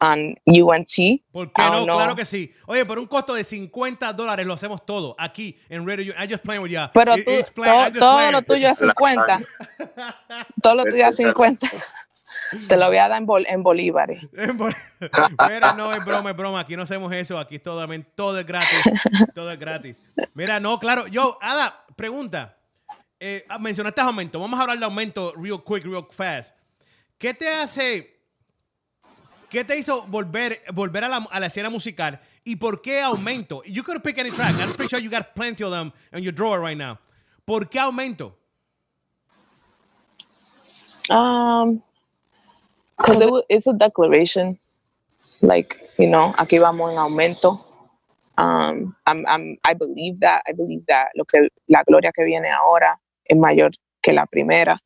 on 0.00 0.34
UNT. 0.46 1.22
¿Por 1.32 1.52
qué 1.52 1.62
no? 1.62 1.84
know. 1.84 1.96
Claro 1.96 2.16
que 2.16 2.24
sí. 2.24 2.52
Oye, 2.66 2.84
por 2.86 2.98
un 2.98 3.06
costo 3.06 3.34
de 3.34 3.44
50 3.44 4.12
dólares 4.14 4.46
lo 4.46 4.54
hacemos 4.54 4.84
todo 4.86 5.14
aquí 5.18 5.58
en 5.68 5.86
Radio. 5.86 6.14
I 6.18 6.26
just 6.26 6.42
playing 6.42 6.62
with 6.62 6.70
ya. 6.70 6.90
Pero 6.92 7.14
tú, 7.16 7.30
todo, 7.54 7.92
todo 7.98 8.32
lo 8.32 8.42
tuyo 8.42 8.68
es 8.68 8.78
50. 8.78 9.40
Todo 10.62 10.74
lo 10.74 10.84
tuyo 10.84 11.06
es 11.06 11.16
50. 11.16 11.68
Te 12.68 12.76
lo 12.76 12.88
voy 12.88 12.98
a 12.98 13.08
dar 13.08 13.18
en, 13.20 13.26
bol- 13.26 13.46
en 13.48 13.62
bolívares. 13.62 14.22
Mira, 14.32 15.72
no, 15.74 15.92
es 15.92 16.04
broma, 16.04 16.30
es 16.30 16.36
broma. 16.36 16.60
Aquí 16.60 16.76
no 16.76 16.82
hacemos 16.82 17.12
eso. 17.12 17.38
Aquí 17.38 17.58
todo, 17.58 17.86
todo 18.14 18.38
es 18.40 18.46
gratis. 18.46 18.82
Todo 19.34 19.50
es 19.50 19.58
gratis. 19.58 19.96
Mira, 20.34 20.58
no, 20.58 20.78
claro. 20.78 21.06
Yo, 21.06 21.38
Ada, 21.40 21.84
pregunta. 21.96 22.56
Eh, 23.18 23.44
ah, 23.48 23.58
mencionaste 23.58 24.00
aumento. 24.00 24.40
Vamos 24.40 24.58
a 24.58 24.62
hablar 24.62 24.78
de 24.78 24.84
aumento 24.84 25.32
real 25.36 25.62
quick, 25.64 25.84
real 25.84 26.06
fast. 26.10 26.54
¿Qué 27.18 27.34
te 27.34 27.48
hace... 27.48 28.18
¿Qué 29.48 29.64
te 29.64 29.76
hizo 29.76 30.02
volver, 30.02 30.62
volver 30.72 31.04
a, 31.04 31.08
la, 31.08 31.16
a 31.30 31.40
la 31.40 31.46
escena 31.46 31.68
musical? 31.70 32.20
¿Y 32.44 32.54
por 32.56 32.80
qué 32.80 33.02
aumento? 33.02 33.62
You 33.64 33.82
could 33.82 34.00
pick 34.00 34.16
any 34.18 34.30
track. 34.30 34.54
I'm 34.60 34.74
pretty 34.74 34.88
sure 34.88 35.00
you 35.00 35.10
got 35.10 35.34
plenty 35.34 35.64
of 35.64 35.72
them 35.72 35.92
in 36.12 36.22
your 36.22 36.32
drawer 36.32 36.60
right 36.60 36.78
now. 36.78 36.98
¿Por 37.44 37.68
qué 37.68 37.80
aumento? 37.80 38.36
Um, 41.10 41.82
because 43.00 43.20
it, 43.22 43.44
it's 43.48 43.66
a 43.66 43.72
declaration, 43.72 44.58
like 45.42 45.76
you 45.98 46.08
know, 46.08 46.34
aquí 46.38 46.60
vamos 46.60 46.92
en 46.92 46.98
aumento. 46.98 47.60
Um, 48.38 48.96
I'm, 49.06 49.26
I'm, 49.28 49.58
I 49.64 49.74
believe 49.74 50.20
that. 50.20 50.42
I 50.48 50.52
believe 50.52 50.84
that 50.88 51.08
lo 51.16 51.24
que 51.24 51.48
la 51.68 51.82
gloria 51.84 52.12
que 52.12 52.24
viene 52.24 52.50
ahora 52.50 52.96
es 53.26 53.36
mayor 53.36 53.70
que 54.02 54.12
la 54.12 54.26
primera. 54.26 54.78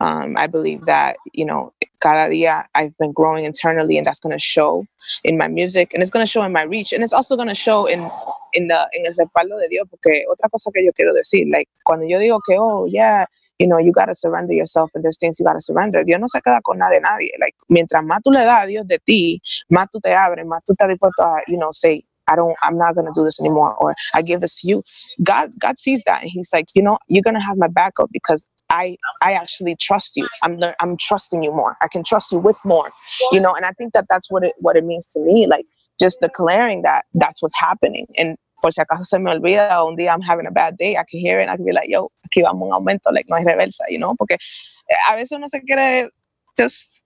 Um, 0.00 0.36
I 0.38 0.46
believe 0.46 0.86
that 0.86 1.16
you 1.34 1.44
know, 1.44 1.72
cada 2.00 2.30
día 2.32 2.64
I've 2.74 2.96
been 2.98 3.12
growing 3.12 3.44
internally, 3.44 3.98
and 3.98 4.06
that's 4.06 4.20
going 4.20 4.32
to 4.32 4.38
show 4.38 4.86
in 5.24 5.36
my 5.38 5.48
music, 5.48 5.92
and 5.92 6.02
it's 6.02 6.10
going 6.10 6.24
to 6.24 6.30
show 6.30 6.42
in 6.42 6.52
my 6.52 6.62
reach, 6.62 6.92
and 6.92 7.02
it's 7.02 7.12
also 7.12 7.36
going 7.36 7.48
to 7.48 7.54
show 7.54 7.86
in 7.86 8.10
in 8.54 8.68
the 8.68 8.88
en 8.96 9.06
el 9.06 9.14
respaldo 9.14 9.60
de 9.60 9.68
Dios. 9.68 9.86
Porque 9.90 10.24
otra 10.30 10.48
cosa 10.50 10.70
que 10.72 10.84
yo 10.84 10.92
quiero 10.92 11.14
decir, 11.14 11.46
like 11.52 11.68
cuando 11.84 12.06
yo 12.06 12.18
digo 12.18 12.40
que 12.48 12.56
oh 12.58 12.86
yeah 12.86 13.26
you 13.60 13.66
know, 13.66 13.76
you 13.76 13.92
gotta 13.92 14.14
surrender 14.14 14.54
yourself 14.54 14.90
and 14.94 15.04
there's 15.04 15.18
things 15.18 15.38
you 15.38 15.44
gotta 15.44 15.60
surrender. 15.60 16.02
Dios 16.02 16.18
no 16.18 16.26
se 16.26 16.40
queda 16.40 16.60
con 16.64 16.78
nada 16.78 16.92
de 16.92 17.00
nadie. 17.00 17.30
Like, 17.38 17.54
mientras 17.68 18.02
más 18.02 18.20
tú 18.24 18.32
le 18.32 18.40
das 18.40 18.64
a 18.64 18.66
Dios 18.66 18.86
de 18.86 18.98
ti, 19.06 19.42
más 19.70 19.86
tú 19.92 20.00
te 20.00 20.14
abres, 20.14 20.46
más 20.46 20.62
tú 20.64 20.72
estás 20.72 20.88
dispuesto 20.88 21.22
a, 21.22 21.42
you 21.46 21.58
know, 21.58 21.68
say, 21.70 22.02
I 22.26 22.36
don't, 22.36 22.56
I'm 22.62 22.78
not 22.78 22.94
gonna 22.94 23.12
do 23.14 23.22
this 23.22 23.38
anymore, 23.38 23.74
or 23.74 23.94
I 24.14 24.22
give 24.22 24.40
this 24.40 24.62
to 24.62 24.68
you. 24.68 24.82
God, 25.22 25.52
God 25.60 25.78
sees 25.78 26.02
that, 26.06 26.22
and 26.22 26.30
He's 26.32 26.48
like, 26.54 26.68
you 26.74 26.82
know, 26.82 26.96
you're 27.08 27.22
gonna 27.22 27.44
have 27.44 27.58
my 27.58 27.68
backup 27.68 28.08
because 28.12 28.46
I, 28.70 28.96
I 29.20 29.32
actually 29.32 29.76
trust 29.76 30.16
you. 30.16 30.26
I'm, 30.42 30.58
I'm 30.80 30.96
trusting 30.96 31.42
you 31.42 31.50
more. 31.50 31.76
I 31.82 31.88
can 31.88 32.02
trust 32.02 32.32
you 32.32 32.38
with 32.38 32.56
more, 32.64 32.90
you 33.30 33.40
know. 33.40 33.52
And 33.52 33.66
I 33.66 33.72
think 33.72 33.92
that 33.92 34.06
that's 34.08 34.30
what 34.30 34.42
it, 34.42 34.52
what 34.58 34.76
it 34.76 34.84
means 34.84 35.06
to 35.08 35.20
me. 35.20 35.46
Like, 35.46 35.66
just 36.00 36.20
declaring 36.20 36.80
that 36.82 37.04
that's 37.12 37.42
what's 37.42 37.58
happening. 37.58 38.06
And 38.16 38.38
por 38.60 38.72
si 38.72 38.80
acaso 38.80 39.04
se 39.04 39.18
me 39.18 39.30
olvida, 39.30 39.82
un 39.84 39.96
día 39.96 40.12
I'm 40.12 40.22
having 40.22 40.46
a 40.46 40.50
bad 40.50 40.76
day, 40.76 40.96
I 40.96 41.04
can 41.08 41.20
hear 41.20 41.40
it 41.40 41.44
and 41.44 41.50
I 41.50 41.56
can 41.56 41.64
be 41.64 41.72
like, 41.72 41.88
yo, 41.88 42.10
aquí 42.24 42.42
vamos 42.42 42.62
un 42.62 42.72
aumento, 42.72 43.10
like 43.12 43.26
no 43.28 43.36
hay 43.36 43.44
reversa, 43.44 43.84
you 43.88 43.98
know, 43.98 44.14
porque 44.16 44.34
eh, 44.34 44.96
a 45.08 45.16
veces 45.16 45.32
uno 45.32 45.46
se 45.46 45.60
quiere 45.60 46.10
just 46.58 47.04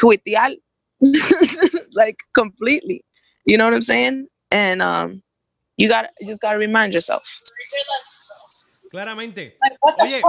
cuitear, 0.00 0.56
like 1.92 2.18
completely, 2.34 3.04
you 3.44 3.56
know 3.56 3.64
what 3.64 3.74
I'm 3.74 3.82
saying? 3.82 4.28
And 4.50 4.82
um, 4.82 5.22
you 5.76 5.88
got 5.88 6.02
to 6.02 6.08
you 6.20 6.28
just 6.28 6.42
got 6.42 6.52
to 6.52 6.58
remind 6.58 6.92
yourself. 6.92 7.22
Claramente. 8.90 9.56
Oye, 10.00 10.20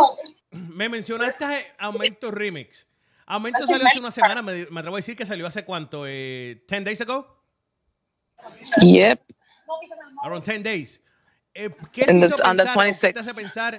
me 0.51 0.87
mencionaste 0.87 1.73
Aumento 1.79 2.31
Remix. 2.31 2.85
Aumento 3.25 3.65
salió 3.65 3.87
hace 3.87 3.99
una 3.99 4.11
semana, 4.11 4.41
me, 4.41 4.65
me 4.69 4.79
atrevo 4.81 4.97
a 4.97 4.99
decir 4.99 5.15
que 5.15 5.25
salió 5.25 5.47
hace 5.47 5.63
cuánto, 5.63 6.05
eh, 6.05 6.63
10 6.67 6.83
days 6.83 7.01
ago? 7.01 7.41
Yep. 8.81 9.21
Around 10.23 10.43
10 10.43 10.63
days. 10.63 11.01
Eh, 11.53 11.69
¿Qué 11.91 12.05
te 12.05 12.11
And 12.11 12.23
hizo 12.23 12.35
it's 12.35 12.41
on 12.41 12.57
the 12.57 12.63
pensar, 12.63 12.77
o 12.77 12.81
qué 12.83 12.89
26th. 12.91 13.13
te 13.13 13.19
hace 13.19 13.33
pensar 13.33 13.73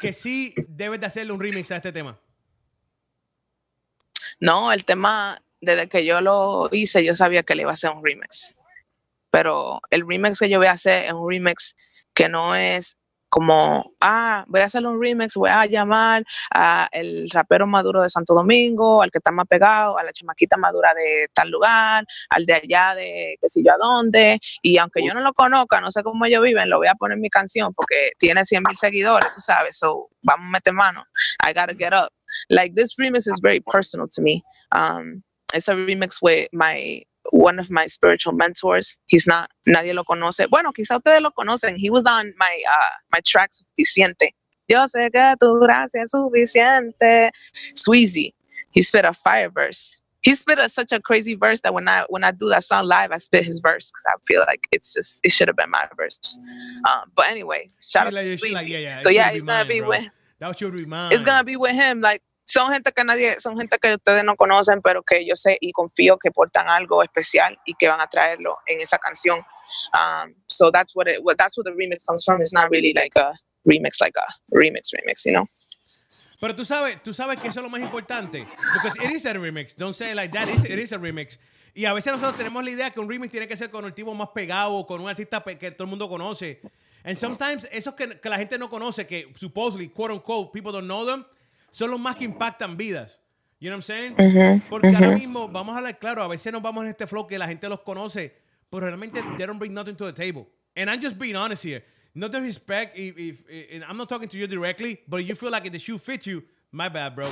que 0.00 0.12
sí 0.12 0.54
debes 0.68 1.00
de 1.00 1.06
hacerle 1.06 1.32
un 1.32 1.40
remix 1.40 1.70
a 1.70 1.76
este 1.76 1.92
tema? 1.92 2.18
No, 4.40 4.72
el 4.72 4.84
tema, 4.84 5.42
desde 5.60 5.88
que 5.88 6.04
yo 6.04 6.20
lo 6.20 6.68
hice, 6.72 7.04
yo 7.04 7.14
sabía 7.14 7.42
que 7.42 7.54
le 7.54 7.62
iba 7.62 7.70
a 7.70 7.74
hacer 7.74 7.90
un 7.90 8.04
remix. 8.04 8.56
Pero 9.30 9.80
el 9.90 10.06
remix 10.06 10.38
que 10.38 10.48
yo 10.48 10.58
voy 10.58 10.68
a 10.68 10.72
hacer 10.72 11.04
es 11.06 11.12
un 11.12 11.28
remix 11.28 11.74
que 12.14 12.28
no 12.28 12.54
es 12.54 12.96
como, 13.28 13.92
ah, 14.00 14.44
voy 14.48 14.60
a 14.60 14.64
hacer 14.66 14.86
un 14.86 15.00
remix, 15.00 15.34
voy 15.34 15.50
a 15.50 15.66
llamar 15.66 16.24
a 16.54 16.88
el 16.92 17.28
rapero 17.30 17.66
maduro 17.66 18.02
de 18.02 18.08
Santo 18.08 18.34
Domingo, 18.34 19.02
al 19.02 19.10
que 19.10 19.18
está 19.18 19.32
más 19.32 19.46
pegado, 19.46 19.98
a 19.98 20.02
la 20.02 20.12
chamaquita 20.12 20.56
madura 20.56 20.94
de 20.94 21.28
tal 21.32 21.50
lugar, 21.50 22.04
al 22.30 22.46
de 22.46 22.54
allá 22.54 22.94
de 22.94 23.36
qué 23.40 23.48
sé 23.48 23.62
yo 23.64 23.72
a 23.72 23.78
dónde, 23.78 24.38
y 24.62 24.78
aunque 24.78 25.04
yo 25.04 25.12
no 25.14 25.20
lo 25.20 25.32
conozca, 25.32 25.80
no 25.80 25.90
sé 25.90 26.02
cómo 26.02 26.24
ellos 26.24 26.42
viven, 26.42 26.70
lo 26.70 26.78
voy 26.78 26.88
a 26.88 26.94
poner 26.94 27.16
en 27.16 27.22
mi 27.22 27.30
canción 27.30 27.72
porque 27.74 28.12
tiene 28.18 28.44
100 28.44 28.62
mil 28.66 28.76
seguidores, 28.76 29.30
tú 29.32 29.40
sabes, 29.40 29.78
so 29.78 30.08
vamos 30.22 30.46
a 30.48 30.50
meter 30.50 30.72
mano, 30.72 31.04
I 31.46 31.52
gotta 31.52 31.74
get 31.74 31.92
up. 31.92 32.10
Like 32.50 32.74
this 32.74 32.96
remix 32.98 33.26
is 33.26 33.40
very 33.42 33.60
personal 33.60 34.06
to 34.12 34.22
me. 34.22 34.42
Um, 34.72 35.22
it's 35.54 35.68
a 35.68 35.74
remix 35.74 36.18
with 36.22 36.48
my 36.52 37.02
one 37.30 37.58
of 37.58 37.70
my 37.70 37.86
spiritual 37.86 38.32
mentors. 38.32 38.98
He's 39.06 39.26
not, 39.26 39.50
nadie 39.66 39.94
lo 39.94 40.04
conoce. 40.04 40.48
Bueno, 40.48 40.72
quizá 40.72 40.98
ustedes 40.98 41.22
lo 41.22 41.30
conocen. 41.36 41.76
He 41.76 41.90
was 41.90 42.04
on 42.06 42.32
my, 42.38 42.62
uh, 42.70 42.94
my 43.12 43.20
track 43.24 43.50
Suficiente. 43.52 44.34
Yo 44.68 44.84
sé 44.86 45.10
que 45.12 45.34
tu 45.38 45.58
gracia 45.60 46.02
es 46.02 46.10
suficiente. 46.10 47.30
Sweezy. 47.74 48.34
He 48.72 48.82
spit 48.82 49.04
a 49.04 49.12
fire 49.12 49.48
verse. 49.48 50.02
He 50.22 50.34
spit 50.34 50.58
a, 50.58 50.68
such 50.68 50.90
a 50.90 51.00
crazy 51.00 51.36
verse 51.36 51.60
that 51.60 51.72
when 51.72 51.88
I 51.88 52.04
when 52.08 52.24
I 52.24 52.32
do 52.32 52.48
that 52.48 52.64
song 52.64 52.84
live, 52.86 53.12
I 53.12 53.18
spit 53.18 53.44
his 53.44 53.60
verse 53.60 53.92
because 53.92 54.04
I 54.08 54.14
feel 54.26 54.40
like 54.40 54.66
it's 54.72 54.94
just 54.94 55.20
it 55.22 55.30
should 55.30 55.46
have 55.46 55.56
been 55.56 55.70
my 55.70 55.84
verse. 55.96 56.40
Um, 56.90 57.12
but 57.14 57.28
anyway, 57.28 57.68
shout 57.78 58.08
out 58.08 58.14
to 58.14 58.18
Sweezy. 58.18 58.52
Like, 58.52 58.68
yeah, 58.68 58.78
yeah, 58.78 58.98
so 58.98 59.10
yeah, 59.10 59.30
he's 59.30 59.44
gonna 59.44 59.68
be, 59.68 59.82
with. 59.82 60.04
That 60.40 60.58
should 60.58 60.76
be 60.76 60.84
mine. 60.84 61.12
It's 61.12 61.22
gonna 61.22 61.44
be 61.44 61.56
with 61.56 61.76
him. 61.76 62.00
Like 62.00 62.22
son 62.46 62.72
gente 62.72 62.92
que 62.92 63.04
nadie, 63.04 63.40
son 63.40 63.58
gente 63.58 63.78
que 63.78 63.94
ustedes 63.94 64.24
no 64.24 64.36
conocen, 64.36 64.80
pero 64.80 65.02
que 65.02 65.26
yo 65.26 65.34
sé 65.34 65.58
y 65.60 65.72
confío 65.72 66.16
que 66.16 66.30
portan 66.30 66.68
algo 66.68 67.02
especial 67.02 67.58
y 67.66 67.74
que 67.74 67.88
van 67.88 68.00
a 68.00 68.06
traerlo 68.06 68.58
en 68.66 68.80
esa 68.80 68.98
canción. 68.98 69.44
Um, 69.92 70.32
so 70.46 70.70
that's 70.70 70.94
what 70.94 71.08
it, 71.08 71.20
that's 71.36 71.58
what 71.58 71.64
the 71.64 71.72
remix 71.72 72.06
comes 72.06 72.24
from. 72.24 72.40
It's 72.40 72.52
not 72.52 72.70
really 72.70 72.92
like 72.94 73.12
a 73.16 73.34
remix, 73.68 74.00
like 74.00 74.16
a 74.16 74.26
remix 74.54 74.92
remix, 74.94 75.24
you 75.24 75.32
know. 75.32 75.44
Pero 76.40 76.54
tú 76.54 76.64
sabes, 76.64 77.02
tú 77.02 77.12
sabes 77.12 77.42
que 77.42 77.48
eso 77.48 77.60
es 77.60 77.64
lo 77.64 77.68
más 77.68 77.80
importante. 77.80 78.46
Because 78.74 78.94
it 79.02 79.10
is 79.10 79.26
a 79.26 79.34
remix. 79.34 79.76
Don't 79.76 79.94
say 79.94 80.12
it 80.12 80.16
like 80.16 80.32
that. 80.32 80.48
It 80.48 80.78
is 80.78 80.92
a 80.92 80.98
remix. 80.98 81.38
Y 81.74 81.84
a 81.84 81.92
veces 81.92 82.12
nosotros 82.12 82.38
tenemos 82.38 82.64
la 82.64 82.70
idea 82.70 82.90
que 82.90 83.00
un 83.00 83.08
remix 83.08 83.30
tiene 83.30 83.46
que 83.46 83.56
ser 83.56 83.70
con 83.70 83.84
el 83.84 83.92
tipo 83.92 84.14
más 84.14 84.30
pegado, 84.30 84.86
con 84.86 85.00
un 85.00 85.08
artista 85.08 85.42
que 85.42 85.70
todo 85.72 85.84
el 85.84 85.90
mundo 85.90 86.08
conoce. 86.08 86.60
And 87.04 87.16
sometimes 87.16 87.68
esos 87.70 87.94
que, 87.94 88.18
que 88.20 88.28
la 88.28 88.38
gente 88.38 88.56
no 88.56 88.70
conoce, 88.70 89.06
que 89.06 89.32
supposedly, 89.36 89.88
quote 89.90 90.12
unquote, 90.12 90.52
people 90.52 90.72
don't 90.72 90.86
know 90.86 91.04
them, 91.04 91.24
son 91.70 91.90
los 91.90 92.00
más 92.00 92.16
que 92.16 92.24
impactan 92.24 92.76
vidas. 92.76 93.18
You 93.58 93.70
know 93.70 93.76
what 93.76 93.88
I'm 93.88 94.14
saying? 94.14 94.14
Porque 94.68 94.94
ahora 94.94 95.16
mismo, 95.16 95.48
vamos 95.48 95.74
a 95.74 95.78
hablar 95.78 95.98
claro, 95.98 96.22
a 96.22 96.28
veces 96.28 96.52
nos 96.52 96.62
vamos 96.62 96.84
en 96.84 96.90
este 96.90 97.06
flow 97.06 97.26
que 97.26 97.38
la 97.38 97.46
gente 97.46 97.68
los 97.68 97.80
conoce, 97.80 98.32
pero 98.70 98.86
realmente 98.86 99.22
they 99.38 99.46
don't 99.46 99.58
bring 99.58 99.72
nothing 99.72 99.96
to 99.96 100.04
the 100.04 100.12
table. 100.12 100.46
And 100.76 100.90
I'm 100.90 101.00
just 101.00 101.18
being 101.18 101.36
honest 101.36 101.62
here. 101.62 101.82
No 102.14 102.28
disrespect 102.28 102.96
if, 102.98 103.16
if, 103.18 103.36
if 103.48 103.82
I'm 103.88 103.96
not 103.96 104.08
talking 104.08 104.28
to 104.28 104.38
you 104.38 104.46
directly, 104.46 105.00
but 105.08 105.24
you 105.24 105.34
feel 105.34 105.50
like 105.50 105.66
if 105.66 105.72
the 105.72 105.78
shoe 105.78 105.98
fits 105.98 106.26
you, 106.26 106.42
my 106.72 106.88
bad, 106.88 107.14
bro. 107.14 107.26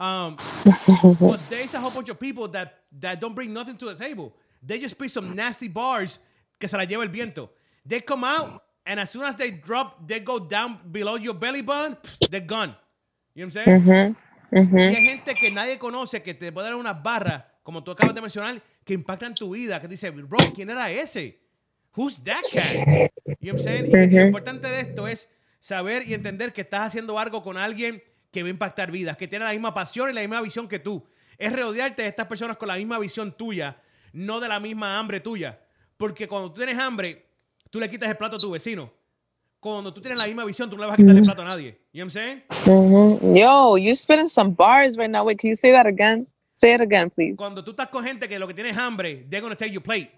Um, 0.00 0.36
but 0.64 1.46
there's 1.50 1.74
a 1.74 1.80
whole 1.80 1.92
bunch 1.94 2.08
of 2.08 2.20
people 2.20 2.46
that, 2.48 2.78
that 3.00 3.20
don't 3.20 3.34
bring 3.34 3.52
nothing 3.52 3.76
to 3.78 3.86
the 3.86 3.94
table. 3.94 4.32
They 4.62 4.78
just 4.78 4.98
pick 4.98 5.10
some 5.10 5.34
nasty 5.34 5.68
bars 5.68 6.18
que 6.58 6.68
se 6.68 6.76
la 6.76 6.84
lleva 6.84 7.02
el 7.02 7.08
viento. 7.08 7.50
They 7.84 8.00
come 8.00 8.24
out, 8.24 8.62
and 8.86 9.00
as 9.00 9.10
soon 9.10 9.22
as 9.22 9.34
they 9.34 9.50
drop, 9.50 10.06
they 10.06 10.20
go 10.20 10.38
down 10.38 10.78
below 10.90 11.16
your 11.16 11.34
belly 11.34 11.62
button, 11.62 11.96
they're 12.30 12.40
gone. 12.40 12.74
You 13.38 13.46
know 13.46 13.54
what 13.54 13.68
I'm 13.68 13.84
saying? 13.84 14.16
Y 14.72 14.96
hay 14.96 15.04
gente 15.04 15.34
que 15.36 15.50
nadie 15.52 15.78
conoce 15.78 16.22
que 16.22 16.34
te 16.34 16.50
puede 16.50 16.66
dar 16.66 16.74
unas 16.74 17.00
barras, 17.00 17.44
como 17.62 17.84
tú 17.84 17.92
acabas 17.92 18.12
de 18.12 18.20
mencionar, 18.20 18.60
que 18.84 18.94
impactan 18.94 19.32
tu 19.32 19.50
vida. 19.50 19.80
Que 19.80 19.86
dice, 19.86 20.10
bro, 20.10 20.38
¿quién 20.52 20.70
era 20.70 20.90
ese? 20.90 21.38
Who's 21.94 22.20
that 22.24 22.42
cat? 22.52 22.74
You 23.40 23.52
know 23.52 23.52
what 23.52 23.52
I'm 23.52 23.58
saying? 23.60 23.86
Y 23.86 24.16
lo 24.16 24.24
importante 24.24 24.66
de 24.66 24.80
esto 24.80 25.06
es 25.06 25.28
saber 25.60 26.08
y 26.08 26.14
entender 26.14 26.52
que 26.52 26.62
estás 26.62 26.80
haciendo 26.80 27.16
algo 27.16 27.44
con 27.44 27.56
alguien 27.56 28.02
que 28.32 28.42
va 28.42 28.48
a 28.48 28.50
impactar 28.50 28.90
vidas, 28.90 29.16
que 29.16 29.28
tiene 29.28 29.44
la 29.44 29.52
misma 29.52 29.72
pasión 29.72 30.10
y 30.10 30.14
la 30.14 30.22
misma 30.22 30.40
visión 30.40 30.66
que 30.66 30.80
tú. 30.80 31.06
Es 31.36 31.52
rodearte 31.56 32.02
de 32.02 32.08
estas 32.08 32.26
personas 32.26 32.56
con 32.56 32.66
la 32.66 32.74
misma 32.74 32.98
visión 32.98 33.36
tuya, 33.36 33.76
no 34.12 34.40
de 34.40 34.48
la 34.48 34.58
misma 34.58 34.98
hambre 34.98 35.20
tuya. 35.20 35.60
Porque 35.96 36.26
cuando 36.26 36.50
tú 36.50 36.56
tienes 36.56 36.76
hambre, 36.76 37.26
tú 37.70 37.78
le 37.78 37.88
quitas 37.88 38.10
el 38.10 38.16
plato 38.16 38.34
a 38.34 38.40
tu 38.40 38.50
vecino 38.50 38.98
cuando 39.60 39.92
tú 39.92 40.00
tienes 40.00 40.18
la 40.18 40.26
misma 40.26 40.44
visión, 40.44 40.70
tú 40.70 40.76
no 40.76 40.82
le 40.82 40.88
vas 40.88 40.94
a 40.94 40.96
quitar 40.96 41.16
el 41.16 41.24
plato 41.24 41.42
a 41.42 41.46
nadie. 41.46 41.80
You 41.98 42.04
know 42.04 42.10
what 42.14 42.16
I'm 42.16 42.70
saying? 42.70 43.18
Mm-hmm. 43.18 43.34
Yo, 43.34 43.74
you 43.74 43.92
spitting 43.96 44.28
some 44.28 44.52
bars 44.52 44.96
right 44.96 45.10
now. 45.10 45.24
Wait, 45.24 45.40
can 45.40 45.48
you 45.48 45.56
say 45.56 45.72
that 45.72 45.84
again? 45.84 46.28
Say 46.54 46.72
it 46.74 46.80
again, 46.80 47.10
please. 47.10 47.38
Cuando 47.38 47.60
tú 47.60 47.72
estás 47.72 47.90
con 47.90 48.04
gente 48.04 48.28
que 48.28 48.38
lo 48.38 48.46
que 48.46 48.54
tienes 48.54 48.76
hambre, 48.76 49.26
they're 49.28 49.40
to 49.40 49.56
take 49.56 49.72
your 49.72 49.80
plate. 49.80 50.08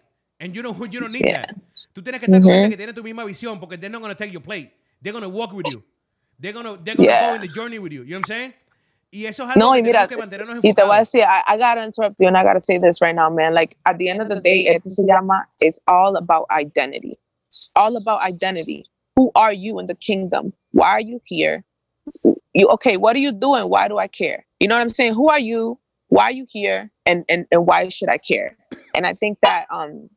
And 0.41 0.55
you 0.55 0.61
don't, 0.61 0.77
you 0.93 1.01
don't 1.01 1.11
need 1.11 1.25
yeah. 1.25 1.47
that. 1.47 1.55
Tú 1.95 2.03
tienes 2.03 2.21
que 2.21 2.27
estar 2.27 2.43
con 2.43 2.53
gente 2.53 2.69
que 2.69 2.77
tiene 2.77 2.93
tu 2.93 3.03
misma 3.03 3.25
visión 3.25 3.59
porque 3.59 3.81
they're 3.81 3.89
not 3.89 4.03
going 4.03 4.15
to 4.15 4.19
take 4.19 4.31
your 4.31 4.43
plate. 4.43 4.73
They're 5.01 5.15
going 5.15 5.23
to 5.23 5.31
walk 5.31 5.55
with 5.55 5.69
you. 5.71 5.83
They're 6.39 6.53
going 6.53 6.67
to 6.67 6.79
they're 6.85 6.97
gonna 6.97 7.09
yeah. 7.09 7.31
go 7.31 7.35
in 7.37 7.41
the 7.41 7.49
journey 7.49 7.79
with 7.79 7.93
you. 7.93 8.03
You 8.03 8.11
know 8.11 8.17
what 8.19 8.31
I'm 8.31 8.37
saying? 8.37 8.55
Y 9.11 9.25
eso 9.25 9.45
es 9.45 9.57
algo 9.57 9.59
no, 9.59 9.73
que 9.73 9.79
y 9.79 9.83
mira, 9.83 10.07
que 10.07 10.19
mantenernos 10.19 10.57
enfocados. 10.57 10.65
Y 10.65 10.75
te 10.75 10.83
voy 10.83 10.97
a 10.97 10.99
decir, 11.01 11.23
I, 11.23 11.55
I 11.55 11.57
gotta 11.57 11.83
interrupt 11.83 12.17
you 12.21 12.29
and 12.29 12.37
I 12.37 12.43
gotta 12.43 12.61
say 12.61 12.77
this 12.77 13.01
right 13.01 13.15
now, 13.15 13.31
man. 13.31 13.55
Like, 13.55 13.79
at 13.87 13.97
the 13.97 14.11
end 14.11 14.21
of 14.21 14.29
the 14.29 14.39
day, 14.39 14.69
esto 14.69 14.91
se 14.91 15.05
llama, 15.07 15.47
it's 15.61 15.81
all 15.87 16.17
about 16.17 16.45
identity. 16.51 17.17
It's 17.49 17.73
all 17.75 17.97
about 17.97 18.21
identity 18.21 18.85
who 19.21 19.31
are 19.35 19.53
you 19.53 19.79
in 19.79 19.87
the 19.87 19.95
kingdom? 19.95 20.53
Why 20.73 20.89
are 20.89 21.01
you 21.01 21.21
here? 21.25 21.63
You 22.55 22.69
okay, 22.69 22.97
what 22.97 23.17
are 23.17 23.21
you 23.21 23.33
doing? 23.33 23.69
Why 23.69 23.89
do 23.89 23.99
I 23.99 24.09
care? 24.09 24.45
You 24.59 24.69
know 24.69 24.77
what 24.77 24.83
I'm 24.83 24.89
saying? 24.89 25.15
Who 25.15 25.29
are 25.29 25.39
you? 25.39 25.79
Why 26.09 26.25
are 26.25 26.33
you 26.33 26.47
here? 26.49 26.91
And 27.07 27.25
and, 27.29 27.47
and 27.51 27.67
why 27.67 27.89
should 27.89 28.09
I 28.09 28.19
care? 28.19 28.57
And 28.95 29.07
I 29.07 29.15
think 29.15 29.39
that 29.43 29.67
um 29.71 30.09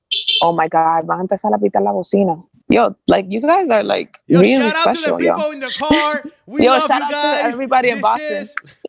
oh 0.41 0.54
my 0.54 0.68
god, 0.68 1.06
van 1.08 1.20
a 1.20 1.22
empezar 1.24 1.54
a 1.54 1.58
pitar 1.58 1.84
la 1.84 1.91
bocina. 1.91 2.44
Yo, 2.70 2.96
like 3.08 3.26
you 3.30 3.41
guys 3.41 3.70
are 3.70 3.84
like 3.84 4.18
yo, 4.28 4.39
really 4.39 4.70
shout 4.72 4.96
special. 4.96 5.16
out 5.16 5.20
to 5.20 5.24
the 5.24 5.32
people 5.32 5.46
yo. 5.46 5.52
in 5.52 5.60
the 5.60 5.74
car. 5.80 6.24
We 6.48 6.66
yo, 6.66 6.72
love 6.72 6.84
shout 6.84 7.00
you 7.00 7.06
out 7.06 7.12
guys. 7.12 7.41
to 7.41 7.48
everybody 7.48 7.89
in 7.89 8.02
Boston. 8.02 8.44
Is... 8.44 8.56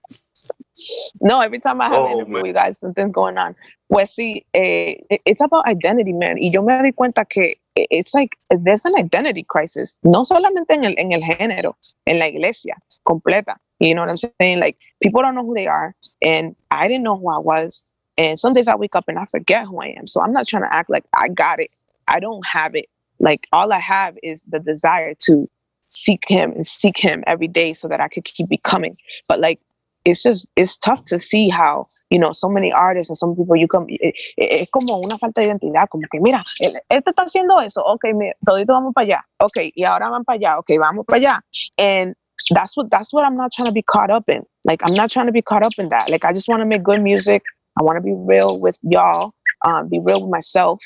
No, 1.21 1.41
every 1.41 1.61
time 1.61 1.81
I 1.81 1.85
have 1.85 1.95
oh, 1.95 2.07
an 2.07 2.13
interview 2.13 2.35
with 2.35 2.47
you 2.47 2.53
guys, 2.53 2.79
something's 2.79 3.13
going 3.13 3.39
on. 3.39 3.55
Pues 3.91 4.15
sí, 4.15 4.45
eh, 4.55 4.97
it's 5.25 5.41
about 5.41 5.67
identity, 5.67 6.13
man. 6.13 6.37
Y 6.41 6.51
yo 6.53 6.63
me 6.63 6.83
di 6.83 6.93
cuenta 6.93 7.25
que 7.25 7.61
it's 7.77 8.15
like 8.15 8.37
there's 8.51 8.85
an 8.85 8.95
identity 8.97 9.45
crisis, 9.49 9.99
no 10.05 10.25
solamente 10.25 10.71
en 10.71 10.85
el, 10.85 10.95
en 10.97 11.13
el 11.13 11.21
género, 11.21 11.75
en 12.07 12.19
la 12.19 12.27
iglesia 12.27 12.77
completa. 13.07 13.57
You 13.81 13.95
know 13.95 14.03
what 14.03 14.11
I'm 14.11 14.17
saying? 14.17 14.61
Like 14.61 14.79
people 15.03 15.21
don't 15.23 15.35
know 15.35 15.45
who 15.45 15.55
they 15.55 15.67
are, 15.67 15.95
and 16.23 16.55
I 16.71 16.89
didn't 16.89 17.03
know 17.03 17.19
who 17.19 17.29
I 17.29 17.39
was. 17.39 17.85
And 18.17 18.39
some 18.39 18.53
days 18.53 18.69
I 18.69 18.77
wake 18.77 18.95
up 18.95 19.07
and 19.09 19.19
I 19.19 19.27
forget 19.27 19.67
who 19.67 19.83
I 19.83 19.89
am. 19.99 20.07
So 20.07 20.23
I'm 20.23 20.33
not 20.33 20.47
trying 20.47 20.63
to 20.63 20.73
act 20.73 20.89
like 20.89 21.05
I 21.19 21.29
got 21.29 21.59
it. 21.59 21.73
I 22.07 22.21
don't 22.21 22.47
have 22.47 22.77
it. 22.77 22.87
Like 23.19 23.41
all 23.53 23.73
I 23.73 23.81
have 23.81 24.17
is 24.23 24.43
the 24.43 24.61
desire 24.61 25.15
to 25.25 25.51
seek 25.89 26.23
Him 26.29 26.53
and 26.53 26.67
seek 26.67 26.97
Him 26.97 27.25
every 27.27 27.49
day 27.49 27.73
so 27.73 27.89
that 27.89 28.01
I 28.01 28.09
could 28.09 28.25
keep 28.25 28.49
becoming. 28.49 28.95
But 29.29 29.41
like 29.41 29.61
it's 30.05 30.23
just 30.23 30.49
it's 30.57 30.77
tough 30.77 31.03
to 31.05 31.19
see 31.19 31.49
how 31.49 31.87
you 32.11 32.19
know 32.19 32.33
so 32.33 32.49
many 32.49 32.73
artists 32.73 33.11
and 33.11 33.17
some 33.17 33.35
people 33.35 33.57
you 33.57 33.67
come 33.67 33.87
eh, 33.89 34.13
eh, 34.39 34.63
es 34.63 34.71
como 34.71 35.01
una 35.01 35.19
falta 35.19 35.41
de 35.41 35.47
identidad 35.49 35.89
como 35.89 36.07
que 36.11 36.21
mira 36.21 36.45
este 36.89 37.11
está 37.11 37.25
haciendo 37.25 37.61
eso 37.61 37.83
okay 37.87 38.13
mira, 38.13 38.35
todito 38.47 38.73
vamos 38.73 38.93
para 38.95 39.05
allá 39.05 39.25
okay 39.41 39.73
y 39.75 39.85
ahora 39.85 40.11
van 40.11 40.25
para 40.25 40.37
allá 40.37 40.59
okay 40.59 40.79
vamos 40.79 41.05
para 41.07 41.19
allá 41.19 41.41
and 41.79 42.15
that's 42.51 42.77
what 42.77 42.91
that's 42.91 43.13
what 43.13 43.25
I'm 43.25 43.37
not 43.37 43.53
trying 43.53 43.67
to 43.67 43.73
be 43.73 43.83
caught 43.83 44.11
up 44.11 44.29
in. 44.29 44.43
Like 44.65 44.81
I'm 44.87 44.97
not 44.97 45.09
trying 45.11 45.27
to 45.27 45.33
be 45.33 45.41
caught 45.41 45.65
up 45.65 45.73
in 45.79 45.89
that. 45.91 46.11
Like 46.11 46.25
I 46.25 46.33
just 46.33 46.49
want 46.49 46.61
to 46.61 46.67
make 46.67 46.83
good 46.83 47.01
music. 47.01 47.43
I 47.79 47.83
want 47.83 47.97
to 47.97 48.03
be 48.03 48.13
real 48.13 48.61
with 48.61 48.79
y'all 48.83 49.33
um, 49.65 49.89
be 49.89 50.01
real 50.01 50.23
with 50.23 50.31
myself. 50.31 50.81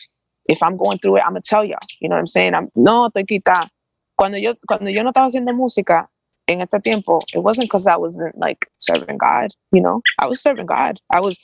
If 0.46 0.62
I'm 0.62 0.76
going 0.76 0.98
through 0.98 1.16
it 1.16 1.22
I'm 1.24 1.32
gonna 1.32 1.42
tell 1.42 1.64
y'all. 1.64 1.78
You 2.00 2.08
know 2.08 2.16
what 2.16 2.20
I'm 2.20 2.26
saying 2.26 2.54
I'm 2.54 2.68
no 2.74 3.08
estoy 3.08 3.26
quita 3.26 3.68
cuando 4.16 4.38
yo 4.38 4.54
cuando 4.66 4.90
yo 4.90 5.02
no 5.02 5.10
estaba 5.10 5.26
haciendo 5.26 5.52
música 5.54 6.08
en 6.48 6.62
este 6.62 6.82
tiempo, 6.82 7.20
it 7.34 7.40
wasn't 7.40 7.66
because 7.68 7.86
I 7.86 7.96
wasn't 7.96 8.36
like 8.38 8.66
serving 8.78 9.18
God, 9.18 9.50
you 9.72 9.80
know, 9.80 10.02
I 10.18 10.26
was 10.26 10.40
serving 10.40 10.66
God. 10.66 10.98
I 11.12 11.20
was, 11.20 11.38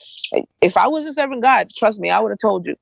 if 0.63 0.77
I 0.77 0.89
wasn't 0.89 1.15
serving 1.15 1.41
God, 1.41 1.69
trust 1.77 2.01
me, 2.01 2.11
I 2.11 2.19
would 2.21 2.31
have 2.31 2.39
told 2.39 2.67
you. 2.67 2.77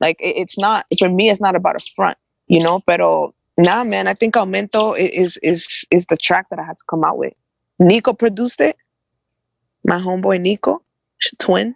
Like, 0.00 0.16
it, 0.20 0.36
it's 0.36 0.58
not, 0.58 0.86
for 0.98 1.08
me, 1.08 1.30
it's 1.30 1.40
not 1.40 1.56
about 1.56 1.76
a 1.76 1.86
front, 1.96 2.16
you 2.46 2.60
know, 2.60 2.80
pero 2.80 3.34
nah, 3.58 3.84
man, 3.84 4.08
I 4.08 4.14
think 4.14 4.34
Aumento 4.34 4.96
is, 4.98 5.36
is, 5.38 5.84
is 5.90 6.06
the 6.06 6.16
track 6.16 6.48
that 6.50 6.58
I 6.58 6.64
had 6.64 6.78
to 6.78 6.84
come 6.88 7.04
out 7.04 7.18
with. 7.18 7.34
Nico 7.78 8.12
produced 8.12 8.60
it. 8.60 8.76
My 9.84 9.98
homeboy 9.98 10.40
Nico, 10.40 10.82
twin. 11.38 11.74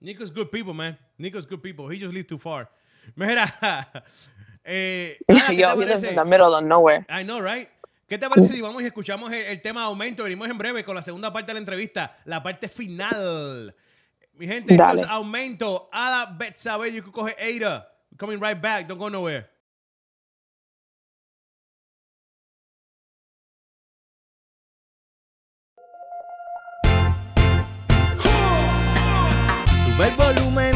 Nico's 0.00 0.30
good 0.30 0.50
people, 0.52 0.72
man. 0.72 0.96
Nico's 1.18 1.46
good 1.46 1.62
people. 1.62 1.88
He 1.88 1.98
just 1.98 2.14
lived 2.14 2.28
too 2.28 2.38
far. 2.38 2.68
Mira, 3.16 3.52
eh, 4.64 5.14
Yo, 5.28 5.78
he 5.78 5.84
lives 5.84 6.02
in 6.02 6.14
the 6.14 6.24
middle 6.24 6.54
of 6.54 6.64
nowhere. 6.64 7.04
I 7.08 7.22
know, 7.22 7.40
right? 7.40 7.68
¿Qué 8.06 8.18
te 8.18 8.28
parece 8.28 8.50
si 8.50 8.60
vamos 8.60 8.82
y 8.82 8.86
escuchamos 8.86 9.32
el, 9.32 9.60
tema 9.60 9.82
aumento? 9.82 10.22
Venimos 10.22 10.48
en 10.48 10.56
breve 10.56 10.84
con 10.84 10.94
la 10.94 11.02
segunda 11.02 11.32
parte 11.32 11.48
de 11.48 11.54
la 11.54 11.58
entrevista, 11.58 12.16
la 12.24 12.40
parte 12.40 12.68
final. 12.68 13.74
Mi 14.34 14.46
gente, 14.46 14.76
Dale. 14.76 15.02
aumento. 15.08 15.88
Ada 15.92 16.26
Betsabe, 16.26 16.92
you 16.92 17.02
can 17.02 17.10
coge 17.10 17.34
Ada. 17.36 17.88
Coming 18.16 18.38
right 18.40 18.60
back, 18.60 18.86
don't 18.86 18.98
go 18.98 19.08
nowhere. 19.08 19.48
Sube 29.84 30.06
el 30.06 30.14
volumen 30.14 30.75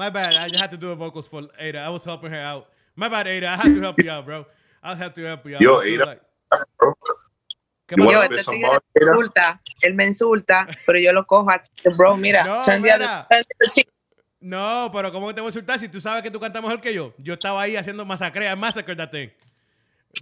My 0.00 0.08
bad. 0.08 0.32
I 0.34 0.48
had 0.56 0.70
to 0.70 0.78
do 0.78 0.88
the 0.88 0.94
vocals 0.94 1.28
for 1.28 1.42
Ada. 1.58 1.80
I 1.80 1.90
was 1.90 2.02
helping 2.02 2.32
her 2.32 2.40
out. 2.40 2.68
My 2.96 3.10
bad, 3.10 3.26
Ada. 3.28 3.48
I 3.48 3.56
had 3.56 3.74
to 3.74 3.80
help 3.82 4.02
you 4.02 4.10
out, 4.10 4.24
bro. 4.24 4.46
I 4.82 4.94
had 4.94 5.14
to 5.14 5.22
help 5.26 5.44
you 5.44 5.56
out. 5.56 5.60
Yo, 5.60 5.80
Ada. 5.80 6.04
like- 6.06 6.22
¿Qué 7.86 7.96
Yo, 7.98 8.22
este 8.22 8.42
somebody, 8.44 8.62
me 8.62 9.02
Ada? 9.02 9.12
insulta, 9.12 9.60
él 9.82 9.94
me 9.94 10.06
insulta, 10.06 10.66
pero 10.86 10.98
yo 10.98 11.12
lo 11.12 11.26
cojo 11.26 11.50
a 11.50 11.60
bro, 11.98 12.16
mira, 12.16 12.44
No, 12.44 12.62
mira. 12.80 13.28
No, 14.40 14.90
pero 14.90 15.12
¿cómo 15.12 15.34
te 15.34 15.42
voy 15.42 15.48
a 15.48 15.50
insultar 15.50 15.78
si 15.78 15.88
tú 15.88 16.00
sabes 16.00 16.22
que 16.22 16.30
tú 16.30 16.40
cantas 16.40 16.62
mejor 16.62 16.80
que 16.80 16.94
yo? 16.94 17.12
Yo 17.18 17.34
estaba 17.34 17.60
ahí 17.60 17.76
haciendo 17.76 18.06
masacre, 18.06 18.50
I 18.50 18.56
massacred 18.56 18.96
that 18.96 19.10
thing. 19.10 19.28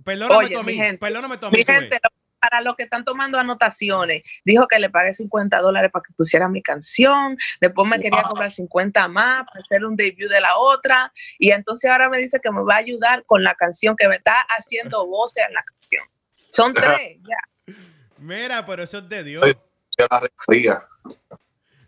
Perdóname 0.03 0.47
Oye, 0.47 0.55
tú 0.55 0.59
a 0.59 0.63
mi 0.65 0.73
mí, 0.73 0.79
gente, 0.79 0.99
perdóname 0.99 1.37
tú 1.37 1.47
a 1.47 1.51
mí. 1.51 1.59
Mi 1.59 1.65
tú 1.65 1.73
ves. 1.73 2.01
Para 2.41 2.61
los 2.61 2.77
que 2.77 2.85
están 2.85 3.05
tomando 3.05 3.39
anotaciones, 3.39 4.23
dijo 4.45 4.67
que 4.67 4.79
le 4.79 4.91
pagué 4.91 5.15
50 5.15 5.59
dólares 5.61 5.91
para 5.93 6.03
que 6.03 6.13
pusiera 6.15 6.49
mi 6.49 6.63
canción, 6.63 7.37
después 7.61 7.89
me 7.89 7.99
quería 7.99 8.23
Wow. 8.23 8.31
cobrar 8.31 8.51
50 8.51 9.09
más 9.09 9.45
para 9.47 9.61
hacer 9.61 9.85
un 9.85 9.97
debut 9.97 10.29
de 10.29 10.41
la 10.41 10.57
otra, 10.57 11.13
y 11.39 11.51
entonces 11.51 11.91
ahora 11.91 12.09
me 12.09 12.19
dice 12.19 12.41
que 12.43 12.51
me 12.51 12.63
va 12.63 12.75
a 12.75 12.79
ayudar 12.79 13.25
con 13.27 13.43
la 13.43 13.55
canción, 13.55 13.97
que 13.97 14.09
me 14.09 14.17
está 14.17 14.47
haciendo 14.57 15.07
voces 15.07 15.45
en 15.47 15.55
la 15.55 15.63
canción. 15.63 16.05
Son 16.51 16.73
tres, 16.75 17.19
ya. 17.23 17.75
Mira, 18.19 18.65
pero 18.67 18.83
eso 18.83 18.99
es 18.99 19.09
de 19.09 19.23
Dios. 19.25 19.45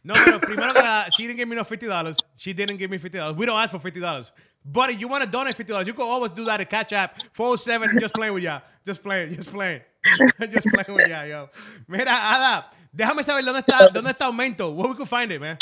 No, 0.03 0.15
pero 0.15 0.41
primero 0.41 0.73
que 0.73 0.83
nada, 0.83 1.09
she 1.11 1.27
didn't 1.27 1.37
give 1.37 1.47
me 1.47 1.55
no 1.55 1.65
$50. 1.65 2.17
She 2.37 2.55
didn't 2.55 2.79
give 2.79 2.89
me 2.91 2.99
$50. 2.99 3.37
We 3.37 3.45
don't 3.47 3.59
ask 3.59 3.71
for 3.71 3.81
$50. 3.81 4.33
But 4.65 4.91
if 4.91 4.99
you 4.99 5.09
want 5.09 5.25
to 5.25 5.31
donate 5.31 5.57
$50, 5.57 5.87
you 5.87 5.95
can 5.95 6.05
always 6.05 6.33
do 6.33 6.45
that 6.45 6.61
at 6.61 6.71
Catch 6.71 6.93
App 6.93 7.17
407. 7.33 7.99
Just 8.01 8.15
playing 8.15 8.35
with 8.35 8.43
ya. 8.43 8.61
Just 8.87 9.03
playing, 9.03 9.35
just 9.37 9.51
playing. 9.51 9.83
Just 10.51 10.67
playing 10.69 10.95
with 10.97 11.09
ya, 11.09 11.25
yo. 11.25 11.49
Mira, 11.89 12.13
Ada, 12.13 12.71
déjame 12.93 13.23
saber 13.23 13.45
dónde 13.45 13.61
está, 13.61 13.89
dónde 13.93 14.11
está 14.11 14.27
Aumento. 14.27 14.71
Where 14.75 14.91
we 14.91 14.97
can 14.97 15.07
find 15.07 15.31
it, 15.33 15.41
man. 15.41 15.59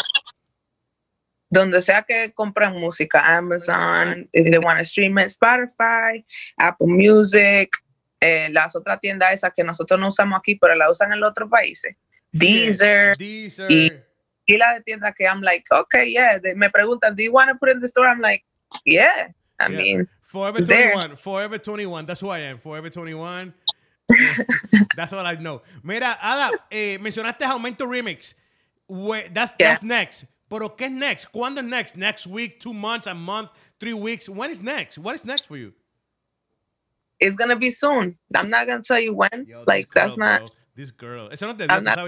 Donde 1.50 1.80
sea 1.80 2.02
que 2.02 2.32
compren 2.34 2.74
música, 2.78 3.20
Amazon, 3.36 4.28
if 4.32 4.50
they 4.50 4.58
want 4.58 4.78
to 4.78 4.84
stream 4.84 5.16
it, 5.18 5.28
Spotify, 5.30 6.22
Apple 6.58 6.86
Music, 6.88 7.70
eh, 8.20 8.48
las 8.52 8.76
otras 8.76 9.00
tiendas 9.00 9.32
esas 9.32 9.52
que 9.54 9.64
nosotros 9.64 9.98
no 9.98 10.08
usamos 10.08 10.38
aquí, 10.38 10.56
pero 10.56 10.74
la 10.74 10.90
usan 10.90 11.12
en 11.12 11.20
los 11.20 11.30
otros 11.30 11.48
países. 11.48 11.96
Deezer, 12.32 13.16
Deezer. 13.16 13.70
Y- 13.72 13.90
y 14.46 14.56
la 14.58 14.74
de 14.74 14.82
tienda 14.82 15.12
que 15.12 15.24
I'm 15.24 15.40
like, 15.40 15.64
okay, 15.70 16.12
yeah. 16.12 16.38
They- 16.38 16.54
me 16.54 16.68
preguntan, 16.68 17.16
do 17.16 17.22
you 17.22 17.32
want 17.32 17.48
to 17.50 17.54
put 17.56 17.70
it 17.70 17.76
in 17.76 17.80
the 17.80 17.88
store? 17.88 18.08
I'm 18.08 18.20
like, 18.20 18.44
yeah. 18.84 19.28
I 19.58 19.68
Yeah. 19.70 19.78
mean, 19.78 20.08
Forever 20.30 20.60
there. 20.60 20.92
21. 20.92 21.16
Forever 21.16 21.58
21. 21.58 22.04
That's 22.04 22.20
who 22.20 22.28
I 22.28 22.40
am. 22.40 22.58
Forever 22.58 22.90
21. 22.90 23.54
that's 24.96 25.12
all 25.12 25.24
I 25.26 25.34
know. 25.36 25.62
Mira, 25.82 26.16
Ada, 26.20 26.50
eh, 26.70 26.98
mencionaste 27.00 27.42
Aumento 27.44 27.86
Remix. 27.86 28.34
Where- 28.88 29.28
that's, 29.32 29.52
Yeah. 29.58 29.70
that's 29.74 29.82
next. 29.82 30.24
Pero 30.48 30.70
¿qué 30.70 30.86
es 30.86 30.90
next? 30.92 31.26
¿Cuándo 31.32 31.58
es 31.58 31.64
next? 31.64 31.96
Next 31.96 32.26
week, 32.26 32.58
two 32.58 32.72
months, 32.72 33.06
a 33.06 33.14
month, 33.14 33.50
three 33.78 33.92
weeks? 33.92 34.28
When 34.28 34.50
is 34.50 34.62
next? 34.62 34.96
What 34.98 35.14
is 35.14 35.24
next 35.24 35.46
for 35.46 35.56
you? 35.56 35.72
it's 37.20 37.34
gonna 37.36 37.56
be 37.56 37.68
soon. 37.70 38.16
I'm 38.34 38.48
not 38.48 38.66
gonna 38.68 38.80
tell 38.82 39.00
you 39.00 39.12
when. 39.12 39.44
Yo, 39.46 39.64
like 39.66 39.88
that's 39.92 40.16
not. 40.16 40.38
bro. 40.40 40.48
This 40.76 40.92
girl. 40.92 41.28
Eso 41.32 41.46
no 41.48 41.54
te 41.54 41.66
dio, 41.66 41.74
I'm 41.76 41.82
not. 41.82 41.98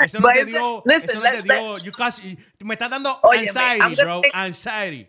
Eso 0.00 0.20
no 0.20 0.28
te 0.32 0.44
dio. 0.44 0.82
listen, 0.86 1.10
eso 1.16 1.20
no 1.20 1.30
te 1.32 1.42
dio. 1.42 1.76
You 1.78 1.90
casi, 1.90 2.38
me 2.62 2.76
está 2.76 2.88
dando 2.88 3.18
Óyeme, 3.24 3.48
anxiety, 3.48 3.96
bro. 3.96 4.20
make- 4.22 4.32
Anxiety. 4.36 5.08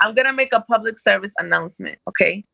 I'm 0.00 0.14
gonna 0.14 0.34
make 0.34 0.52
a 0.52 0.60
public 0.60 0.98
service 0.98 1.32
announcement, 1.38 1.98
okay? 2.06 2.44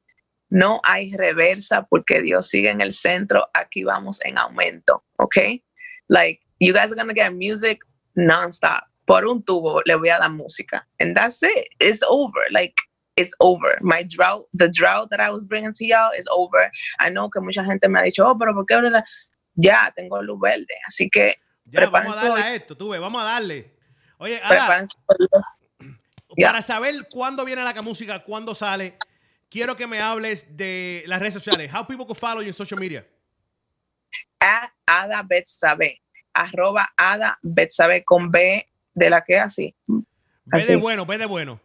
No 0.51 0.81
hay 0.83 1.15
reversa 1.15 1.87
porque 1.89 2.23
Dios 2.23 2.49
sigue 2.49 2.71
en 2.71 2.81
el 2.81 2.93
centro. 2.93 3.49
Aquí 3.53 3.85
vamos 3.85 4.21
en 4.25 4.39
aumento, 4.39 5.05
okay? 5.19 5.63
Like 6.09 6.41
you 6.59 6.73
guys 6.73 6.91
are 6.91 6.97
gonna 6.97 7.13
get 7.15 7.33
music 7.33 7.85
nonstop. 8.15 8.85
Por 9.07 9.27
un 9.27 9.43
tubo 9.43 9.81
le 9.85 9.95
voy 9.95 10.11
a 10.11 10.19
dar 10.19 10.31
música, 10.31 10.87
and 11.01 11.15
that's 11.17 11.43
it. 11.43 11.69
It's 11.81 12.01
over. 12.09 12.47
Like 12.51 12.75
it's 13.17 13.35
over. 13.41 13.79
My 13.81 14.03
drought, 14.05 14.47
the 14.53 14.69
drought 14.69 15.11
that 15.11 15.21
I 15.21 15.31
was 15.31 15.47
bringing 15.47 15.73
to 15.73 15.85
y'all 15.87 16.11
is 16.19 16.27
over. 16.31 16.71
I 17.01 17.11
know 17.11 17.31
que 17.31 17.41
mucha 17.41 17.65
gente 17.65 17.89
me 17.89 18.01
ha 18.01 18.03
dicho, 18.03 18.27
oh, 18.27 18.37
pero 18.39 18.55
¿por 18.55 18.67
qué? 18.67 18.79
bla, 18.79 18.91
bla?" 18.91 19.05
Ya 19.55 19.93
tengo 19.97 20.23
luz 20.23 20.39
verde, 20.41 20.75
así 20.87 21.11
que 21.11 21.37
Ya, 21.65 21.91
vamos 21.91 22.17
a 22.17 22.23
darle 22.23 22.31
hoy. 22.35 22.41
a 22.43 22.55
esto, 22.55 22.77
tú 22.77 22.91
ves, 22.91 23.01
vamos 23.01 23.21
a 23.21 23.25
darle. 23.25 23.75
Oye, 24.19 24.41
Ada. 24.43 24.85
Para 26.37 26.63
saber 26.63 26.95
cuándo 27.11 27.45
viene 27.45 27.63
la 27.63 27.83
música, 27.83 28.23
cuándo 28.23 28.55
sale, 28.55 28.97
quiero 29.49 29.77
que 29.77 29.87
me 29.87 30.01
hables 30.01 30.57
de 30.57 31.05
las 31.07 31.21
redes 31.21 31.35
sociales. 31.35 31.71
How 31.73 31.87
people 31.87 32.07
can 32.07 32.15
follow 32.15 32.41
you 32.41 32.49
in 32.49 32.55
social 32.55 32.79
media. 32.79 33.07
a 34.41 34.73
Ada 34.87 35.23
Betsabe, 35.23 36.01
arroba 36.33 36.89
Ada 36.97 37.39
Betsabe 37.43 38.05
con 38.05 38.31
B 38.31 38.67
de 38.95 39.11
la 39.11 39.23
que 39.23 39.39
así, 39.39 39.75
Así. 40.51 40.67
de 40.67 40.77
bueno, 40.77 41.05
ve 41.07 41.19
de 41.19 41.27
bueno. 41.27 41.61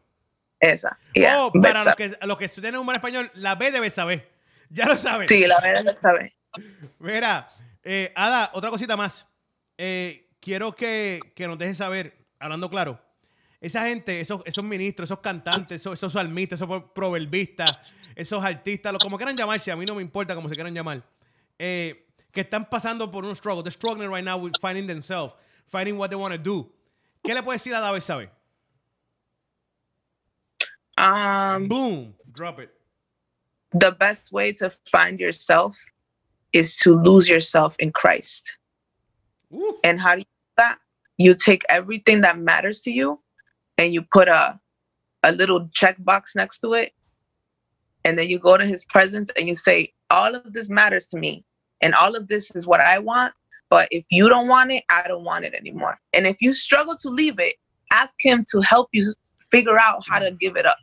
esa. 0.59 0.97
Yeah, 1.13 1.45
oh, 1.45 1.51
para 1.51 1.83
los 1.83 1.95
Betsabe. 1.95 2.17
que, 2.19 2.27
los 2.27 2.37
que 2.37 2.47
tienen 2.49 2.77
un 2.77 2.85
buen 2.85 2.95
español, 2.95 3.31
la 3.35 3.55
B 3.55 3.71
debe 3.71 3.89
saber. 3.89 4.31
Ya 4.69 4.87
lo 4.87 4.97
sabes. 4.97 5.29
Sí, 5.29 5.45
la 5.45 5.59
B 5.59 5.69
de 5.69 5.83
Betsabe. 5.83 6.35
Mira, 6.97 7.47
eh, 7.83 8.11
Ada, 8.15 8.49
otra 8.53 8.71
cosita 8.71 8.97
más. 8.97 9.27
Eh, 9.77 10.31
quiero 10.39 10.75
que, 10.75 11.19
que 11.35 11.47
nos 11.47 11.59
dejes 11.59 11.77
saber, 11.77 12.17
hablando 12.39 12.71
claro, 12.71 12.99
esa 13.63 13.85
gente, 13.87 14.19
esos, 14.19 14.41
esos 14.45 14.63
ministros, 14.63 15.07
esos 15.09 15.19
cantantes, 15.21 15.81
esos, 15.81 15.93
esos 15.93 16.13
salmistas, 16.13 16.57
esos 16.59 16.67
pro- 16.67 16.93
proverbistas, 16.93 17.79
esos 18.15 18.43
artistas, 18.43 18.91
lo, 18.93 18.99
como 18.99 19.17
quieran 19.17 19.35
llamarse, 19.37 19.71
a 19.71 19.75
mí 19.75 19.85
no 19.85 19.95
me 19.95 20.01
importa 20.01 20.35
cómo 20.35 20.49
se 20.49 20.55
quieran 20.55 20.73
llamar, 20.73 21.01
eh, 21.57 22.05
que 22.31 22.41
están 22.41 22.69
pasando 22.69 23.09
por 23.09 23.23
un 23.25 23.35
struggle, 23.35 23.63
they're 23.63 23.71
struggling 23.71 24.09
right 24.11 24.25
now 24.25 24.37
with 24.37 24.53
finding 24.61 24.85
themselves, 24.85 25.33
finding 25.71 25.97
what 25.97 26.09
they 26.09 26.17
want 26.17 26.33
to 26.33 26.37
do. 26.37 26.69
¿Qué 27.23 27.33
le 27.33 27.41
puedes 27.41 27.63
decir 27.63 27.73
a 27.73 27.79
David 27.79 28.01
Sabe? 28.01 28.29
Um, 30.97 31.67
Boom, 31.67 32.13
drop 32.31 32.59
it. 32.59 32.69
the 33.73 33.91
best 33.91 34.31
way 34.31 34.53
to 34.53 34.69
find 34.91 35.19
yourself 35.19 35.75
is 36.51 36.77
to 36.77 36.93
lose 36.95 37.27
yourself 37.29 37.75
in 37.79 37.91
Christ. 37.91 38.51
And 39.83 39.99
how 39.99 40.15
do 40.15 40.19
you 40.19 40.25
do 40.25 40.53
that? 40.57 40.77
You 41.17 41.33
take 41.33 41.63
everything 41.69 42.21
that 42.21 42.37
matters 42.37 42.81
to 42.81 42.91
you 42.91 43.19
and 43.77 43.93
you 43.93 44.01
put 44.01 44.27
a 44.27 44.59
a 45.23 45.31
little 45.31 45.67
checkbox 45.69 46.35
next 46.35 46.59
to 46.59 46.73
it. 46.73 46.91
And 48.05 48.19
then 48.19 48.29
you 48.29 48.37
go 48.37 48.57
to 48.57 48.65
his 48.65 48.85
presence 48.85 49.31
and 49.37 49.47
you 49.47 49.55
say, 49.55 49.93
All 50.09 50.35
of 50.35 50.53
this 50.53 50.69
matters 50.69 51.07
to 51.07 51.17
me. 51.17 51.45
And 51.81 51.93
all 51.95 52.15
of 52.15 52.27
this 52.27 52.51
is 52.55 52.67
what 52.67 52.81
I 52.81 52.99
want. 52.99 53.33
But 53.69 53.87
if 53.91 54.05
you 54.11 54.29
don't 54.29 54.47
want 54.47 54.71
it, 54.71 54.83
I 54.89 55.07
don't 55.07 55.23
want 55.23 55.45
it 55.45 55.53
anymore. 55.53 55.97
And 56.13 56.27
if 56.27 56.41
you 56.41 56.53
struggle 56.53 56.95
to 56.97 57.09
leave 57.09 57.39
it, 57.39 57.55
ask 57.91 58.13
him 58.19 58.45
to 58.51 58.61
help 58.61 58.89
you 58.91 59.13
figure 59.51 59.79
out 59.79 60.03
how 60.07 60.19
to 60.19 60.31
give 60.31 60.55
it 60.55 60.65
up. 60.65 60.77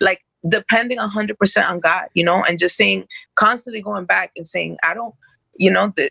Like 0.00 0.22
depending 0.48 0.98
100% 0.98 1.68
on 1.68 1.80
God, 1.80 2.08
you 2.14 2.24
know, 2.24 2.44
and 2.44 2.58
just 2.58 2.76
saying, 2.76 3.06
constantly 3.36 3.80
going 3.80 4.04
back 4.04 4.32
and 4.36 4.46
saying, 4.46 4.76
I 4.82 4.94
don't, 4.94 5.14
you 5.56 5.70
know, 5.70 5.92
the, 5.96 6.10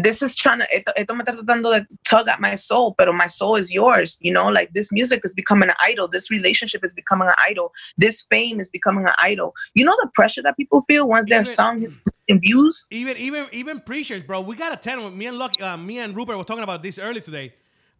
this 0.00 0.22
is 0.22 0.36
trying 0.36 0.60
to 0.60 0.66
esto, 0.74 1.14
me 1.14 1.22
está 1.24 1.34
tratando 1.34 1.70
de 1.72 1.86
tug 2.04 2.28
at 2.28 2.40
my 2.40 2.54
soul 2.54 2.94
pero 2.94 3.12
my 3.12 3.26
soul 3.26 3.56
is 3.56 3.72
yours 3.72 4.18
you 4.20 4.32
know 4.32 4.48
like 4.48 4.72
this 4.74 4.90
music 4.92 5.20
is 5.24 5.34
becoming 5.34 5.68
an 5.68 5.74
idol 5.80 6.06
this 6.08 6.30
relationship 6.30 6.84
is 6.84 6.94
becoming 6.94 7.28
an 7.28 7.34
idol 7.38 7.72
this 7.98 8.22
fame 8.22 8.60
is 8.60 8.70
becoming 8.70 9.04
an 9.06 9.14
idol 9.18 9.54
you 9.74 9.84
know 9.84 9.94
the 10.02 10.08
pressure 10.14 10.42
that 10.42 10.56
people 10.56 10.82
feel 10.88 11.08
once 11.08 11.26
their 11.28 11.40
Even- 11.40 11.46
song 11.46 11.80
hits 11.80 11.98
views 12.40 12.86
even 12.90 13.16
even 13.18 13.46
even 13.52 13.80
preachers, 13.80 14.22
bro. 14.22 14.40
We 14.40 14.56
gotta 14.56 14.76
tell 14.76 15.02
them. 15.02 15.18
Me 15.18 15.26
and 15.26 15.36
Lucky, 15.36 15.60
uh, 15.62 15.76
me 15.76 15.98
and 15.98 16.16
Rupert 16.16 16.38
were 16.38 16.44
talking 16.44 16.62
about 16.64 16.82
this 16.82 16.98
earlier 16.98 17.20
today. 17.20 17.52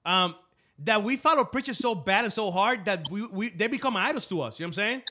Um, 0.07 0.37
that 0.85 1.03
we 1.03 1.17
follow 1.17 1.45
preachers 1.45 1.77
so 1.79 1.95
bad 1.95 2.25
and 2.25 2.33
so 2.33 2.51
hard 2.51 2.85
that 2.87 3.11
we, 3.11 3.27
we 3.27 3.51
they 3.51 3.67
become 3.67 3.95
idols 3.97 4.27
to 4.29 4.41
us. 4.41 4.59
You 4.59 4.65
know 4.65 4.69
what 4.69 4.69
I'm 4.69 4.73
saying? 4.73 5.03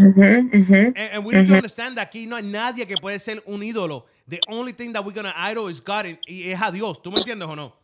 Mhm, 0.00 0.50
mhm. 0.50 0.86
And, 0.86 0.96
and 0.96 1.24
we 1.24 1.34
need 1.34 1.46
to 1.46 1.52
Mhm. 1.52 1.56
understand 1.56 1.96
that 1.98 2.10
aquí 2.10 2.26
no 2.26 2.36
hay 2.36 2.42
nadie 2.42 2.84
que 2.86 2.96
puede 2.96 3.20
ser 3.20 3.40
un 3.46 3.60
ídolo. 3.60 4.04
The 4.28 4.42
only 4.48 4.72
thing 4.72 4.92
that 4.94 5.04
we're 5.04 5.12
gonna 5.14 5.34
idol 5.36 5.68
is 5.68 5.80
God 5.80 6.06
y, 6.06 6.18
y 6.28 6.50
es 6.52 6.60
a 6.62 6.72
Dios. 6.72 7.02
¿Tú 7.02 7.12
me 7.12 7.18
entiendes 7.18 7.48
o 7.48 7.56
no? 7.56 7.74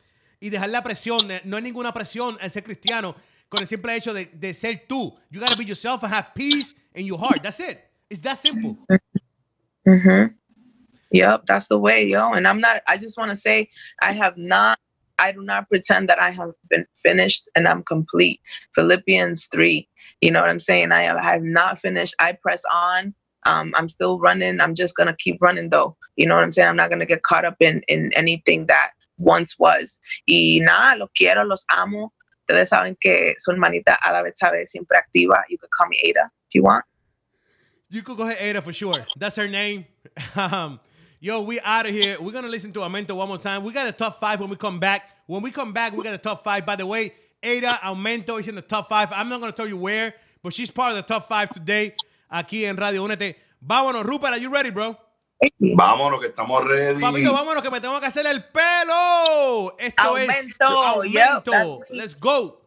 Y 0.40 0.50
dejar 0.50 0.70
la 0.70 0.82
presión. 0.82 1.30
eh, 1.30 1.42
No 1.44 1.56
hay 1.58 1.62
ninguna 1.64 1.92
presión 1.92 2.38
al 2.40 2.50
ser 2.50 2.64
cristiano 2.64 3.16
con 3.48 3.60
el 3.62 3.66
simple 3.68 3.94
hecho 3.96 4.14
de, 4.14 4.26
de 4.26 4.54
ser 4.54 4.86
tú. 4.88 5.16
You 5.30 5.40
gotta 5.40 5.56
be 5.56 5.64
yourself 5.66 6.02
and 6.04 6.12
have 6.12 6.32
peace 6.34 6.74
in 6.94 7.06
your 7.06 7.18
heart. 7.18 7.42
That's 7.42 7.60
it. 7.60 7.80
It's 8.10 8.22
that 8.22 8.38
simple. 8.38 8.78
hmm 9.86 10.24
Yep, 11.12 11.46
that's 11.46 11.68
the 11.68 11.78
way, 11.78 12.06
yo. 12.06 12.32
And 12.34 12.46
I'm 12.48 12.60
not. 12.60 12.82
I 12.88 12.98
just 12.98 13.18
want 13.18 13.30
to 13.30 13.36
say, 13.36 13.70
I 14.02 14.12
have 14.12 14.36
not. 14.36 14.78
I 15.20 15.32
do 15.32 15.42
not 15.42 15.68
pretend 15.68 16.08
that 16.10 16.20
I 16.22 16.30
have 16.30 16.52
been 16.70 16.86
finished 17.02 17.50
and 17.56 17.68
I'm 17.68 17.82
complete. 17.84 18.40
Philippians 18.76 19.48
3, 19.52 19.88
you 20.22 20.30
know 20.30 20.40
what 20.40 20.50
I'm 20.50 20.60
saying? 20.60 20.92
I 20.92 21.02
have, 21.02 21.16
I 21.18 21.32
have 21.32 21.42
not 21.42 21.80
finished. 21.80 22.14
I 22.20 22.32
press 22.34 22.62
on. 22.72 23.14
Um, 23.46 23.72
I'm 23.74 23.88
still 23.88 24.18
running. 24.18 24.60
I'm 24.60 24.74
just 24.74 24.96
to 24.96 25.14
keep 25.18 25.40
running 25.40 25.70
though. 25.70 25.96
You 26.16 26.26
know 26.26 26.34
what 26.34 26.44
I'm 26.44 26.50
saying? 26.50 26.68
I'm 26.68 26.76
not 26.76 26.88
to 26.90 27.06
get 27.06 27.22
caught 27.22 27.44
up 27.44 27.56
in, 27.60 27.82
in 27.88 28.12
anything 28.14 28.66
that 28.66 28.90
once 29.18 29.58
was. 29.58 29.98
Y 30.28 30.60
nada, 30.62 30.98
los 30.98 31.08
quiero, 31.16 31.44
los 31.44 31.64
amo. 31.70 32.12
Ustedes 32.48 32.68
saben 32.68 32.96
que 33.00 33.34
su 33.38 33.52
hermanita 33.52 33.98
Ada 34.04 34.22
Betsabe 34.22 34.66
siempre 34.66 34.98
activa. 34.98 35.44
You 35.48 35.58
can 35.58 35.68
call 35.76 35.88
me 35.88 36.00
Ada 36.04 36.30
if 36.48 36.54
you 36.54 36.62
want. 36.62 36.84
You 37.90 38.02
could 38.02 38.16
go 38.16 38.24
ahead, 38.24 38.38
Ada, 38.40 38.62
for 38.62 38.72
sure. 38.72 39.06
That's 39.16 39.36
her 39.36 39.48
name. 39.48 39.86
Um, 40.36 40.80
yo, 41.20 41.42
we 41.42 41.60
out 41.60 41.86
of 41.86 41.92
here. 41.92 42.16
We're 42.20 42.32
gonna 42.32 42.48
listen 42.48 42.72
to 42.72 42.80
Aumento 42.80 43.14
one 43.14 43.28
more 43.28 43.38
time. 43.38 43.62
We 43.62 43.72
got 43.72 43.86
a 43.86 43.92
top 43.92 44.20
five 44.20 44.40
when 44.40 44.48
we 44.48 44.56
come 44.56 44.80
back. 44.80 45.02
When 45.26 45.42
we 45.42 45.50
come 45.50 45.72
back, 45.72 45.92
we 45.92 46.02
got 46.02 46.14
a 46.14 46.18
top 46.18 46.42
five. 46.42 46.64
By 46.64 46.76
the 46.76 46.86
way, 46.86 47.12
Ada 47.42 47.80
Aumento 47.84 48.40
is 48.40 48.48
in 48.48 48.54
the 48.54 48.62
top 48.62 48.88
five. 48.88 49.08
I'm 49.12 49.28
not 49.28 49.40
gonna 49.40 49.52
tell 49.52 49.68
you 49.68 49.76
where, 49.76 50.14
but 50.42 50.52
she's 50.54 50.70
part 50.70 50.90
of 50.90 50.96
the 50.96 51.02
top 51.02 51.28
five 51.28 51.50
today. 51.50 51.94
Aquí 52.30 52.64
en 52.64 52.76
Radio 52.76 53.04
Únete. 53.04 53.36
Vámonos, 53.60 54.04
Rupert. 54.04 54.34
Are 54.34 54.40
you 54.40 54.50
ready, 54.50 54.70
bro? 54.70 54.96
Vámonos, 55.58 56.20
que 56.20 56.28
estamos 56.28 56.64
ready. 56.64 57.00
Papito, 57.00 57.32
vámonos, 57.32 57.62
que 57.62 57.70
me 57.70 57.80
tengo 57.80 57.98
que 58.00 58.06
hacer 58.06 58.26
el 58.26 58.44
pelo. 58.44 59.76
Esto 59.78 60.16
es 60.16 60.28
Aumento. 60.28 61.04
Yep, 61.04 61.48
Aumento. 61.48 61.80
Let's 61.90 62.18
go. 62.18 62.60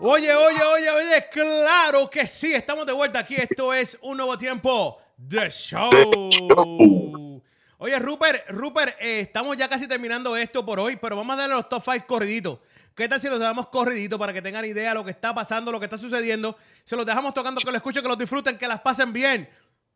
Oye, 0.00 0.34
oye, 0.34 0.62
oye, 0.62 0.90
oye, 0.90 1.28
claro 1.32 2.10
que 2.10 2.26
sí, 2.26 2.52
estamos 2.52 2.86
de 2.86 2.92
vuelta 2.92 3.20
aquí. 3.20 3.34
Esto 3.34 3.72
es 3.72 3.98
un 4.02 4.18
nuevo 4.18 4.36
tiempo 4.36 4.98
de 5.16 5.50
show. 5.50 5.90
show. 5.90 7.42
Oye, 7.78 7.98
Rupert, 7.98 8.48
Rupert, 8.50 8.96
eh, 9.00 9.20
estamos 9.20 9.56
ya 9.56 9.68
casi 9.68 9.88
terminando 9.88 10.36
esto 10.36 10.64
por 10.64 10.78
hoy, 10.80 10.96
pero 10.96 11.16
vamos 11.16 11.34
a 11.34 11.40
darle 11.40 11.56
los 11.56 11.68
top 11.68 11.82
5 11.84 12.06
corriditos. 12.06 12.58
¿Qué 12.96 13.08
tal 13.08 13.20
si 13.20 13.28
los 13.28 13.38
damos 13.38 13.68
corriditos 13.68 14.18
para 14.18 14.32
que 14.32 14.40
tengan 14.40 14.64
idea 14.64 14.88
de 14.88 14.94
lo 14.94 15.04
que 15.04 15.10
está 15.10 15.34
pasando, 15.34 15.70
lo 15.70 15.78
que 15.78 15.84
está 15.84 15.98
sucediendo? 15.98 16.56
Se 16.84 16.96
los 16.96 17.04
dejamos 17.04 17.34
tocando, 17.34 17.60
que 17.60 17.70
lo 17.70 17.76
escuchen, 17.76 18.02
que 18.02 18.08
los 18.08 18.16
disfruten, 18.18 18.56
que 18.56 18.66
las 18.66 18.80
pasen 18.80 19.12
bien. 19.12 19.48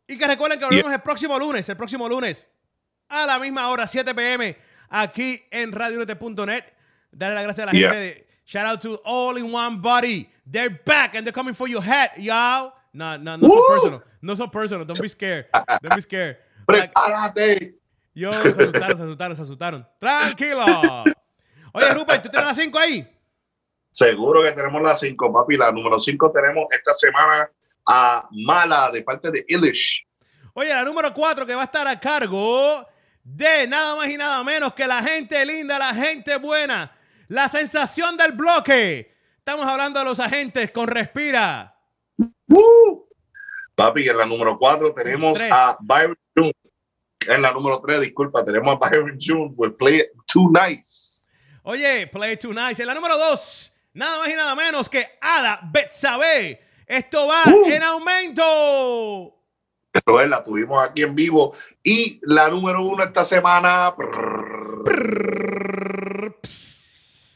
Y 0.07 0.17
que 0.17 0.27
recuerden 0.27 0.59
que 0.59 0.65
volvemos 0.65 0.93
el 0.93 1.01
próximo 1.01 1.39
lunes, 1.39 1.67
el 1.67 1.77
próximo 1.77 2.07
lunes, 2.07 2.47
a 3.09 3.25
la 3.25 3.39
misma 3.39 3.69
hora, 3.69 3.87
7 3.87 4.13
pm, 4.13 4.55
aquí 4.89 5.41
en 5.49 5.71
radiounete.net. 5.71 6.63
Darle 7.11 7.35
las 7.35 7.43
gracias 7.43 7.67
a 7.67 7.73
la 7.73 7.77
Yeah. 7.77 7.89
gente 7.91 7.99
de 8.05 8.27
Shout 8.45 8.65
out 8.65 8.81
to 8.81 9.01
All 9.05 9.37
in 9.37 9.53
One 9.53 9.77
Body. 9.77 10.29
They're 10.45 10.69
back 10.85 11.15
and 11.15 11.25
they're 11.25 11.33
coming 11.33 11.55
for 11.55 11.67
your 11.67 11.81
head, 11.83 12.11
y'all. 12.17 12.73
No, 12.93 13.17
no, 13.17 13.37
no 13.37 13.47
so 13.47 13.63
personal. 13.67 14.03
No 14.21 14.35
so 14.35 14.47
personal. 14.51 14.85
Don't 14.85 14.99
be 15.01 15.07
scared. 15.09 15.47
Don't 15.81 15.95
be 15.95 16.01
scared. 16.01 16.37
Like, 16.67 16.93
Prepárate. 16.93 17.73
yo, 18.13 18.31
se 18.31 18.37
asustaron, 18.39 18.97
se 18.97 19.03
asustaron, 19.03 19.35
se 19.35 19.41
asustaron. 19.43 19.87
Tranquilo. 19.99 21.03
Oye, 21.73 21.93
Rupert, 21.93 22.23
¿tú 22.23 22.29
tienes 22.29 22.47
las 22.47 22.57
5 22.57 22.79
ahí? 22.79 23.07
Seguro 23.91 24.41
que 24.43 24.51
tenemos 24.53 24.81
las 24.81 24.99
cinco, 25.01 25.31
papi. 25.33 25.57
La 25.57 25.71
número 25.71 25.99
cinco 25.99 26.31
tenemos 26.31 26.65
esta 26.71 26.93
semana 26.93 27.49
a 27.87 28.25
Mala 28.31 28.89
de 28.89 29.03
parte 29.03 29.29
de 29.31 29.43
Illish. 29.49 30.05
Oye, 30.53 30.69
la 30.69 30.83
número 30.83 31.13
4 31.13 31.45
que 31.45 31.53
va 31.55 31.61
a 31.61 31.65
estar 31.65 31.85
a 31.87 31.99
cargo 31.99 32.85
de 33.23 33.67
nada 33.67 33.95
más 33.97 34.07
y 34.09 34.15
nada 34.17 34.43
menos 34.43 34.73
que 34.73 34.87
la 34.87 35.03
gente 35.03 35.45
linda, 35.45 35.77
la 35.77 35.93
gente 35.93 36.37
buena, 36.37 36.95
la 37.27 37.49
sensación 37.49 38.15
del 38.15 38.31
bloque. 38.31 39.13
Estamos 39.37 39.65
hablando 39.65 39.99
de 39.99 40.05
los 40.05 40.19
agentes 40.21 40.71
con 40.71 40.87
Respira. 40.87 41.75
¡Woo! 42.47 43.09
Papi, 43.75 44.07
en 44.07 44.17
la 44.17 44.25
número 44.25 44.57
cuatro 44.57 44.93
tenemos 44.93 45.33
Tres. 45.37 45.51
a 45.51 45.75
Byron 45.81 46.17
June. 46.35 46.53
En 47.27 47.41
la 47.41 47.51
número 47.51 47.81
tres, 47.85 47.99
disculpa, 48.01 48.43
tenemos 48.45 48.73
a 48.75 48.89
Byron 48.89 49.17
June 49.19 49.51
with 49.57 49.71
Play 49.77 49.97
It 49.97 50.07
Too 50.31 50.49
Nice. 50.49 51.10
Oye, 51.63 52.07
Play 52.07 52.39
Nice. 52.43 52.81
En 52.81 52.87
la 52.87 52.93
número 52.95 53.17
2, 53.17 53.73
nada 53.93 54.17
más 54.19 54.29
y 54.29 54.33
nada 54.33 54.55
menos 54.55 54.89
que 54.89 55.07
Ada 55.21 55.59
Betsabe. 55.71 56.59
Esto 56.87 57.27
va 57.27 57.43
Uh. 57.53 57.65
en 57.67 57.83
aumento. 57.83 59.35
Eso 59.93 60.19
es, 60.21 60.27
la 60.29 60.43
tuvimos 60.43 60.83
aquí 60.83 61.03
en 61.03 61.13
vivo. 61.15 61.53
Y 61.83 62.19
la 62.23 62.49
número 62.49 62.81
uno 62.83 63.03
esta 63.03 63.23
semana, 63.23 63.93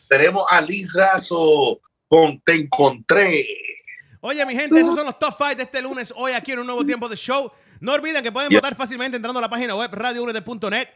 tenemos 0.10 0.46
a 0.50 0.62
Liz 0.62 0.88
Razo 0.94 1.80
con 2.08 2.40
Te 2.42 2.54
Encontré. 2.56 3.46
Oye, 4.22 4.44
mi 4.46 4.56
gente, 4.56 4.80
esos 4.80 4.96
son 4.96 5.06
los 5.06 5.20
top 5.20 5.36
5 5.38 5.56
de 5.56 5.64
este 5.64 5.82
lunes, 5.82 6.12
hoy 6.16 6.32
aquí 6.32 6.54
en 6.54 6.60
un 6.60 6.66
nuevo 6.66 6.84
tiempo 6.86 7.08
de 7.08 7.16
show. 7.16 7.52
No 7.80 7.94
olviden 7.94 8.24
que 8.24 8.32
pueden 8.32 8.50
Yeah. 8.50 8.60
votar 8.60 8.76
fácilmente 8.76 9.18
entrando 9.18 9.38
a 9.38 9.42
la 9.42 9.50
página 9.50 9.76
web 9.76 9.94
radiounete.net. 9.94 10.88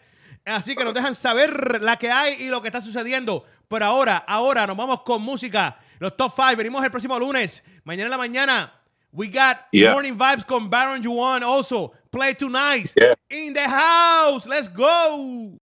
Así 0.46 0.76
que 0.76 0.84
nos 0.84 0.94
dejan 0.94 1.16
saber 1.16 1.82
la 1.82 1.98
que 1.98 2.12
hay 2.12 2.42
y 2.44 2.50
lo 2.50 2.62
que 2.62 2.68
está 2.70 2.82
sucediendo. 2.82 3.46
Pero 3.68 3.86
ahora, 3.86 4.18
ahora 4.28 4.66
nos 4.66 4.76
vamos 4.76 5.02
con 5.04 5.22
música. 5.22 5.78
Los 6.00 6.16
top 6.18 6.34
5. 6.36 6.56
Venimos 6.56 6.84
el 6.84 6.92
próximo 6.92 7.20
lunes. 7.20 7.64
Mañana 7.84 8.06
en 8.06 8.12
la 8.12 8.18
mañana. 8.18 8.74
We 9.12 9.28
got 9.28 9.58
Yeah. 9.72 9.94
Morning 9.94 10.14
Vibes 10.14 10.46
con 10.46 10.70
Baron 10.70 11.04
Juan 11.04 11.44
also. 11.44 11.94
Play 12.12 12.36
Nice. 12.40 12.94
Yeah. 12.96 13.14
In 13.30 13.54
the 13.54 13.68
house. 13.68 14.48
Let's 14.48 14.68
go. 14.68 15.52